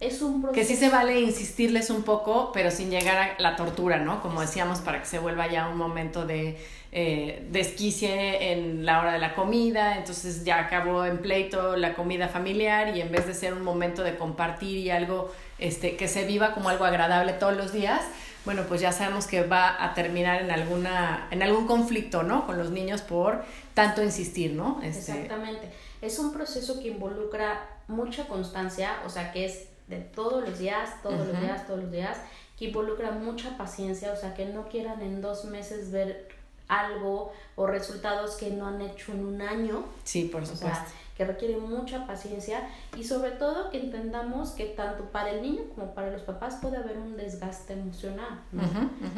es 0.00 0.20
un 0.20 0.42
proceso. 0.42 0.60
Que 0.60 0.66
sí 0.66 0.76
se 0.76 0.90
vale 0.90 1.20
insistirles 1.20 1.90
un 1.90 2.02
poco, 2.02 2.50
pero 2.52 2.70
sin 2.70 2.90
llegar 2.90 3.16
a 3.16 3.42
la 3.42 3.56
tortura, 3.56 3.98
¿no? 3.98 4.20
Como 4.20 4.40
decíamos, 4.40 4.80
para 4.80 5.00
que 5.00 5.06
se 5.06 5.18
vuelva 5.18 5.46
ya 5.46 5.68
un 5.68 5.78
momento 5.78 6.26
de 6.26 6.58
eh, 6.92 7.46
desquicie 7.50 8.52
en 8.52 8.84
la 8.84 9.00
hora 9.00 9.12
de 9.12 9.18
la 9.18 9.34
comida, 9.34 9.96
entonces 9.96 10.44
ya 10.44 10.60
acabó 10.60 11.04
en 11.06 11.18
pleito 11.18 11.76
la 11.76 11.94
comida 11.94 12.28
familiar 12.28 12.96
y 12.96 13.00
en 13.00 13.10
vez 13.10 13.26
de 13.26 13.34
ser 13.34 13.54
un 13.54 13.62
momento 13.62 14.02
de 14.02 14.16
compartir 14.16 14.76
y 14.78 14.90
algo 14.90 15.32
este, 15.58 15.96
que 15.96 16.08
se 16.08 16.26
viva 16.26 16.52
como 16.52 16.68
algo 16.68 16.84
agradable 16.84 17.32
todos 17.32 17.56
los 17.56 17.72
días, 17.72 18.02
bueno, 18.46 18.62
pues 18.66 18.80
ya 18.80 18.92
sabemos 18.92 19.26
que 19.26 19.42
va 19.42 19.84
a 19.84 19.92
terminar 19.92 20.40
en 20.40 20.50
alguna, 20.50 21.28
en 21.32 21.42
algún 21.42 21.66
conflicto, 21.66 22.22
¿no? 22.22 22.46
Con 22.46 22.56
los 22.56 22.70
niños 22.70 23.02
por 23.02 23.44
tanto 23.74 24.02
insistir, 24.02 24.52
¿no? 24.52 24.80
Este... 24.82 25.12
Exactamente. 25.12 25.70
Es 26.00 26.18
un 26.18 26.32
proceso 26.32 26.80
que 26.80 26.88
involucra 26.88 27.68
mucha 27.88 28.26
constancia, 28.28 29.02
o 29.04 29.10
sea, 29.10 29.32
que 29.32 29.46
es 29.46 29.66
de 29.88 29.98
todos 29.98 30.48
los 30.48 30.58
días, 30.58 31.02
todos 31.02 31.26
los 31.26 31.40
días, 31.40 31.66
todos 31.66 31.82
los 31.82 31.90
días, 31.90 32.18
que 32.56 32.66
involucra 32.66 33.10
mucha 33.10 33.58
paciencia, 33.58 34.12
o 34.12 34.16
sea, 34.16 34.32
que 34.32 34.46
no 34.46 34.68
quieran 34.68 35.02
en 35.02 35.20
dos 35.20 35.44
meses 35.44 35.90
ver 35.90 36.28
algo 36.68 37.32
o 37.56 37.66
resultados 37.66 38.36
que 38.36 38.50
no 38.50 38.68
han 38.68 38.80
hecho 38.80 39.12
en 39.12 39.24
un 39.24 39.42
año. 39.42 39.84
Sí, 40.04 40.24
por 40.24 40.46
supuesto. 40.46 40.66
O 40.66 40.70
sea, 40.70 40.86
que 41.16 41.24
requiere 41.24 41.56
mucha 41.56 42.06
paciencia 42.06 42.68
y 42.96 43.04
sobre 43.04 43.30
todo 43.32 43.70
que 43.70 43.80
entendamos 43.80 44.50
que 44.50 44.66
tanto 44.66 45.04
para 45.10 45.30
el 45.30 45.42
niño 45.42 45.62
como 45.74 45.94
para 45.94 46.10
los 46.10 46.22
papás 46.22 46.58
puede 46.60 46.76
haber 46.76 46.98
un 46.98 47.16
desgaste 47.16 47.72
emocional. 47.72 48.42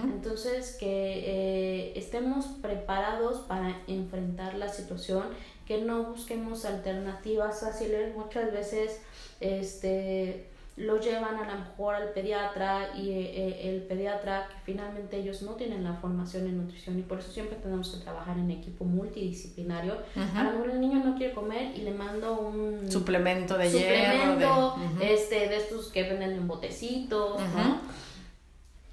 Entonces, 0.05 0.77
que 0.79 0.87
eh, 0.87 1.93
estemos 1.97 2.47
preparados 2.63 3.41
para 3.41 3.81
enfrentar 3.87 4.55
la 4.55 4.69
situación, 4.69 5.25
que 5.67 5.83
no 5.83 6.05
busquemos 6.05 6.65
alternativas 6.65 7.61
fáciles. 7.61 8.15
Muchas 8.17 8.53
veces, 8.53 9.01
este 9.41 10.49
lo 10.79 11.01
llevan 11.01 11.37
a 11.37 11.53
lo 11.53 11.59
mejor 11.59 11.95
al 11.97 12.11
pediatra 12.11 12.91
y 12.97 13.11
eh, 13.11 13.33
eh, 13.35 13.71
el 13.71 13.83
pediatra 13.83 14.49
que 14.49 14.55
finalmente 14.65 15.17
ellos 15.17 15.43
no 15.43 15.53
tienen 15.53 15.83
la 15.83 15.95
formación 15.95 16.47
en 16.47 16.59
nutrición 16.59 16.99
y 16.99 17.03
por 17.03 17.19
eso 17.19 17.33
siempre 17.33 17.57
tenemos 17.57 17.91
que 17.91 18.03
trabajar 18.03 18.39
en 18.39 18.51
equipo 18.51 18.85
multidisciplinario. 18.85 19.99
A 20.35 20.45
lo 20.45 20.53
mejor 20.53 20.71
el 20.71 20.81
niño 20.81 21.03
no 21.05 21.17
quiere 21.17 21.35
comer 21.35 21.77
y 21.77 21.83
le 21.83 21.93
mando 21.93 22.41
un 22.41 22.91
suplemento 22.91 23.59
de 23.59 23.71
suplemento, 23.71 24.77
este 25.01 25.49
de 25.49 25.57
estos 25.57 25.89
que 25.89 26.05
venden 26.05 26.33
en 26.33 26.47
botecitos, 26.47 27.41
¿no? 27.41 27.81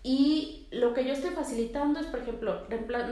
Y 0.08 0.68
lo 0.70 0.94
que 0.94 1.04
yo 1.04 1.14
estoy 1.14 1.32
facilitando 1.32 2.00
es, 2.00 2.06
por 2.06 2.20
ejemplo, 2.20 2.62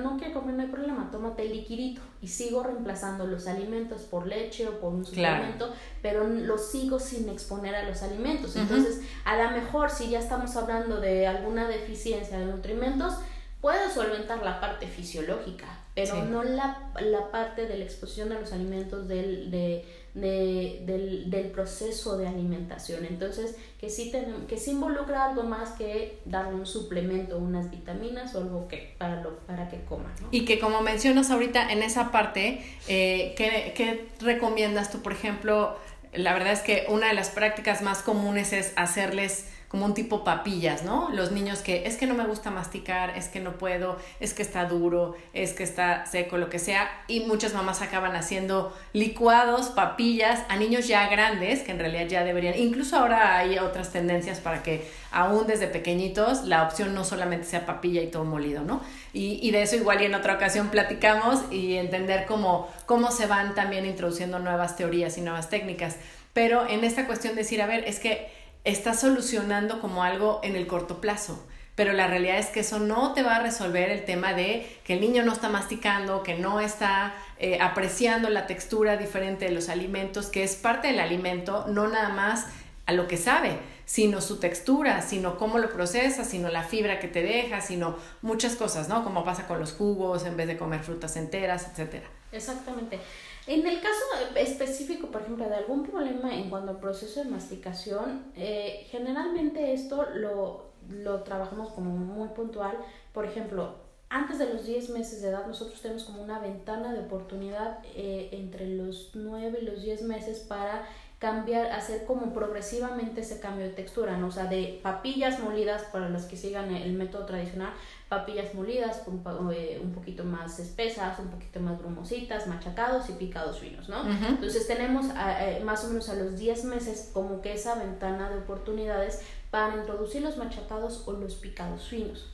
no 0.04 0.18
quiero 0.20 0.40
comer, 0.40 0.54
no 0.54 0.62
hay 0.62 0.68
problema, 0.68 1.10
tómate 1.12 1.42
el 1.42 1.54
liquidito 1.54 2.02
y 2.22 2.28
sigo 2.28 2.62
reemplazando 2.62 3.26
los 3.26 3.48
alimentos 3.48 4.04
por 4.04 4.28
leche 4.28 4.68
o 4.68 4.80
por 4.80 4.94
un 4.94 5.04
suplemento, 5.04 5.74
pero 6.04 6.28
lo 6.28 6.60
sigo 6.60 7.00
sin 7.00 7.30
exponer 7.30 7.74
a 7.74 7.90
los 7.90 8.04
alimentos. 8.04 8.56
Entonces, 8.56 9.02
a 9.26 9.36
lo 9.42 9.50
mejor 9.60 9.90
si 9.90 10.12
ya 10.12 10.20
estamos 10.20 10.56
hablando 10.56 11.02
de 11.02 11.26
alguna 11.26 11.68
deficiencia 11.68 12.38
de 12.38 12.46
nutrimentos, 12.46 13.16
puedo 13.60 13.90
solventar 13.90 14.44
la 14.44 14.62
parte 14.62 14.86
fisiológica, 14.86 15.66
pero 15.96 16.24
no 16.26 16.44
la, 16.44 16.92
la, 17.02 17.32
parte 17.32 17.66
de 17.66 17.76
la 17.76 17.86
exposición 17.86 18.32
a 18.34 18.40
los 18.40 18.54
alimentos 18.54 19.08
del, 19.08 19.50
de 19.50 19.84
de, 20.14 20.82
del, 20.86 21.30
del, 21.30 21.48
proceso 21.48 22.18
de 22.18 22.28
alimentación. 22.28 23.06
Entonces, 23.06 23.56
que 23.80 23.90
sí, 23.90 24.12
tenemos, 24.12 24.44
que 24.48 24.58
sí 24.58 24.72
involucra 24.72 25.26
algo 25.26 25.44
más 25.44 25.72
que 25.72 26.20
darle 26.26 26.56
un 26.56 26.66
suplemento, 26.66 27.38
unas 27.38 27.72
vitaminas 27.72 28.36
o 28.36 28.40
algo 28.40 28.68
que, 28.68 28.94
para, 28.98 29.22
lo, 29.22 29.40
para 29.40 29.70
que 29.70 29.84
coma. 29.86 30.14
Y 30.32 30.46
que 30.46 30.60
como 30.60 30.82
mencionas 30.82 31.32
ahorita 31.32 31.72
en 31.72 31.82
esa 31.82 32.12
parte, 32.12 32.64
eh, 32.88 33.34
¿qué, 33.36 33.74
¿qué 33.76 34.08
recomiendas 34.20 34.92
tú, 34.92 35.02
por 35.02 35.14
ejemplo? 35.14 35.78
La 36.14 36.34
verdad 36.34 36.54
es 36.54 36.62
que 36.62 36.86
una 36.90 37.08
de 37.08 37.14
las 37.14 37.30
prácticas 37.30 37.82
más 37.82 38.04
comunes 38.04 38.54
es 38.54 38.74
hacerles 38.76 39.48
como 39.74 39.88
un 39.88 39.96
tipo 39.96 40.24
papillas, 40.24 40.84
¿no? 40.84 41.10
Los 41.12 41.32
niños 41.32 41.64
que 41.64 41.88
es 41.88 41.98
que 41.98 42.06
no 42.06 42.14
me 42.14 42.26
gusta 42.26 42.52
masticar, 42.52 43.18
es 43.18 43.28
que 43.28 43.40
no 43.40 43.54
puedo, 43.54 43.98
es 44.20 44.36
que 44.36 44.44
está 44.44 44.66
duro, 44.66 45.16
es 45.34 45.54
que 45.54 45.64
está 45.64 46.06
seco, 46.06 46.38
lo 46.38 46.48
que 46.52 46.60
sea, 46.60 46.92
y 47.08 47.22
muchas 47.22 47.56
mamás 47.56 47.82
acaban 47.82 48.16
haciendo 48.16 48.72
licuados, 48.94 49.70
papillas 49.70 50.44
a 50.48 50.58
niños 50.58 50.88
ya 50.88 51.08
grandes, 51.08 51.62
que 51.64 51.72
en 51.72 51.80
realidad 51.80 52.06
ya 52.06 52.24
deberían, 52.24 52.56
incluso 52.56 52.98
ahora 52.98 53.36
hay 53.36 53.58
otras 53.58 53.92
tendencias 53.92 54.40
para 54.40 54.62
que 54.62 54.88
aún 55.12 55.48
desde 55.48 55.66
pequeñitos 55.66 56.44
la 56.44 56.62
opción 56.62 56.94
no 56.94 57.04
solamente 57.04 57.48
sea 57.48 57.66
papilla 57.66 58.04
y 58.04 58.12
todo 58.12 58.26
molido, 58.26 58.62
¿no? 58.62 58.80
Y, 59.12 59.40
y 59.42 59.50
de 59.50 59.64
eso 59.64 59.76
igual 59.76 60.04
y 60.04 60.06
en 60.06 60.14
otra 60.14 60.36
ocasión 60.36 60.70
platicamos 60.70 61.52
y 61.52 61.78
entender 61.78 62.28
cómo, 62.28 62.72
cómo 62.86 63.10
se 63.10 63.26
van 63.26 63.56
también 63.56 63.88
introduciendo 63.88 64.38
nuevas 64.38 64.76
teorías 64.76 65.18
y 65.18 65.22
nuevas 65.22 65.50
técnicas. 65.50 65.96
Pero 66.34 66.68
en 66.68 66.84
esta 66.84 67.08
cuestión 67.08 67.34
de 67.34 67.42
decir, 67.42 67.60
a 67.62 67.66
ver, 67.66 67.86
es 67.88 68.00
que 68.00 68.43
estás 68.64 69.02
solucionando 69.02 69.80
como 69.82 70.04
algo 70.04 70.40
en 70.44 70.56
el 70.56 70.68
corto 70.68 71.02
plazo. 71.02 71.46
Pero 71.76 71.92
la 71.94 72.06
realidad 72.06 72.38
es 72.38 72.48
que 72.48 72.60
eso 72.60 72.80
no 72.80 73.14
te 73.14 73.24
va 73.24 73.38
a 73.38 73.40
resolver 73.40 73.90
el 73.90 74.06
tema 74.06 74.34
de 74.34 74.78
que 74.84 74.94
el 74.94 75.02
niño 75.02 75.24
no 75.24 75.34
está 75.34 75.50
masticando, 75.50 76.22
que 76.22 76.36
no 76.36 76.60
está 76.60 77.16
eh, 77.40 77.58
apreciando 77.60 78.30
la 78.30 78.46
textura 78.46 78.96
diferente 78.96 79.46
de 79.46 79.52
los 79.52 79.70
alimentos, 79.70 80.28
que 80.28 80.44
es 80.44 80.56
parte 80.56 80.90
del 80.90 81.00
alimento, 81.00 81.66
no 81.68 81.88
nada 81.88 82.10
más 82.10 82.46
a 82.86 82.92
lo 82.92 83.08
que 83.08 83.18
sabe, 83.18 83.58
sino 83.86 84.22
su 84.22 84.38
textura, 84.40 85.02
sino 85.02 85.38
cómo 85.38 85.58
lo 85.58 85.72
procesa, 85.72 86.24
sino 86.26 86.50
la 86.50 86.62
fibra 86.62 87.00
que 87.00 87.08
te 87.08 87.24
deja, 87.24 87.60
sino 87.62 87.98
muchas 88.22 88.56
cosas, 88.56 88.88
¿no? 88.88 89.04
Como 89.04 89.24
pasa 89.24 89.48
con 89.48 89.60
los 89.60 89.74
jugos 89.74 90.26
en 90.26 90.38
vez 90.38 90.48
de 90.48 90.58
comer 90.58 90.84
frutas 90.84 91.16
enteras, 91.18 91.68
etcétera. 91.72 92.06
Exactamente. 92.32 93.00
En 93.46 93.68
el 93.68 93.82
caso 93.82 94.04
específico, 94.36 95.08
por 95.08 95.22
ejemplo, 95.22 95.48
de 95.50 95.56
algún 95.56 95.84
problema 95.84 96.34
en 96.34 96.50
cuanto 96.50 96.72
al 96.72 96.80
proceso 96.80 97.24
de 97.24 97.30
masticación, 97.30 98.32
eh, 98.36 98.88
generalmente 98.90 99.74
esto 99.74 100.08
lo, 100.14 100.68
lo 100.90 101.24
trabajamos 101.24 101.74
como 101.74 101.90
muy 101.92 102.30
puntual. 102.30 102.78
Por 103.12 103.26
ejemplo, 103.26 103.76
antes 104.10 104.38
de 104.38 104.54
los 104.54 104.66
10 104.66 104.92
meses 104.92 105.22
de 105.22 105.30
edad, 105.30 105.46
nosotros 105.48 105.82
tenemos 105.82 106.04
como 106.04 106.22
una 106.22 106.40
ventana 106.40 106.94
de 106.94 107.00
oportunidad 107.00 107.80
eh, 107.96 108.30
entre 108.32 108.68
los 108.68 109.12
9 109.16 109.60
y 109.62 109.66
los 109.66 109.82
10 109.82 110.04
meses 110.04 110.40
para 110.40 110.88
cambiar, 111.18 111.72
hacer 111.72 112.06
como 112.06 112.34
progresivamente 112.34 113.22
ese 113.22 113.40
cambio 113.40 113.66
de 113.66 113.72
textura, 113.72 114.18
¿no? 114.18 114.28
O 114.28 114.32
sea, 114.32 114.46
de 114.46 114.80
papillas 114.84 115.40
molidas 115.40 115.84
para 115.84 116.10
los 116.10 116.26
que 116.26 116.38
sigan 116.38 116.76
el 116.76 116.94
método 116.94 117.26
tradicional, 117.26 117.74
papillas 118.14 118.54
molidas 118.54 119.02
un, 119.08 119.24
eh, 119.54 119.80
un 119.82 119.92
poquito 119.92 120.24
más 120.24 120.60
espesas, 120.60 121.18
un 121.20 121.30
poquito 121.30 121.60
más 121.60 121.80
brumositas, 121.80 122.48
machacados 122.48 123.10
y 123.10 123.14
picados 123.14 123.60
finos, 123.60 123.90
¿no? 123.90 124.06
Entonces 124.28 124.68
tenemos 124.68 125.08
eh, 125.08 125.62
más 125.66 125.84
o 125.86 125.88
menos 125.88 126.10
a 126.10 126.16
los 126.16 126.38
10 126.38 126.66
meses 126.66 127.10
como 127.14 127.42
que 127.42 127.54
esa 127.54 127.76
ventana 127.76 128.30
de 128.30 128.38
oportunidades 128.38 129.22
para 129.50 129.76
introducir 129.78 130.22
los 130.22 130.38
machacados 130.38 131.04
o 131.08 131.14
los 131.14 131.36
picados 131.36 131.88
finos. 131.88 132.34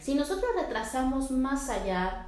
Si 0.00 0.14
nosotros 0.14 0.50
retrasamos 0.58 1.30
más 1.30 1.68
allá, 1.68 2.26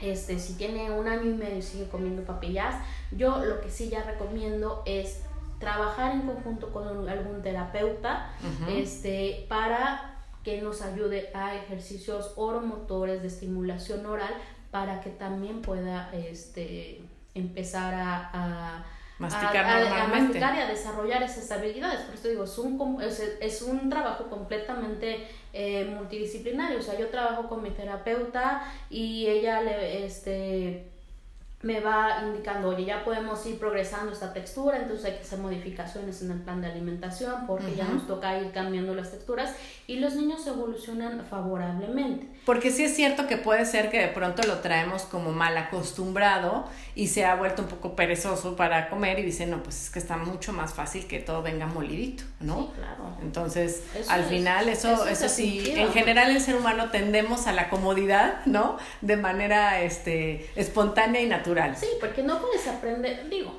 este, 0.00 0.38
si 0.38 0.54
tiene 0.54 0.90
un 0.90 1.08
año 1.08 1.30
y 1.30 1.34
medio 1.34 1.58
y 1.58 1.62
sigue 1.62 1.88
comiendo 1.88 2.22
papillas, 2.22 2.74
yo 3.12 3.44
lo 3.44 3.60
que 3.60 3.70
sí 3.70 3.88
ya 3.88 4.02
recomiendo 4.02 4.82
es 4.84 5.20
trabajar 5.58 6.12
en 6.12 6.22
conjunto 6.22 6.70
con 6.70 7.08
algún 7.08 7.42
terapeuta 7.42 8.30
este, 8.68 9.46
para 9.48 10.15
que 10.46 10.62
nos 10.62 10.80
ayude 10.80 11.28
a 11.34 11.56
ejercicios 11.56 12.34
oromotores 12.36 13.20
de 13.20 13.26
estimulación 13.26 14.06
oral 14.06 14.32
para 14.70 15.00
que 15.00 15.10
también 15.10 15.60
pueda 15.60 16.08
este, 16.14 17.00
empezar 17.34 17.92
a, 17.92 18.86
masticar, 19.18 20.54
y 20.54 20.60
a 20.60 20.68
desarrollar 20.68 21.24
esas 21.24 21.50
habilidades. 21.50 22.02
Por 22.02 22.14
eso 22.14 22.28
digo, 22.28 22.44
es 22.44 22.56
un, 22.58 23.02
es, 23.40 23.62
un 23.62 23.90
trabajo 23.90 24.30
completamente 24.30 25.26
eh, 25.52 25.84
multidisciplinario. 25.86 26.78
O 26.78 26.82
sea, 26.82 26.96
yo 26.96 27.08
trabajo 27.08 27.48
con 27.48 27.60
mi 27.60 27.70
terapeuta 27.70 28.72
y 28.88 29.26
ella 29.26 29.62
le, 29.62 30.06
este, 30.06 30.92
me 31.62 31.80
va 31.80 32.22
indicando, 32.22 32.68
oye, 32.68 32.84
ya 32.84 33.02
podemos 33.02 33.44
ir 33.46 33.58
progresando 33.58 34.12
esta 34.12 34.34
textura, 34.34 34.76
entonces 34.76 35.06
hay 35.06 35.12
que 35.12 35.22
hacer 35.22 35.38
modificaciones 35.38 36.20
en 36.20 36.30
el 36.30 36.40
plan 36.40 36.60
de 36.60 36.68
alimentación 36.68 37.46
porque 37.46 37.74
ya 37.74 37.84
nos 37.84 38.06
toca 38.06 38.38
ir 38.38 38.52
cambiando 38.52 38.94
las 38.94 39.10
texturas 39.10 39.54
y 39.86 39.98
los 39.98 40.14
niños 40.14 40.46
evolucionan 40.46 41.24
favorablemente. 41.24 42.28
Porque 42.44 42.70
sí 42.70 42.84
es 42.84 42.94
cierto 42.94 43.26
que 43.26 43.38
puede 43.38 43.64
ser 43.64 43.90
que 43.90 43.98
de 44.00 44.08
pronto 44.08 44.42
lo 44.46 44.58
traemos 44.58 45.04
como 45.04 45.32
mal 45.32 45.56
acostumbrado 45.56 46.66
y 46.94 47.08
se 47.08 47.24
ha 47.24 47.34
vuelto 47.36 47.62
un 47.62 47.68
poco 47.68 47.96
perezoso 47.96 48.54
para 48.54 48.90
comer 48.90 49.18
y 49.18 49.22
dice, 49.22 49.46
no, 49.46 49.62
pues 49.62 49.84
es 49.84 49.90
que 49.90 49.98
está 49.98 50.18
mucho 50.18 50.52
más 50.52 50.74
fácil 50.74 51.06
que 51.06 51.20
todo 51.20 51.42
venga 51.42 51.66
molidito, 51.66 52.24
¿no? 52.40 52.58
Sí, 52.58 52.68
claro. 52.76 53.16
Entonces, 53.22 53.82
al 54.08 54.24
final, 54.24 54.68
eso, 54.68 55.06
eso, 55.06 55.28
sí, 55.28 55.72
en 55.74 55.90
general 55.92 56.30
el 56.30 56.40
ser 56.40 56.54
humano 56.54 56.90
tendemos 56.90 57.46
a 57.46 57.52
la 57.52 57.70
comodidad, 57.70 58.44
¿no? 58.44 58.76
De 59.00 59.16
manera 59.16 59.80
este, 59.80 60.50
espontánea 60.54 61.22
y 61.22 61.26
natural. 61.26 61.45
Sí, 61.76 61.88
porque 62.00 62.22
no 62.22 62.40
puedes 62.40 62.66
aprender, 62.66 63.28
digo, 63.28 63.52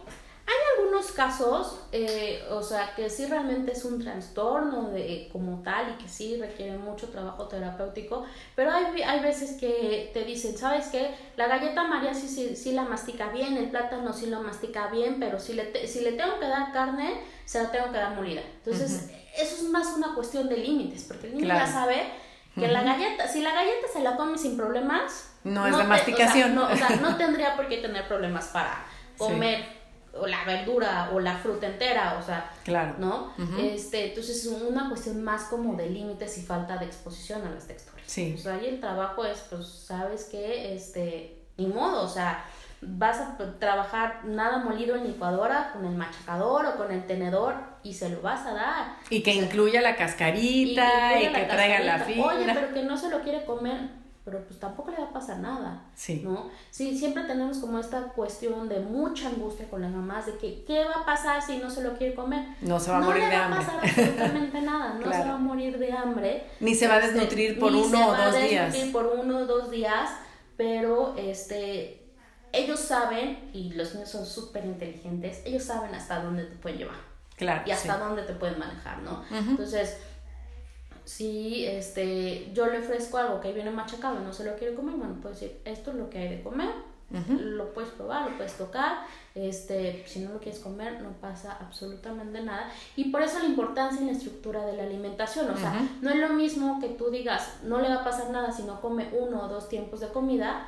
hay 0.48 0.80
algunos 0.80 1.12
casos, 1.12 1.78
eh, 1.92 2.42
o 2.50 2.64
sea, 2.64 2.96
que 2.96 3.10
sí 3.10 3.26
realmente 3.26 3.74
es 3.74 3.84
un 3.84 4.00
trastorno 4.00 4.92
de, 4.92 5.28
como 5.34 5.62
tal 5.62 5.90
y 5.92 6.02
que 6.02 6.08
sí 6.08 6.38
requiere 6.40 6.78
mucho 6.78 7.10
trabajo 7.10 7.50
terapéutico, 7.50 8.24
pero 8.56 8.72
hay, 8.72 9.02
hay 9.02 9.20
veces 9.20 9.60
que 9.60 10.10
te 10.14 10.24
dicen, 10.24 10.58
¿sabes 10.58 10.88
qué? 10.88 11.14
La 11.36 11.48
galleta 11.48 11.84
María 11.84 12.14
sí, 12.14 12.30
sí, 12.30 12.56
sí 12.56 12.72
la 12.72 12.84
mastica 12.84 13.28
bien, 13.28 13.58
el 13.58 13.70
plátano 13.70 14.14
sí 14.14 14.28
lo 14.28 14.42
mastica 14.42 14.88
bien, 14.88 15.20
pero 15.20 15.38
si 15.38 15.52
le, 15.52 15.86
si 15.86 16.00
le 16.00 16.14
tengo 16.14 16.40
que 16.40 16.48
dar 16.48 16.72
carne, 16.72 17.22
se 17.44 17.62
la 17.62 17.70
tengo 17.70 17.92
que 17.92 17.98
dar 17.98 18.16
molida. 18.16 18.42
Entonces, 18.64 19.10
eso 19.38 19.56
es 19.58 19.64
más 19.64 19.98
una 19.98 20.16
cuestión 20.16 20.48
de 20.48 20.56
límites, 20.56 21.04
porque 21.04 21.28
el 21.28 21.36
niño 21.36 21.48
ya 21.50 21.68
sabe 21.68 22.04
que 22.56 22.70
la 22.70 22.84
galleta, 22.84 23.28
si 23.28 23.42
la 23.42 23.54
galleta 23.54 23.88
se 23.92 24.00
la 24.00 24.16
come 24.16 24.38
sin 24.38 24.56
problemas, 24.56 25.27
no, 25.44 25.68
es 25.68 25.78
de 25.78 25.84
masticación. 25.84 26.56
no, 26.56 26.68
o 26.68 26.76
sea, 26.76 26.90
no 27.02 27.16
tendría 27.18 27.56
por 27.56 27.68
qué 27.68 27.78
tener 27.78 28.08
problemas 28.08 28.48
para 28.48 28.86
comer 29.18 29.78
o 30.20 30.28
la 30.28 30.44
verdura 30.46 31.10
o 31.14 31.20
la 31.20 31.38
fruta 31.38 31.68
entera, 31.68 32.18
o 32.20 32.26
sea, 32.26 32.52
claro. 32.64 32.96
¿no? 32.98 33.34
Este, 33.60 34.10
entonces 34.10 34.46
es 34.46 34.52
una 34.52 34.90
cuestión 34.90 35.24
más 35.24 35.44
como 35.44 35.76
de 35.76 35.90
límites 35.90 36.38
y 36.38 36.42
falta 36.42 36.78
de 36.78 36.86
exposición 36.86 37.46
a 37.46 37.52
las 37.52 37.68
texturas. 37.68 38.04
Sí. 38.06 38.36
O 38.38 38.42
sea, 38.42 38.56
ahí 38.56 38.68
el 38.68 38.80
trabajo 38.80 39.26
es, 39.26 39.40
pues, 39.50 39.68
sabes 39.68 40.26
que, 40.26 40.74
este, 40.74 41.40
ni 41.58 41.68
modo, 41.68 42.04
o 42.04 42.10
sea, 42.10 42.46
vas 42.82 43.20
a 43.20 43.38
trabajar 43.60 44.26
nada 44.26 44.60
molido 44.60 44.96
en 44.96 45.08
licuadora 45.08 45.72
con 45.74 45.86
el 45.86 45.96
machacador 45.96 46.66
o 46.68 46.78
con 46.78 46.92
el 46.92 47.06
tenedor 47.06 47.56
y 47.84 47.94
se 47.94 48.10
lo 48.10 48.22
vas 48.22 48.46
a 48.46 48.54
dar. 48.54 48.96
Y 49.10 49.24
que 49.24 49.34
incluya 49.34 49.82
la 49.82 49.96
cascarita 49.96 51.20
y 51.20 51.32
que, 51.32 51.42
traiga 51.46 51.80
la 51.80 52.00
fibra. 52.00 52.28
Oye, 52.28 52.46
pero 52.54 52.74
que 52.74 52.84
no 52.84 52.98
se 52.98 53.10
lo 53.10 53.22
quiere 53.22 53.46
comer 53.46 54.07
pero 54.28 54.44
pues 54.44 54.60
tampoco 54.60 54.92
le 54.92 54.98
va 54.98 55.06
a 55.06 55.14
pasar 55.14 55.40
nada, 55.40 55.86
sí. 55.96 56.20
¿no? 56.22 56.50
Sí, 56.70 57.00
siempre 57.00 57.24
tenemos 57.24 57.60
como 57.60 57.80
esta 57.80 58.10
cuestión 58.10 58.68
de 58.68 58.82
mucha 58.82 59.30
angustia 59.30 59.70
con 59.70 59.82
las 59.82 59.90
mamás 59.90 60.26
de 60.26 60.38
que 60.38 60.66
qué 60.66 60.84
va 60.84 61.04
a 61.04 61.06
pasar 61.06 61.42
si 61.42 61.60
no 61.60 61.70
se 61.70 61.82
lo 61.82 61.98
quiere 61.98 62.14
comer. 62.14 62.44
No 62.60 62.78
se 62.78 62.92
va 62.92 62.98
a 62.98 63.00
morir 63.00 63.24
de 63.24 63.36
hambre. 63.38 63.60
No 63.60 63.66
le 63.66 63.68
va 63.72 63.78
a 63.78 63.82
pasar 63.82 64.02
absolutamente 64.02 64.62
nada, 64.64 64.94
no 64.96 65.12
se 65.14 65.20
va 65.20 65.34
a 65.34 65.38
morir 65.38 65.80
de 65.80 65.94
hambre. 65.94 66.44
Ni 66.60 66.76
se 66.76 66.90
va 66.90 66.96
a 66.96 67.00
este, 67.00 67.14
desnutrir 67.14 67.58
por 67.58 67.74
uno 67.74 68.10
o 68.10 68.16
dos 68.18 68.36
días. 68.36 68.44
Ni 68.44 68.50
se 68.50 68.58
va 68.58 68.64
a 68.64 68.66
desnutrir 68.66 68.92
por 68.92 69.06
uno 69.18 69.38
o 69.38 69.46
dos 69.46 69.72
días, 69.72 70.10
pero 70.58 71.16
este 71.16 72.04
ellos 72.52 72.82
saben, 72.82 73.50
y 73.54 73.72
los 73.76 73.94
niños 73.94 74.10
son 74.10 74.26
súper 74.26 74.66
inteligentes, 74.66 75.42
ellos 75.46 75.64
saben 75.64 75.96
hasta 75.96 76.22
dónde 76.22 76.44
te 76.44 76.56
pueden 76.58 76.80
llevar. 76.80 76.98
Claro. 77.38 77.62
Y 77.66 77.72
hasta 77.72 77.98
dónde 77.98 78.24
te 78.24 78.34
pueden 78.34 78.60
manejar, 78.60 78.98
¿no? 79.04 79.24
Entonces, 79.32 79.96
si 81.08 81.66
este, 81.66 82.52
yo 82.54 82.68
le 82.68 82.80
ofrezco 82.80 83.18
algo 83.18 83.40
que 83.40 83.54
viene 83.54 83.72
machacado 83.72 84.20
y 84.20 84.26
no 84.26 84.34
se 84.34 84.44
lo 84.44 84.58
quiere 84.58 84.76
comer, 84.76 84.96
bueno, 84.96 85.16
puedo 85.22 85.34
decir, 85.34 85.58
esto 85.64 85.92
es 85.92 85.98
lo 85.98 86.10
que 86.10 86.18
hay 86.20 86.28
de 86.28 86.44
comer, 86.44 86.70
lo 87.30 87.74
puedes 87.74 87.92
probar, 87.92 88.30
lo 88.30 88.36
puedes 88.36 88.58
tocar, 88.58 89.06
este, 89.34 90.04
si 90.06 90.20
no 90.20 90.34
lo 90.34 90.40
quieres 90.40 90.60
comer, 90.60 91.02
no 91.02 91.12
pasa 91.22 91.58
absolutamente 91.62 92.42
nada. 92.42 92.70
Y 92.98 93.06
por 93.06 93.22
eso 93.22 93.40
la 93.40 93.46
importancia 93.46 94.02
en 94.02 94.08
la 94.08 94.12
estructura 94.12 94.66
de 94.66 94.76
la 94.76 94.84
alimentación, 94.84 95.50
o 95.50 95.56
sea, 95.56 95.82
no 96.02 96.10
es 96.10 96.18
lo 96.18 96.28
mismo 96.30 96.82
que 96.82 96.90
tú 96.90 97.10
digas, 97.10 97.60
no 97.64 97.80
le 97.80 97.88
va 97.88 98.02
a 98.02 98.04
pasar 98.04 98.30
nada 98.32 98.52
si 98.52 98.64
no 98.64 98.82
come 98.82 99.08
uno 99.18 99.46
o 99.46 99.48
dos 99.48 99.70
tiempos 99.70 100.02
de 100.02 100.10
comida, 100.10 100.68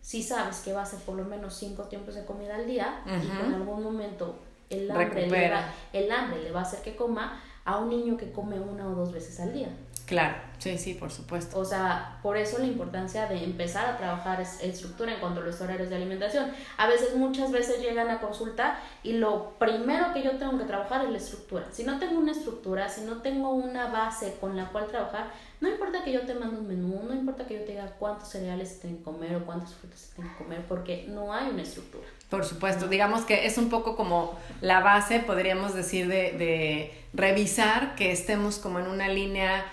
si 0.00 0.22
sabes 0.22 0.60
que 0.60 0.72
va 0.72 0.82
a 0.82 0.86
ser 0.86 1.00
por 1.00 1.16
lo 1.16 1.24
menos 1.24 1.54
cinco 1.54 1.82
tiempos 1.84 2.14
de 2.14 2.24
comida 2.24 2.54
al 2.54 2.68
día 2.68 3.00
y 3.04 3.26
que 3.26 3.46
en 3.46 3.54
algún 3.54 3.82
momento 3.82 4.36
el 4.70 4.88
hambre, 4.88 5.26
le 5.28 5.50
va, 5.50 5.74
el 5.92 6.12
hambre 6.12 6.40
le 6.44 6.52
va 6.52 6.60
a 6.60 6.62
hacer 6.62 6.82
que 6.82 6.94
coma, 6.94 7.40
a 7.64 7.78
un 7.78 7.88
niño 7.90 8.16
que 8.16 8.30
come 8.32 8.58
una 8.60 8.88
o 8.88 8.94
dos 8.94 9.12
veces 9.12 9.38
al 9.40 9.52
día. 9.52 9.68
Claro, 10.06 10.34
sí, 10.58 10.76
sí, 10.78 10.94
por 10.94 11.10
supuesto. 11.10 11.58
O 11.58 11.64
sea, 11.64 12.18
por 12.22 12.36
eso 12.36 12.58
la 12.58 12.66
importancia 12.66 13.26
de 13.26 13.44
empezar 13.44 13.86
a 13.86 13.96
trabajar 13.96 14.40
estructura 14.40 15.14
en 15.14 15.20
cuanto 15.20 15.40
a 15.40 15.44
los 15.44 15.60
horarios 15.60 15.90
de 15.90 15.96
alimentación. 15.96 16.50
A 16.76 16.86
veces, 16.86 17.14
muchas 17.14 17.52
veces 17.52 17.80
llegan 17.80 18.10
a 18.10 18.20
consulta 18.20 18.78
y 19.02 19.14
lo 19.14 19.50
primero 19.58 20.12
que 20.12 20.22
yo 20.22 20.32
tengo 20.32 20.58
que 20.58 20.64
trabajar 20.64 21.04
es 21.04 21.10
la 21.10 21.18
estructura. 21.18 21.66
Si 21.70 21.84
no 21.84 21.98
tengo 21.98 22.18
una 22.18 22.32
estructura, 22.32 22.88
si 22.88 23.02
no 23.02 23.22
tengo 23.22 23.50
una 23.50 23.88
base 23.88 24.36
con 24.40 24.56
la 24.56 24.66
cual 24.66 24.88
trabajar, 24.88 25.30
no 25.60 25.68
importa 25.68 26.02
que 26.02 26.12
yo 26.12 26.22
te 26.22 26.34
mande 26.34 26.58
un 26.58 26.66
menú, 26.66 27.02
no 27.04 27.14
importa 27.14 27.46
que 27.46 27.54
yo 27.54 27.64
te 27.64 27.72
diga 27.72 27.94
cuántos 27.98 28.28
cereales 28.28 28.70
se 28.70 28.80
tienen 28.80 28.98
que 28.98 29.04
comer 29.04 29.36
o 29.36 29.46
cuántas 29.46 29.72
frutas 29.74 30.00
se 30.00 30.14
tienen 30.16 30.32
que 30.32 30.44
comer, 30.44 30.66
porque 30.66 31.06
no 31.08 31.32
hay 31.32 31.48
una 31.48 31.62
estructura. 31.62 32.04
Por 32.28 32.44
supuesto, 32.44 32.88
digamos 32.88 33.22
que 33.22 33.46
es 33.46 33.56
un 33.56 33.70
poco 33.70 33.94
como 33.94 34.36
la 34.60 34.80
base, 34.80 35.20
podríamos 35.20 35.74
decir, 35.74 36.08
de, 36.08 36.32
de 36.32 37.01
revisar 37.14 37.94
que 37.94 38.12
estemos 38.12 38.58
como 38.58 38.78
en 38.78 38.86
una 38.86 39.08
línea 39.08 39.64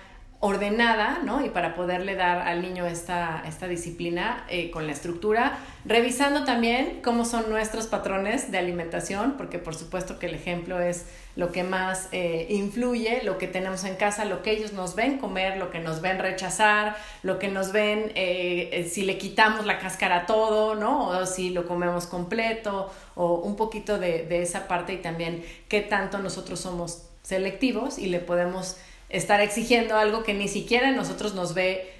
ordenada, 0.42 1.20
¿no? 1.22 1.44
Y 1.44 1.50
para 1.50 1.74
poderle 1.74 2.14
dar 2.14 2.38
al 2.48 2.62
niño 2.62 2.86
esta, 2.86 3.42
esta 3.46 3.68
disciplina 3.68 4.46
eh, 4.48 4.70
con 4.70 4.86
la 4.86 4.92
estructura, 4.92 5.58
revisando 5.84 6.44
también 6.44 7.02
cómo 7.04 7.26
son 7.26 7.50
nuestros 7.50 7.86
patrones 7.86 8.50
de 8.50 8.56
alimentación, 8.56 9.34
porque 9.36 9.58
por 9.58 9.74
supuesto 9.74 10.18
que 10.18 10.26
el 10.26 10.34
ejemplo 10.34 10.80
es 10.80 11.04
lo 11.36 11.52
que 11.52 11.62
más 11.62 12.08
eh, 12.12 12.46
influye, 12.48 13.20
lo 13.22 13.36
que 13.36 13.48
tenemos 13.48 13.84
en 13.84 13.96
casa, 13.96 14.24
lo 14.24 14.42
que 14.42 14.52
ellos 14.52 14.72
nos 14.72 14.94
ven 14.94 15.18
comer, 15.18 15.58
lo 15.58 15.70
que 15.70 15.78
nos 15.78 16.00
ven 16.00 16.18
rechazar, 16.18 16.96
lo 17.22 17.38
que 17.38 17.48
nos 17.48 17.70
ven 17.72 18.10
eh, 18.14 18.88
si 18.90 19.02
le 19.02 19.18
quitamos 19.18 19.66
la 19.66 19.78
cáscara 19.78 20.20
a 20.20 20.26
todo, 20.26 20.74
¿no? 20.74 21.08
O 21.08 21.26
si 21.26 21.50
lo 21.50 21.66
comemos 21.66 22.06
completo, 22.06 22.90
o 23.14 23.34
un 23.34 23.56
poquito 23.56 23.98
de, 23.98 24.24
de 24.24 24.40
esa 24.40 24.66
parte 24.66 24.94
y 24.94 24.98
también 25.02 25.44
qué 25.68 25.82
tanto 25.82 26.16
nosotros 26.16 26.58
somos 26.60 27.09
selectivos 27.30 27.98
y 27.98 28.06
le 28.06 28.20
podemos 28.20 28.76
estar 29.08 29.40
exigiendo 29.40 29.96
algo 29.96 30.22
que 30.22 30.34
ni 30.34 30.48
siquiera 30.48 30.92
nosotros 30.92 31.34
nos 31.34 31.54
ve, 31.54 31.92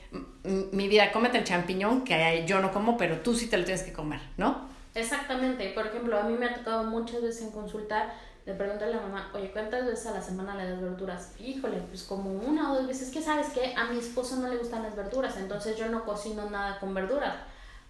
mi 0.45 0.89
vida, 0.89 1.13
cómete 1.13 1.39
el 1.39 1.45
champiñón 1.45 2.05
que 2.05 2.45
yo 2.47 2.61
no 2.61 2.73
como, 2.73 2.97
pero 2.97 3.21
tú 3.21 3.35
sí 3.35 3.47
te 3.47 3.57
lo 3.57 3.65
tienes 3.65 3.83
que 3.83 3.93
comer, 3.93 4.21
¿no? 4.37 4.69
Exactamente, 4.95 5.69
por 5.71 5.87
ejemplo, 5.87 6.19
a 6.19 6.25
mí 6.25 6.35
me 6.35 6.47
ha 6.47 6.55
tocado 6.55 6.85
muchas 6.85 7.23
veces 7.23 7.43
en 7.43 7.51
consultar, 7.53 8.13
le 8.45 8.55
pregunto 8.55 8.85
a 8.85 8.89
la 8.89 9.01
mamá, 9.01 9.31
oye, 9.35 9.51
¿cuántas 9.53 9.87
veces 9.87 10.07
a 10.07 10.13
la 10.13 10.23
semana 10.23 10.55
le 10.57 10.69
das 10.69 10.81
verduras? 10.81 11.33
Híjole, 11.39 11.77
pues 11.89 12.03
como 12.03 12.31
una 12.31 12.73
o 12.73 12.77
dos 12.77 12.89
veces, 12.89 13.11
que 13.11 13.23
sabes 13.23 13.49
que 13.49 13.75
a 13.77 13.85
mi 13.85 13.99
esposo 13.99 14.37
no 14.37 14.49
le 14.49 14.57
gustan 14.57 14.83
las 14.83 14.97
verduras, 14.97 15.37
entonces 15.37 15.77
yo 15.77 15.89
no 15.89 16.05
cocino 16.05 16.51
nada 16.51 16.79
con 16.81 16.93
verduras. 16.95 17.37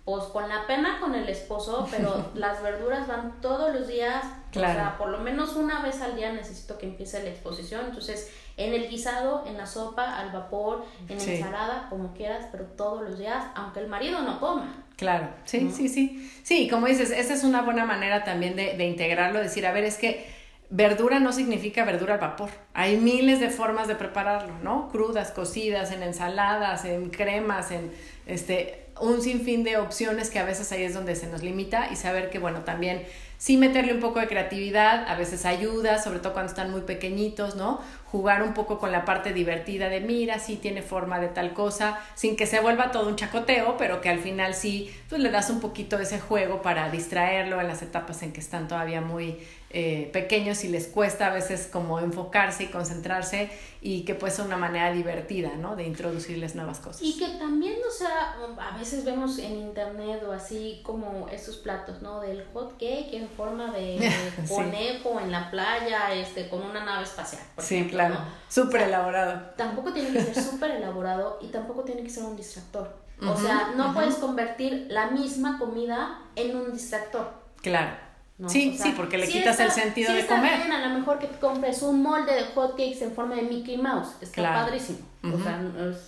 Pues 0.05 0.24
con 0.24 0.48
la 0.48 0.66
pena 0.66 0.98
con 0.98 1.14
el 1.14 1.28
esposo, 1.28 1.86
pero 1.90 2.30
las 2.34 2.62
verduras 2.62 3.07
van 3.07 3.40
todos 3.40 3.74
los 3.74 3.86
días, 3.86 4.24
o 4.51 4.59
sea, 4.59 4.96
por 4.98 5.11
lo 5.11 5.18
menos 5.18 5.57
una 5.57 5.82
vez 5.82 6.01
al 6.01 6.16
día 6.16 6.32
necesito 6.32 6.78
que 6.78 6.86
empiece 6.86 7.22
la 7.22 7.30
exposición, 7.30 7.86
entonces 7.86 8.32
en 8.57 8.74
el 8.74 8.88
guisado, 8.88 9.44
en 9.46 9.57
la 9.57 9.66
sopa, 9.66 10.18
al 10.18 10.32
vapor, 10.32 10.84
en 11.09 11.18
la 11.18 11.24
ensalada, 11.24 11.86
como 11.88 12.12
quieras, 12.14 12.46
pero 12.51 12.64
todos 12.64 13.03
los 13.03 13.18
días, 13.18 13.44
aunque 13.55 13.80
el 13.80 13.88
marido 13.88 14.20
no 14.22 14.40
coma. 14.40 14.84
Claro, 14.96 15.28
sí, 15.44 15.70
sí, 15.70 15.88
sí. 15.88 16.30
Sí, 16.42 16.68
como 16.68 16.86
dices, 16.86 17.11
esa 17.11 17.32
es 17.32 17.44
una 17.44 17.62
buena 17.62 17.86
manera 17.86 18.22
también 18.24 18.57
de, 18.57 18.76
de 18.76 18.86
integrarlo, 18.86 19.38
decir, 19.38 19.66
a 19.66 19.72
ver, 19.72 19.84
es 19.84 19.96
que 19.96 20.26
verdura 20.70 21.18
no 21.18 21.32
significa 21.32 21.84
verdura 21.84 22.14
al 22.14 22.20
vapor. 22.20 22.51
Hay 22.74 22.96
miles 22.96 23.40
de 23.40 23.51
formas 23.51 23.88
de 23.88 23.96
prepararlo, 23.96 24.59
¿no? 24.62 24.88
Crudas, 24.88 25.32
cocidas, 25.32 25.90
en 25.90 26.03
ensaladas, 26.03 26.84
en 26.84 27.11
cremas, 27.11 27.72
en 27.72 27.92
este 28.26 28.79
un 29.01 29.22
sinfín 29.22 29.64
de 29.64 29.76
opciones 29.78 30.30
que 30.30 30.38
a 30.38 30.44
veces 30.44 30.70
ahí 30.72 30.82
es 30.82 30.94
donde 30.94 31.16
se 31.16 31.26
nos 31.26 31.42
limita 31.42 31.88
y 31.90 31.96
saber 31.96 32.30
que 32.30 32.38
bueno, 32.38 32.61
también 32.61 33.03
sí 33.38 33.57
meterle 33.57 33.94
un 33.94 34.01
poco 34.01 34.20
de 34.20 34.28
creatividad, 34.28 35.09
a 35.09 35.14
veces 35.14 35.46
ayuda, 35.46 36.01
sobre 36.01 36.18
todo 36.18 36.34
cuando 36.34 36.51
están 36.51 36.70
muy 36.70 36.82
pequeñitos, 36.82 37.57
¿no? 37.57 37.80
Jugar 38.05 38.42
un 38.42 38.53
poco 38.53 38.78
con 38.78 38.92
la 38.92 39.07
parte 39.07 39.32
divertida 39.32 39.88
de 39.88 40.01
mira, 40.01 40.38
sí 40.38 40.57
tiene 40.57 40.82
forma 40.82 41.18
de 41.20 41.28
tal 41.28 41.55
cosa, 41.55 41.98
sin 42.14 42.36
que 42.36 42.46
se 42.46 42.61
vuelva 42.61 42.90
todo 42.90 43.09
un 43.09 43.16
chacoteo, 43.16 43.78
pero 43.78 44.03
que 44.03 44.11
al 44.11 44.18
final 44.18 44.55
sí, 44.55 44.94
pues 45.09 45.22
le 45.22 45.30
das 45.30 45.48
un 45.48 45.61
poquito 45.61 45.96
de 45.96 46.03
ese 46.03 46.20
juego 46.20 46.61
para 46.61 46.90
distraerlo 46.90 47.61
en 47.61 47.68
las 47.68 47.80
etapas 47.80 48.22
en 48.22 48.32
que 48.32 48.40
están 48.40 48.68
todavía 48.68 49.01
muy 49.01 49.38
eh, 49.72 50.10
pequeños 50.12 50.64
y 50.64 50.68
les 50.68 50.88
cuesta 50.88 51.28
a 51.28 51.30
veces 51.30 51.68
como 51.70 52.00
enfocarse 52.00 52.64
y 52.64 52.66
concentrarse 52.66 53.50
y 53.80 54.04
que 54.04 54.16
puede 54.16 54.32
ser 54.32 54.44
una 54.44 54.56
manera 54.56 54.90
divertida, 54.92 55.54
¿no? 55.54 55.76
De 55.76 55.84
introducirles 55.84 56.56
nuevas 56.56 56.80
cosas. 56.80 57.02
Y 57.02 57.16
que 57.16 57.28
también, 57.38 57.76
o 57.86 57.90
sea, 57.90 58.36
a 58.58 58.76
veces 58.76 59.04
vemos 59.04 59.38
en 59.38 59.56
internet 59.56 60.24
o 60.26 60.32
así 60.32 60.80
como 60.82 61.28
estos 61.28 61.56
platos, 61.58 62.02
¿no? 62.02 62.20
Del 62.20 62.44
hot 62.52 62.72
cake 62.72 63.14
en 63.14 63.28
forma 63.28 63.70
de 63.70 64.12
conejo 64.48 65.20
en 65.20 65.30
la 65.30 65.52
playa, 65.52 66.14
este, 66.14 66.48
con 66.48 66.62
una 66.62 66.84
nave 66.84 67.04
espacial. 67.04 67.42
sí, 67.58 67.86
claro. 67.88 68.16
Súper 68.48 68.82
elaborado. 68.82 69.52
Tampoco 69.56 69.92
tiene 69.92 70.10
que 70.12 70.20
ser 70.20 70.42
súper 70.50 70.72
elaborado 70.72 71.38
y 71.40 71.46
tampoco 71.46 71.84
tiene 71.84 72.02
que 72.02 72.10
ser 72.10 72.24
un 72.24 72.36
distractor. 72.36 72.98
O 73.22 73.36
sea, 73.36 73.72
no 73.76 73.94
puedes 73.94 74.16
convertir 74.16 74.86
la 74.88 75.10
misma 75.10 75.58
comida 75.58 76.22
en 76.34 76.56
un 76.56 76.72
distractor. 76.72 77.30
Claro. 77.62 78.09
Sí, 78.49 78.78
sí, 78.80 78.95
porque 78.97 79.18
le 79.18 79.28
quitas 79.28 79.61
el 79.61 79.70
sentido 79.70 80.12
de 80.14 80.26
comer. 80.26 80.59
Bien, 80.59 80.72
a 80.72 80.88
lo 80.88 80.99
mejor 80.99 81.18
que 81.18 81.26
compres 81.26 81.82
un 81.82 82.03
molde 82.03 82.32
de 82.32 82.45
hotcakes 82.55 83.03
en 83.03 83.12
forma 83.12 83.34
de 83.36 83.43
Mickey 83.43 83.76
Mouse, 83.76 84.14
está 84.20 84.55
padrísimo. 84.55 84.99
O 85.22 85.38
sea, 85.38 85.61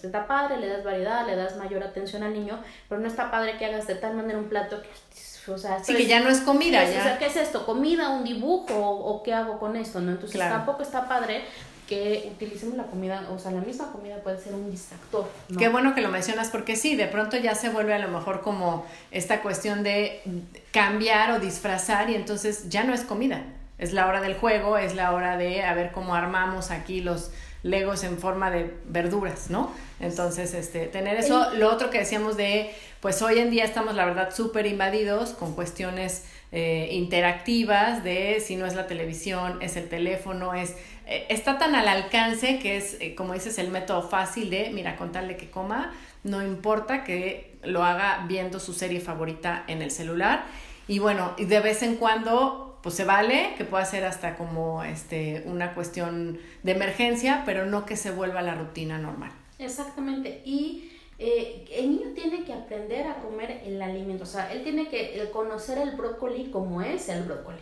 está 0.03 0.27
padre, 0.27 0.59
le 0.59 0.69
das 0.69 0.85
variedad, 0.85 1.27
le 1.27 1.37
das 1.37 1.57
mayor 1.57 1.83
atención 1.83 2.23
al 2.23 2.33
niño, 2.33 2.59
pero 2.89 3.01
no 3.01 3.07
está 3.07 3.31
padre 3.31 3.59
que 3.59 3.67
hagas 3.67 3.87
de 3.87 3.97
tal 3.97 4.15
manera 4.17 4.39
un 4.39 4.49
plato 4.49 4.81
que 4.81 4.89
o 5.49 5.59
sea, 5.59 5.83
sí, 5.83 5.95
que 5.95 6.07
ya 6.07 6.21
no 6.21 6.29
es 6.29 6.41
comida. 6.41 6.85
ya. 6.85 7.01
O 7.01 7.03
sea, 7.03 7.19
¿qué 7.19 7.27
es 7.27 7.37
esto? 7.37 7.67
¿Comida, 7.67 8.11
un 8.11 8.25
dibujo 8.25 8.75
o, 8.75 9.23
qué 9.23 9.35
hago 9.35 9.59
con 9.59 9.77
esto? 9.77 10.01
¿no? 10.01 10.13
Entonces 10.13 10.39
tampoco 10.39 10.83
está 10.83 11.09
padre 11.09 11.45
que 11.93 12.31
utilicemos 12.35 12.75
la 12.79 12.85
comida, 12.85 13.29
o 13.31 13.39
sea, 13.39 13.51
la 13.51 13.61
misma 13.61 13.93
comida 13.93 14.17
puede 14.23 14.41
ser 14.41 14.55
un 14.55 14.71
distractor. 14.71 15.29
Qué 15.59 15.69
bueno 15.69 15.95
que 15.95 16.01
lo 16.01 16.09
mencionas 16.09 16.49
porque 16.49 16.75
sí, 16.75 16.97
de 16.97 17.07
pronto 17.07 17.37
ya 17.37 17.55
se 17.55 17.69
vuelve 17.69 17.93
a 17.93 17.99
lo 17.99 18.09
mejor 18.09 18.41
como 18.41 18.87
esta 19.11 19.43
cuestión 19.43 19.83
de 19.83 20.23
cambiar 20.71 21.33
o 21.33 21.39
disfrazar 21.39 22.09
y 22.09 22.15
entonces 22.15 22.71
ya 22.71 22.85
no 22.85 22.95
es 22.95 23.03
comida. 23.03 23.43
Es 23.77 23.93
la 23.93 24.07
hora 24.07 24.23
del 24.23 24.35
juego, 24.35 24.79
es 24.79 24.95
la 24.95 25.13
hora 25.13 25.37
de 25.37 25.65
a 25.65 25.75
ver 25.75 25.93
cómo 25.93 26.15
armamos 26.15 26.71
aquí 26.71 27.03
los 27.03 27.31
legos 27.63 28.05
en 28.05 28.17
forma 28.17 28.51
de 28.51 28.75
verduras, 28.87 29.51
¿no? 29.51 29.71
Entonces, 30.01 30.55
este, 30.55 30.87
tener 30.87 31.19
eso, 31.19 31.53
lo 31.55 31.71
otro 31.71 31.91
que 31.91 31.99
decíamos 31.99 32.39
de, 32.39 32.75
pues 33.01 33.21
hoy 33.21 33.39
en 33.39 33.51
día 33.51 33.65
estamos, 33.65 33.95
la 33.95 34.07
verdad, 34.07 34.35
súper 34.35 34.67
invadidos 34.67 35.31
con 35.31 35.55
cuestiones 35.55 36.25
eh, 36.53 36.89
interactivas 36.93 38.05
de 38.05 38.43
si 38.45 38.57
no 38.57 38.67
es 38.67 38.75
la 38.75 38.87
televisión, 38.87 39.63
es 39.63 39.77
el 39.77 39.89
teléfono, 39.89 40.55
es 40.55 40.75
está 41.29 41.59
tan 41.59 41.75
al 41.75 41.89
alcance 41.89 42.59
que 42.59 42.77
es, 42.77 42.97
eh, 43.01 43.15
como 43.15 43.35
dices, 43.35 43.59
el 43.59 43.71
método 43.71 44.03
fácil 44.03 44.51
de, 44.51 44.71
mira, 44.71 44.97
contarle 44.97 45.37
que 45.37 45.51
coma, 45.51 45.93
no 46.25 46.43
importa 46.43 47.05
que 47.05 47.57
lo 47.63 47.85
haga 47.85 48.25
viendo 48.29 48.61
su 48.61 48.73
serie 48.73 49.01
favorita 49.01 49.65
en 49.67 49.83
el 49.83 49.91
celular. 49.91 50.45
Y 50.89 50.99
bueno, 50.99 51.35
de 51.39 51.61
vez 51.61 51.83
en 51.83 51.97
cuando, 51.97 52.79
pues 52.83 52.95
se 52.95 53.05
vale, 53.05 53.55
que 53.57 53.65
pueda 53.65 53.85
ser 53.85 54.05
hasta 54.05 54.37
como 54.37 54.83
este, 54.85 55.43
una 55.47 55.75
cuestión 55.75 56.39
de 56.63 56.73
emergencia, 56.73 57.43
pero 57.47 57.67
no 57.67 57.87
que 57.87 57.97
se 57.97 58.11
vuelva 58.11 58.43
la 58.43 58.55
rutina 58.55 58.99
normal. 58.99 59.33
Exactamente. 59.59 60.43
Y 60.45 60.92
eh, 61.25 61.65
el 61.71 61.91
niño 61.91 62.09
tiene 62.17 62.43
que 62.43 62.53
aprender 62.53 63.07
a 63.07 63.21
comer 63.21 63.63
el 63.65 63.81
alimento, 63.81 64.25
o 64.25 64.27
sea, 64.27 64.53
él 64.53 64.65
tiene 64.65 64.89
que 64.89 65.31
conocer 65.33 65.79
el 65.79 65.93
brócoli 65.93 66.51
como 66.51 66.83
es 66.83 67.09
el 67.09 67.23
brócoli. 67.23 67.59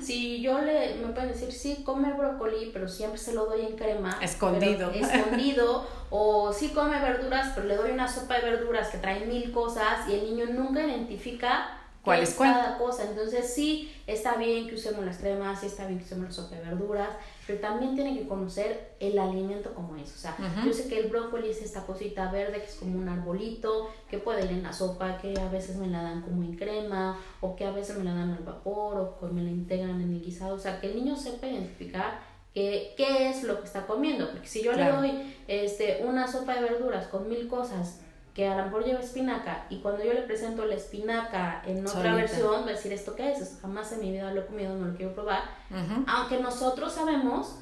Si 0.00 0.42
yo 0.42 0.60
le, 0.60 0.96
me 0.96 1.12
pueden 1.12 1.28
decir, 1.28 1.52
sí, 1.52 1.82
come 1.84 2.12
brócoli, 2.14 2.70
pero 2.72 2.88
siempre 2.88 3.18
se 3.18 3.32
lo 3.32 3.46
doy 3.46 3.60
en 3.60 3.76
crema. 3.76 4.18
Escondido. 4.20 4.90
Escondido. 4.90 5.86
o 6.10 6.52
sí 6.52 6.70
come 6.70 7.00
verduras, 7.00 7.52
pero 7.54 7.68
le 7.68 7.76
doy 7.76 7.92
una 7.92 8.08
sopa 8.08 8.40
de 8.40 8.50
verduras 8.50 8.88
que 8.88 8.98
trae 8.98 9.24
mil 9.26 9.52
cosas 9.52 10.08
y 10.08 10.14
el 10.14 10.24
niño 10.24 10.46
nunca 10.46 10.84
identifica 10.84 11.76
¿Cuál 12.06 12.22
es 12.22 12.34
cada 12.34 12.78
cosa. 12.78 13.02
Entonces 13.02 13.52
sí, 13.52 13.92
está 14.06 14.36
bien 14.36 14.68
que 14.68 14.76
usemos 14.76 15.04
las 15.04 15.18
cremas, 15.18 15.60
sí 15.60 15.66
está 15.66 15.86
bien 15.86 15.98
que 15.98 16.04
usemos 16.04 16.26
la 16.26 16.30
sopa 16.30 16.54
de 16.54 16.62
verduras, 16.62 17.08
pero 17.46 17.60
también 17.60 17.94
tiene 17.94 18.18
que 18.18 18.26
conocer 18.26 18.96
el 18.98 19.18
alimento 19.18 19.72
como 19.74 19.96
es. 19.96 20.12
O 20.14 20.18
sea, 20.18 20.36
yo 20.64 20.72
sé 20.72 20.88
que 20.88 20.98
el 20.98 21.08
brócoli 21.08 21.50
es 21.50 21.62
esta 21.62 21.86
cosita 21.86 22.30
verde 22.32 22.58
que 22.60 22.66
es 22.66 22.74
como 22.74 22.98
un 22.98 23.08
arbolito, 23.08 23.88
que 24.10 24.18
puede 24.18 24.44
ir 24.44 24.50
en 24.50 24.62
la 24.62 24.72
sopa, 24.72 25.18
que 25.18 25.38
a 25.38 25.48
veces 25.48 25.76
me 25.76 25.86
la 25.86 26.02
dan 26.02 26.22
como 26.22 26.42
en 26.42 26.56
crema, 26.56 27.18
o 27.40 27.54
que 27.54 27.64
a 27.64 27.70
veces 27.70 27.96
me 27.98 28.04
la 28.04 28.14
dan 28.14 28.32
al 28.32 28.42
vapor, 28.42 28.98
o 28.98 29.18
que 29.18 29.32
me 29.32 29.42
la 29.42 29.50
integran 29.50 30.00
en 30.00 30.14
el 30.14 30.22
guisado. 30.22 30.54
O 30.54 30.58
sea, 30.58 30.80
que 30.80 30.88
el 30.88 30.96
niño 30.96 31.16
sepa 31.16 31.46
identificar 31.46 32.20
qué, 32.52 32.94
qué 32.96 33.30
es 33.30 33.44
lo 33.44 33.60
que 33.60 33.66
está 33.66 33.86
comiendo. 33.86 34.30
Porque 34.30 34.48
si 34.48 34.62
yo 34.62 34.72
le 34.72 34.90
doy 34.90 35.36
este, 35.46 36.02
una 36.04 36.26
sopa 36.26 36.54
de 36.54 36.62
verduras 36.62 37.06
con 37.06 37.28
mil 37.28 37.46
cosas 37.46 38.00
que 38.36 38.46
a 38.46 38.54
lo 38.54 38.64
mejor 38.64 38.84
lleva 38.84 39.00
espinaca 39.00 39.64
y 39.70 39.78
cuando 39.78 40.04
yo 40.04 40.12
le 40.12 40.20
presento 40.20 40.66
la 40.66 40.74
espinaca 40.74 41.62
en 41.66 41.86
otra 41.86 42.14
versión 42.14 42.64
va 42.64 42.68
a 42.68 42.72
decir 42.72 42.92
esto 42.92 43.14
qué 43.16 43.32
es, 43.32 43.56
jamás 43.62 43.90
en 43.92 44.00
mi 44.00 44.12
vida 44.12 44.30
lo 44.30 44.42
he 44.42 44.46
comido, 44.46 44.76
no 44.76 44.88
lo 44.88 44.94
quiero 44.94 45.14
probar, 45.14 45.40
aunque 46.06 46.38
nosotros 46.38 46.92
sabemos 46.92 47.56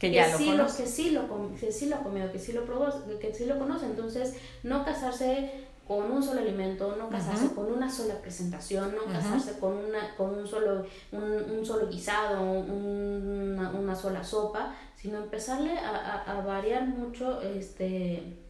que, 0.00 0.10
ya 0.10 0.26
lo 0.26 0.36
sí 0.36 0.52
lo, 0.52 0.66
que 0.66 0.86
sí 0.88 1.10
lo 1.10 1.52
que 1.60 1.70
sí 1.70 1.86
lo 1.86 1.94
ha 1.94 1.98
comido, 2.00 2.32
que 2.32 2.40
sí 2.40 2.52
lo 2.52 2.64
probó, 2.64 2.88
que 3.20 3.32
sí 3.32 3.46
lo 3.46 3.56
conoce, 3.56 3.86
entonces 3.86 4.34
no 4.64 4.84
casarse 4.84 5.68
con 5.86 6.10
un 6.10 6.20
solo 6.20 6.40
alimento, 6.40 6.96
no 6.98 7.08
casarse 7.08 7.54
con 7.54 7.72
una 7.72 7.88
sola 7.88 8.20
presentación, 8.20 8.96
no 8.96 9.04
casarse 9.04 9.60
con 9.60 9.74
una 9.74 10.16
con 10.16 10.36
un 10.36 10.48
solo 10.48 10.84
un, 11.12 11.64
solo 11.64 11.86
guisado, 11.86 12.42
una, 12.42 13.70
una, 13.70 13.94
sola 13.94 14.24
sopa, 14.24 14.74
sino 14.96 15.18
empezarle 15.18 15.78
a, 15.78 15.90
a, 15.90 16.38
a 16.38 16.40
variar 16.40 16.84
mucho 16.84 17.40
este 17.42 18.42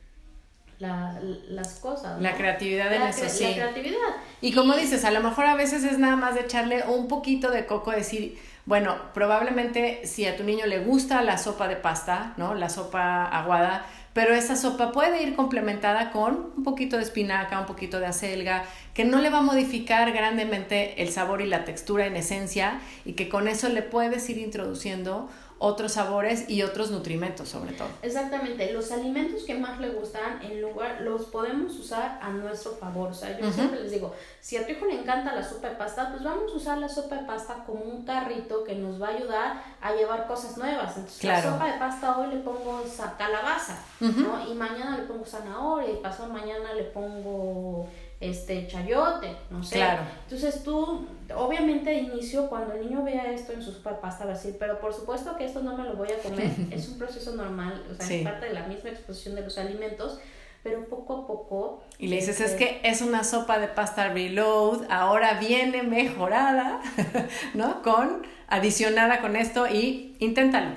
la, 0.79 1.18
las 1.49 1.81
cosas. 1.81 2.20
La 2.20 2.35
creatividad 2.37 2.93
en 2.93 3.03
eso, 3.03 3.29
sí. 3.29 3.45
La 3.45 3.55
creatividad. 3.55 3.99
Y, 4.41 4.53
como 4.53 4.74
dices, 4.74 5.05
a 5.05 5.11
lo 5.11 5.20
mejor 5.22 5.47
a 5.47 5.55
veces 5.55 5.85
es 5.85 5.99
nada 5.99 6.16
más 6.16 6.35
de 6.35 6.43
echarle 6.43 6.85
un 6.87 7.09
poquito 7.09 7.51
de 7.51 7.66
coco, 7.66 7.91
decir, 7.91 8.39
bueno, 8.66 8.97
probablemente 9.14 10.03
si 10.05 10.27
a 10.27 10.37
tu 10.37 10.45
niño 10.45 10.66
le 10.66 10.81
gusta 10.81 11.22
la 11.22 11.39
sopa 11.39 11.68
de 11.68 11.77
pasta, 11.77 12.35
¿no? 12.37 12.55
La 12.55 12.68
sopa 12.68 13.24
aguada, 13.24 13.87
pero 14.12 14.35
esa 14.35 14.57
sopa 14.57 14.93
puede 14.93 15.22
ir 15.22 15.37
complementada 15.37 16.11
con 16.11 16.53
un 16.57 16.64
poquito 16.64 16.97
de 16.97 17.03
espinaca, 17.03 17.61
un 17.61 17.66
poquito 17.66 18.01
de 18.01 18.07
acelga, 18.07 18.64
que 18.95 19.05
no 19.05 19.20
le 19.20 19.29
va 19.29 19.39
a 19.39 19.43
modificar 19.43 20.11
grandemente 20.12 21.03
el 21.03 21.11
sabor 21.11 21.43
y 21.43 21.47
la 21.47 21.64
textura 21.64 22.07
en 22.07 22.16
esencia 22.16 22.81
y 23.05 23.12
que 23.12 23.29
con 23.29 23.47
eso 23.47 23.68
le 23.68 23.83
puedes 23.83 24.29
ir 24.31 24.39
introduciendo 24.39 25.29
otros 25.59 25.93
sabores 25.93 26.49
y 26.49 26.63
otros 26.63 26.91
nutrimentos 26.91 27.49
sobre 27.49 27.73
todo. 27.73 27.89
Exactamente, 28.03 28.73
los 28.73 28.93
alimentos 28.93 29.45
que 29.45 29.55
más 29.55 29.81
le 29.81 29.91
gustan 29.91 30.43
en 30.43 30.61
lugar 30.61 31.01
los 31.01 31.27
podemos 31.27 31.77
usar 31.79 32.19
a 32.21 32.31
nuestro 32.31 32.73
favor, 32.73 33.11
o 33.11 33.15
sea, 33.15 33.39
yo 33.39 33.51
siempre 33.51 33.81
les 33.83 33.93
digo, 33.93 34.15
si 34.41 34.57
a 34.57 34.67
tu 34.67 34.73
hijo 34.73 34.87
le 34.87 35.01
encanta 35.01 35.35
la 35.35 35.43
sopa 35.43 35.71
de 35.71 35.77
pasta, 35.77 36.11
pues 36.11 36.23
vamos 36.23 36.53
a 36.53 36.57
usar 36.57 36.79
la 36.79 36.89
sopa 36.89 37.17
de 37.17 37.27
pasta 37.27 37.65
como 37.67 37.85
un 37.85 38.05
carrito 38.05 38.65
que 38.65 38.75
nos 38.75 39.01
va 39.01 39.09
a 39.09 39.11
ayudar 39.11 39.63
a 39.81 39.93
llevar 39.95 40.27
cosas 40.27 40.57
nuevas. 40.59 40.97
Entonces, 40.97 41.25
la 41.25 41.43
sopa 41.43 41.73
de 41.73 41.79
pasta 41.79 42.19
hoy 42.19 42.29
le 42.29 42.41
pongo 42.41 42.83
calabaza, 43.19 43.79
¿no? 44.01 44.47
Y 44.47 44.55
mañana 44.55 44.97
le 44.99 45.05
pongo 45.05 45.25
zanahoria 45.25 45.91
y 45.91 45.97
pasado 45.97 46.33
mañana 46.33 46.75
le 46.75 46.85
pongo 46.85 47.89
este 48.21 48.67
chayote, 48.67 49.37
no 49.51 49.62
sé. 49.62 49.77
Claro. 49.77 50.03
Entonces 50.25 50.62
tú, 50.62 51.07
obviamente 51.35 51.91
de 51.91 51.99
inicio, 51.99 52.49
cuando 52.49 52.75
el 52.75 52.89
niño 52.89 53.03
vea 53.03 53.31
esto 53.33 53.53
en 53.53 53.62
su 53.62 53.73
sopa 53.73 54.01
pasta, 54.01 54.25
va 54.25 54.33
a 54.33 54.35
decir, 54.35 54.57
pero 54.59 54.81
por 54.81 54.95
supuesto 54.95 55.37
que 55.37 55.45
esto 55.45 55.62
no 55.62 55.77
me 55.77 55.85
lo 55.85 55.97
voy 55.97 56.09
a 56.11 56.19
comer, 56.23 56.51
es 56.71 56.89
un 56.89 56.99
proceso 56.99 57.35
normal, 57.35 57.85
o 57.91 58.03
sea, 58.03 58.17
es 58.17 58.25
parte 58.25 58.47
de 58.47 58.55
la 58.55 58.67
misma 58.67 58.91
exposición 58.91 59.35
de 59.35 59.43
los 59.43 59.59
alimentos, 59.59 60.19
pero 60.62 60.85
poco 60.87 61.14
a 61.14 61.27
poco... 61.27 61.83
Y 61.99 62.09
le 62.09 62.17
dices, 62.17 62.41
es 62.41 62.53
este 62.53 62.59
que 62.59 62.81
es 62.89 63.03
una 63.03 63.23
sopa 63.23 63.59
de 63.59 63.69
pasta 63.69 64.09
reload, 64.09 64.85
ahora 64.91 65.35
viene 65.39 65.83
mejorada, 65.83 66.81
¿no? 67.55 67.83
Con, 67.83 68.27
adicionada 68.49 69.21
con 69.21 69.37
esto 69.37 69.69
y 69.69 70.17
inténtalo. 70.19 70.71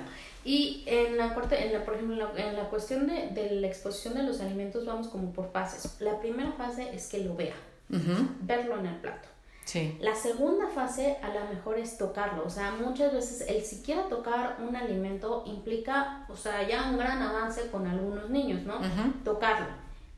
Y 0.44 0.84
en 0.86 1.18
la, 1.18 1.34
en 1.50 1.72
la 1.72 1.84
por 1.84 1.94
ejemplo, 1.94 2.30
en 2.36 2.56
la, 2.56 2.68
cuestión 2.70 3.06
de, 3.06 3.28
de, 3.28 3.50
la 3.60 3.66
exposición 3.66 4.14
de 4.14 4.22
los 4.22 4.40
alimentos 4.40 4.86
vamos 4.86 5.08
como 5.08 5.32
por 5.32 5.50
fases. 5.52 5.96
La 6.00 6.18
primera 6.18 6.52
fase 6.52 6.94
es 6.94 7.08
que 7.08 7.18
lo 7.18 7.36
vea, 7.36 7.54
verlo 7.88 8.78
en 8.78 8.86
el 8.86 8.96
plato. 8.96 9.28
Sí. 9.64 9.98
La 10.00 10.14
segunda 10.14 10.66
fase 10.68 11.18
a 11.22 11.28
lo 11.28 11.44
mejor 11.52 11.78
es 11.78 11.98
tocarlo, 11.98 12.44
o 12.44 12.50
sea, 12.50 12.72
muchas 12.72 13.12
veces 13.12 13.46
el 13.48 13.62
siquiera 13.62 14.08
tocar 14.08 14.56
un 14.66 14.74
alimento 14.74 15.44
implica, 15.46 16.24
o 16.28 16.36
sea, 16.36 16.66
ya 16.66 16.90
un 16.90 16.96
gran 16.96 17.22
avance 17.22 17.68
con 17.70 17.86
algunos 17.86 18.30
niños, 18.30 18.62
¿no? 18.62 18.80
Tocarlo. 19.22 19.66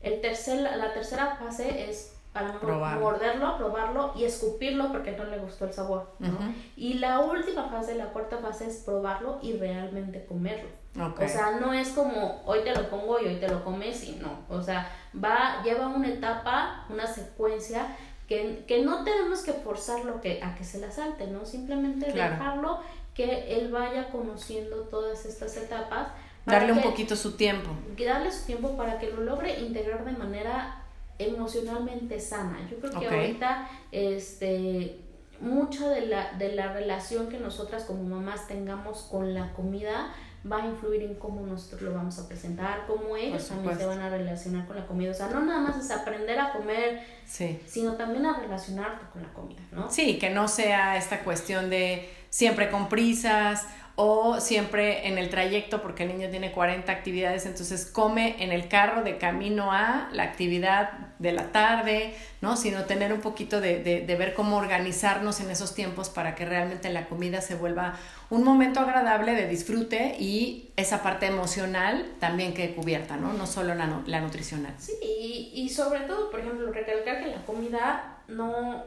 El 0.01 0.21
tercer, 0.21 0.61
la 0.61 0.93
tercera 0.93 1.35
fase 1.35 1.89
es 1.89 2.12
a 2.33 2.41
lo 2.41 2.53
mejor 2.53 2.99
morderlo, 2.99 3.57
probarlo 3.57 4.13
y 4.15 4.23
escupirlo 4.23 4.91
porque 4.91 5.11
no 5.11 5.25
le 5.25 5.37
gustó 5.37 5.65
el 5.65 5.73
sabor. 5.73 6.11
¿no? 6.19 6.37
Y 6.75 6.95
la 6.95 7.19
última 7.19 7.69
fase, 7.69 7.95
la 7.95 8.07
cuarta 8.07 8.37
fase 8.37 8.67
es 8.67 8.77
probarlo 8.77 9.39
y 9.41 9.53
realmente 9.57 10.25
comerlo. 10.25 10.69
O 10.99 11.27
sea, 11.27 11.59
no 11.59 11.73
es 11.73 11.89
como 11.89 12.41
hoy 12.45 12.59
te 12.63 12.73
lo 12.73 12.89
pongo 12.89 13.19
y 13.19 13.25
hoy 13.25 13.35
te 13.35 13.47
lo 13.47 13.63
comes 13.63 14.03
y 14.03 14.15
no. 14.15 14.39
O 14.49 14.61
sea, 14.61 14.91
va, 15.23 15.61
lleva 15.63 15.87
una 15.87 16.07
etapa, 16.07 16.85
una 16.89 17.07
secuencia 17.07 17.95
que, 18.27 18.63
que 18.67 18.83
no 18.83 19.03
tenemos 19.03 19.41
que 19.41 19.53
forzarlo 19.53 20.21
que, 20.21 20.41
a 20.41 20.55
que 20.55 20.63
se 20.63 20.79
la 20.79 20.91
salte, 20.91 21.27
¿no? 21.27 21.45
Simplemente 21.45 22.11
dejarlo 22.11 22.79
que 23.13 23.57
él 23.57 23.71
vaya 23.71 24.09
conociendo 24.09 24.83
todas 24.83 25.25
estas 25.25 25.55
etapas. 25.57 26.07
Darle 26.45 26.73
un 26.73 26.81
poquito 26.81 27.15
su 27.15 27.33
tiempo. 27.33 27.69
Darle 27.97 28.31
su 28.31 28.45
tiempo 28.45 28.75
para 28.75 28.99
que 28.99 29.09
lo 29.11 29.21
logre 29.21 29.59
integrar 29.61 30.03
de 30.03 30.11
manera 30.11 30.82
emocionalmente 31.19 32.19
sana. 32.19 32.59
Yo 32.69 32.77
creo 32.79 32.99
que 32.99 33.07
ahorita 33.07 33.69
este 33.91 34.99
mucha 35.39 35.89
de 35.89 36.05
la, 36.05 36.33
de 36.33 36.53
la 36.55 36.71
relación 36.71 37.27
que 37.27 37.37
nosotras 37.37 37.83
como 37.83 38.03
mamás 38.03 38.47
tengamos 38.47 39.01
con 39.11 39.33
la 39.33 39.51
comida 39.53 40.13
va 40.49 40.63
a 40.63 40.67
influir 40.67 41.03
en 41.03 41.15
cómo 41.15 41.45
nosotros 41.45 41.81
lo 41.83 41.93
vamos 41.93 42.19
a 42.19 42.27
presentar, 42.27 42.85
cómo 42.85 43.15
ellos 43.15 43.47
también 43.47 43.77
se 43.77 43.85
van 43.85 43.99
a 43.99 44.09
relacionar 44.09 44.67
con 44.67 44.75
la 44.75 44.85
comida. 44.85 45.11
O 45.11 45.13
sea, 45.13 45.29
no 45.29 45.41
nada 45.41 45.59
más 45.59 45.77
es 45.77 45.89
aprender 45.89 46.39
a 46.39 46.51
comer, 46.51 47.01
sino 47.25 47.93
también 47.93 48.25
a 48.25 48.39
relacionarte 48.39 49.05
con 49.11 49.21
la 49.21 49.29
comida, 49.29 49.61
¿no? 49.71 49.89
Sí, 49.89 50.19
que 50.19 50.29
no 50.29 50.47
sea 50.47 50.97
esta 50.97 51.23
cuestión 51.23 51.69
de 51.69 52.09
siempre 52.29 52.69
con 52.69 52.89
prisas 52.89 53.65
o 53.95 54.39
siempre 54.39 55.07
en 55.07 55.19
el 55.19 55.29
trayecto 55.29 55.81
porque 55.83 56.03
el 56.03 56.17
niño 56.17 56.29
tiene 56.29 56.51
40 56.51 56.91
actividades, 56.91 57.45
entonces 57.45 57.85
come 57.85 58.43
en 58.43 58.51
el 58.51 58.67
carro 58.67 59.03
de 59.03 59.17
camino 59.19 59.71
a 59.71 60.09
la 60.11 60.23
actividad 60.23 61.13
de 61.19 61.31
la 61.31 61.51
tarde, 61.51 62.15
¿no? 62.41 62.57
Sino 62.57 62.85
tener 62.85 63.13
un 63.13 63.21
poquito 63.21 63.61
de, 63.61 63.83
de, 63.83 64.15
ver 64.15 64.33
cómo 64.33 64.57
organizarnos 64.57 65.39
en 65.41 65.51
esos 65.51 65.75
tiempos 65.75 66.09
para 66.09 66.33
que 66.33 66.43
realmente 66.43 66.89
la 66.89 67.05
comida 67.05 67.39
se 67.41 67.53
vuelva 67.53 67.93
un 68.31 68.43
momento 68.43 68.79
agradable 68.79 69.35
de 69.35 69.47
disfrute 69.47 70.15
y 70.19 70.71
esa 70.75 71.03
parte 71.03 71.27
emocional 71.27 72.07
también 72.19 72.55
que 72.55 72.73
cubierta, 72.73 73.15
¿no? 73.15 73.33
No 73.33 73.45
solo 73.45 73.75
la, 73.75 74.01
la 74.07 74.21
nutricional. 74.21 74.73
Sí, 74.79 75.51
y, 75.53 75.69
sobre 75.69 76.01
todo, 76.01 76.31
por 76.31 76.39
ejemplo, 76.39 76.71
recalcar 76.71 77.23
que 77.23 77.27
la 77.27 77.45
comida 77.45 78.17
no 78.27 78.83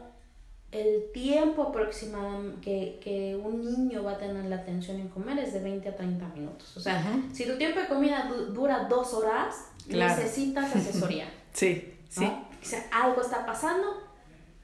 el 0.71 1.11
tiempo 1.13 1.63
aproximado 1.63 2.41
que, 2.61 2.99
que, 3.01 3.35
un 3.35 3.61
niño 3.61 4.03
va 4.03 4.13
a 4.13 4.17
tener 4.17 4.45
la 4.45 4.57
atención 4.57 4.99
en 4.99 5.07
comer 5.07 5.39
es 5.39 5.53
de 5.53 5.61
20 5.61 5.87
a 5.89 5.95
30 5.95 6.27
minutos. 6.29 6.75
O 6.75 6.79
sea, 6.79 7.03
si 7.33 7.45
tu 7.45 7.57
tiempo 7.57 7.79
de 7.79 7.87
comida 7.87 8.29
dura 8.53 8.87
dos 8.89 9.13
horas, 9.13 9.55
necesitas 9.87 10.75
asesoría. 10.75 11.31
sí, 11.53 11.93
sí. 12.09 12.25
O 12.59 12.65
sea, 12.69 12.85
algo 12.91 13.21
está 13.21 13.45
pasando 13.45 14.07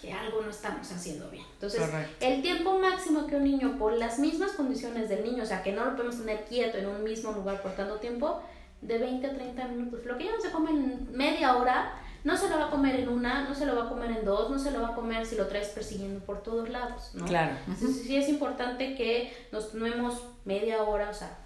que 0.04 0.12
algo 0.12 0.42
no 0.42 0.50
estamos 0.50 0.92
haciendo 0.92 1.30
bien. 1.30 1.46
Entonces, 1.54 1.82
el 2.20 2.42
tiempo 2.42 2.78
máximo 2.78 3.26
que 3.26 3.38
un 3.38 3.46
niño, 3.46 3.78
por 3.78 3.94
las 3.94 4.20
mismas 4.20 4.52
condiciones 4.52 5.08
del 5.08 5.24
niño, 5.24 5.44
o 5.44 5.46
sea, 5.46 5.64
que 5.64 5.72
no 5.72 5.86
lo 5.86 5.96
podemos 5.96 6.18
tener 6.18 6.44
quieto 6.44 6.78
en 6.78 6.88
un 6.88 7.06
mismo 7.06 7.32
lugar 7.32 7.62
por 7.62 7.72
tanto 7.72 7.96
tiempo, 7.96 8.42
de 8.82 8.98
20 8.98 9.26
a 9.28 9.34
30 9.34 9.68
minutos. 9.70 10.06
Lo 10.06 10.18
que 10.18 10.26
ya 10.26 10.32
no 10.36 10.42
se 10.42 10.52
come 10.52 10.72
en 10.72 11.08
media 11.16 11.56
hora, 11.56 11.94
no 12.24 12.38
se 12.38 12.50
lo 12.50 12.58
va 12.58 12.68
a 12.68 12.70
comer 12.70 13.00
en 13.00 13.10
una, 13.10 13.44
no 13.48 13.54
se 13.54 13.66
lo 13.66 13.76
va 13.76 13.86
a 13.86 13.90
comer 13.90 14.12
en 14.12 14.26
dos, 14.26 14.50
no 14.50 14.58
se 14.58 14.72
lo 14.72 14.82
va 14.82 14.90
a 14.90 14.96
comer 14.96 15.26
si 15.26 15.36
lo 15.36 15.48
traes 15.48 15.70
persiguiendo 15.70 16.20
por 16.22 16.42
todos 16.42 16.70
lados, 16.70 17.12
¿no? 17.14 17.26
Claro. 17.26 17.56
Entonces 17.68 18.04
sí 18.04 18.16
es 18.16 18.30
importante 18.30 18.96
que 18.96 19.34
nos 19.52 19.72
tomemos 19.72 20.24
media 20.46 20.84
hora, 20.84 21.10
o 21.10 21.14
sea, 21.14 21.38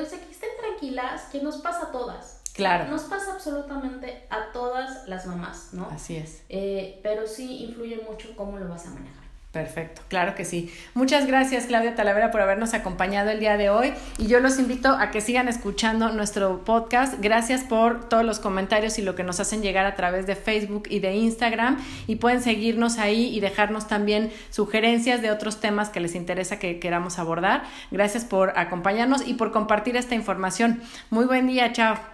o 0.00 0.06
sea, 0.06 0.20
que 0.20 0.30
estén 0.30 0.50
tranquilas, 0.60 1.22
que 1.32 1.42
nos 1.42 1.56
pasa 1.56 1.88
a 1.88 1.90
todas. 1.90 2.40
Claro. 2.54 2.88
Nos 2.88 3.02
pasa 3.02 3.32
absolutamente 3.32 4.26
a 4.30 4.52
todas 4.52 5.08
las 5.08 5.26
mamás, 5.26 5.70
¿no? 5.72 5.88
Así 5.90 6.16
es. 6.16 6.42
Eh, 6.48 7.00
pero 7.02 7.26
sí 7.26 7.64
influye 7.64 8.00
mucho 8.08 8.34
cómo 8.36 8.58
lo 8.58 8.68
vas 8.68 8.86
a 8.86 8.90
manejar. 8.90 9.23
Perfecto, 9.54 10.02
claro 10.08 10.34
que 10.34 10.44
sí. 10.44 10.74
Muchas 10.94 11.28
gracias 11.28 11.66
Claudia 11.66 11.94
Talavera 11.94 12.32
por 12.32 12.40
habernos 12.40 12.74
acompañado 12.74 13.30
el 13.30 13.38
día 13.38 13.56
de 13.56 13.70
hoy 13.70 13.92
y 14.18 14.26
yo 14.26 14.40
los 14.40 14.58
invito 14.58 14.88
a 14.88 15.12
que 15.12 15.20
sigan 15.20 15.46
escuchando 15.46 16.08
nuestro 16.08 16.64
podcast. 16.64 17.14
Gracias 17.20 17.62
por 17.62 18.08
todos 18.08 18.24
los 18.24 18.40
comentarios 18.40 18.98
y 18.98 19.02
lo 19.02 19.14
que 19.14 19.22
nos 19.22 19.38
hacen 19.38 19.62
llegar 19.62 19.86
a 19.86 19.94
través 19.94 20.26
de 20.26 20.34
Facebook 20.34 20.88
y 20.90 20.98
de 20.98 21.14
Instagram 21.14 21.78
y 22.08 22.16
pueden 22.16 22.42
seguirnos 22.42 22.98
ahí 22.98 23.32
y 23.32 23.38
dejarnos 23.38 23.86
también 23.86 24.32
sugerencias 24.50 25.22
de 25.22 25.30
otros 25.30 25.60
temas 25.60 25.88
que 25.88 26.00
les 26.00 26.16
interesa 26.16 26.58
que 26.58 26.80
queramos 26.80 27.20
abordar. 27.20 27.62
Gracias 27.92 28.24
por 28.24 28.58
acompañarnos 28.58 29.24
y 29.24 29.34
por 29.34 29.52
compartir 29.52 29.96
esta 29.96 30.16
información. 30.16 30.82
Muy 31.10 31.26
buen 31.26 31.46
día, 31.46 31.72
chao. 31.72 32.13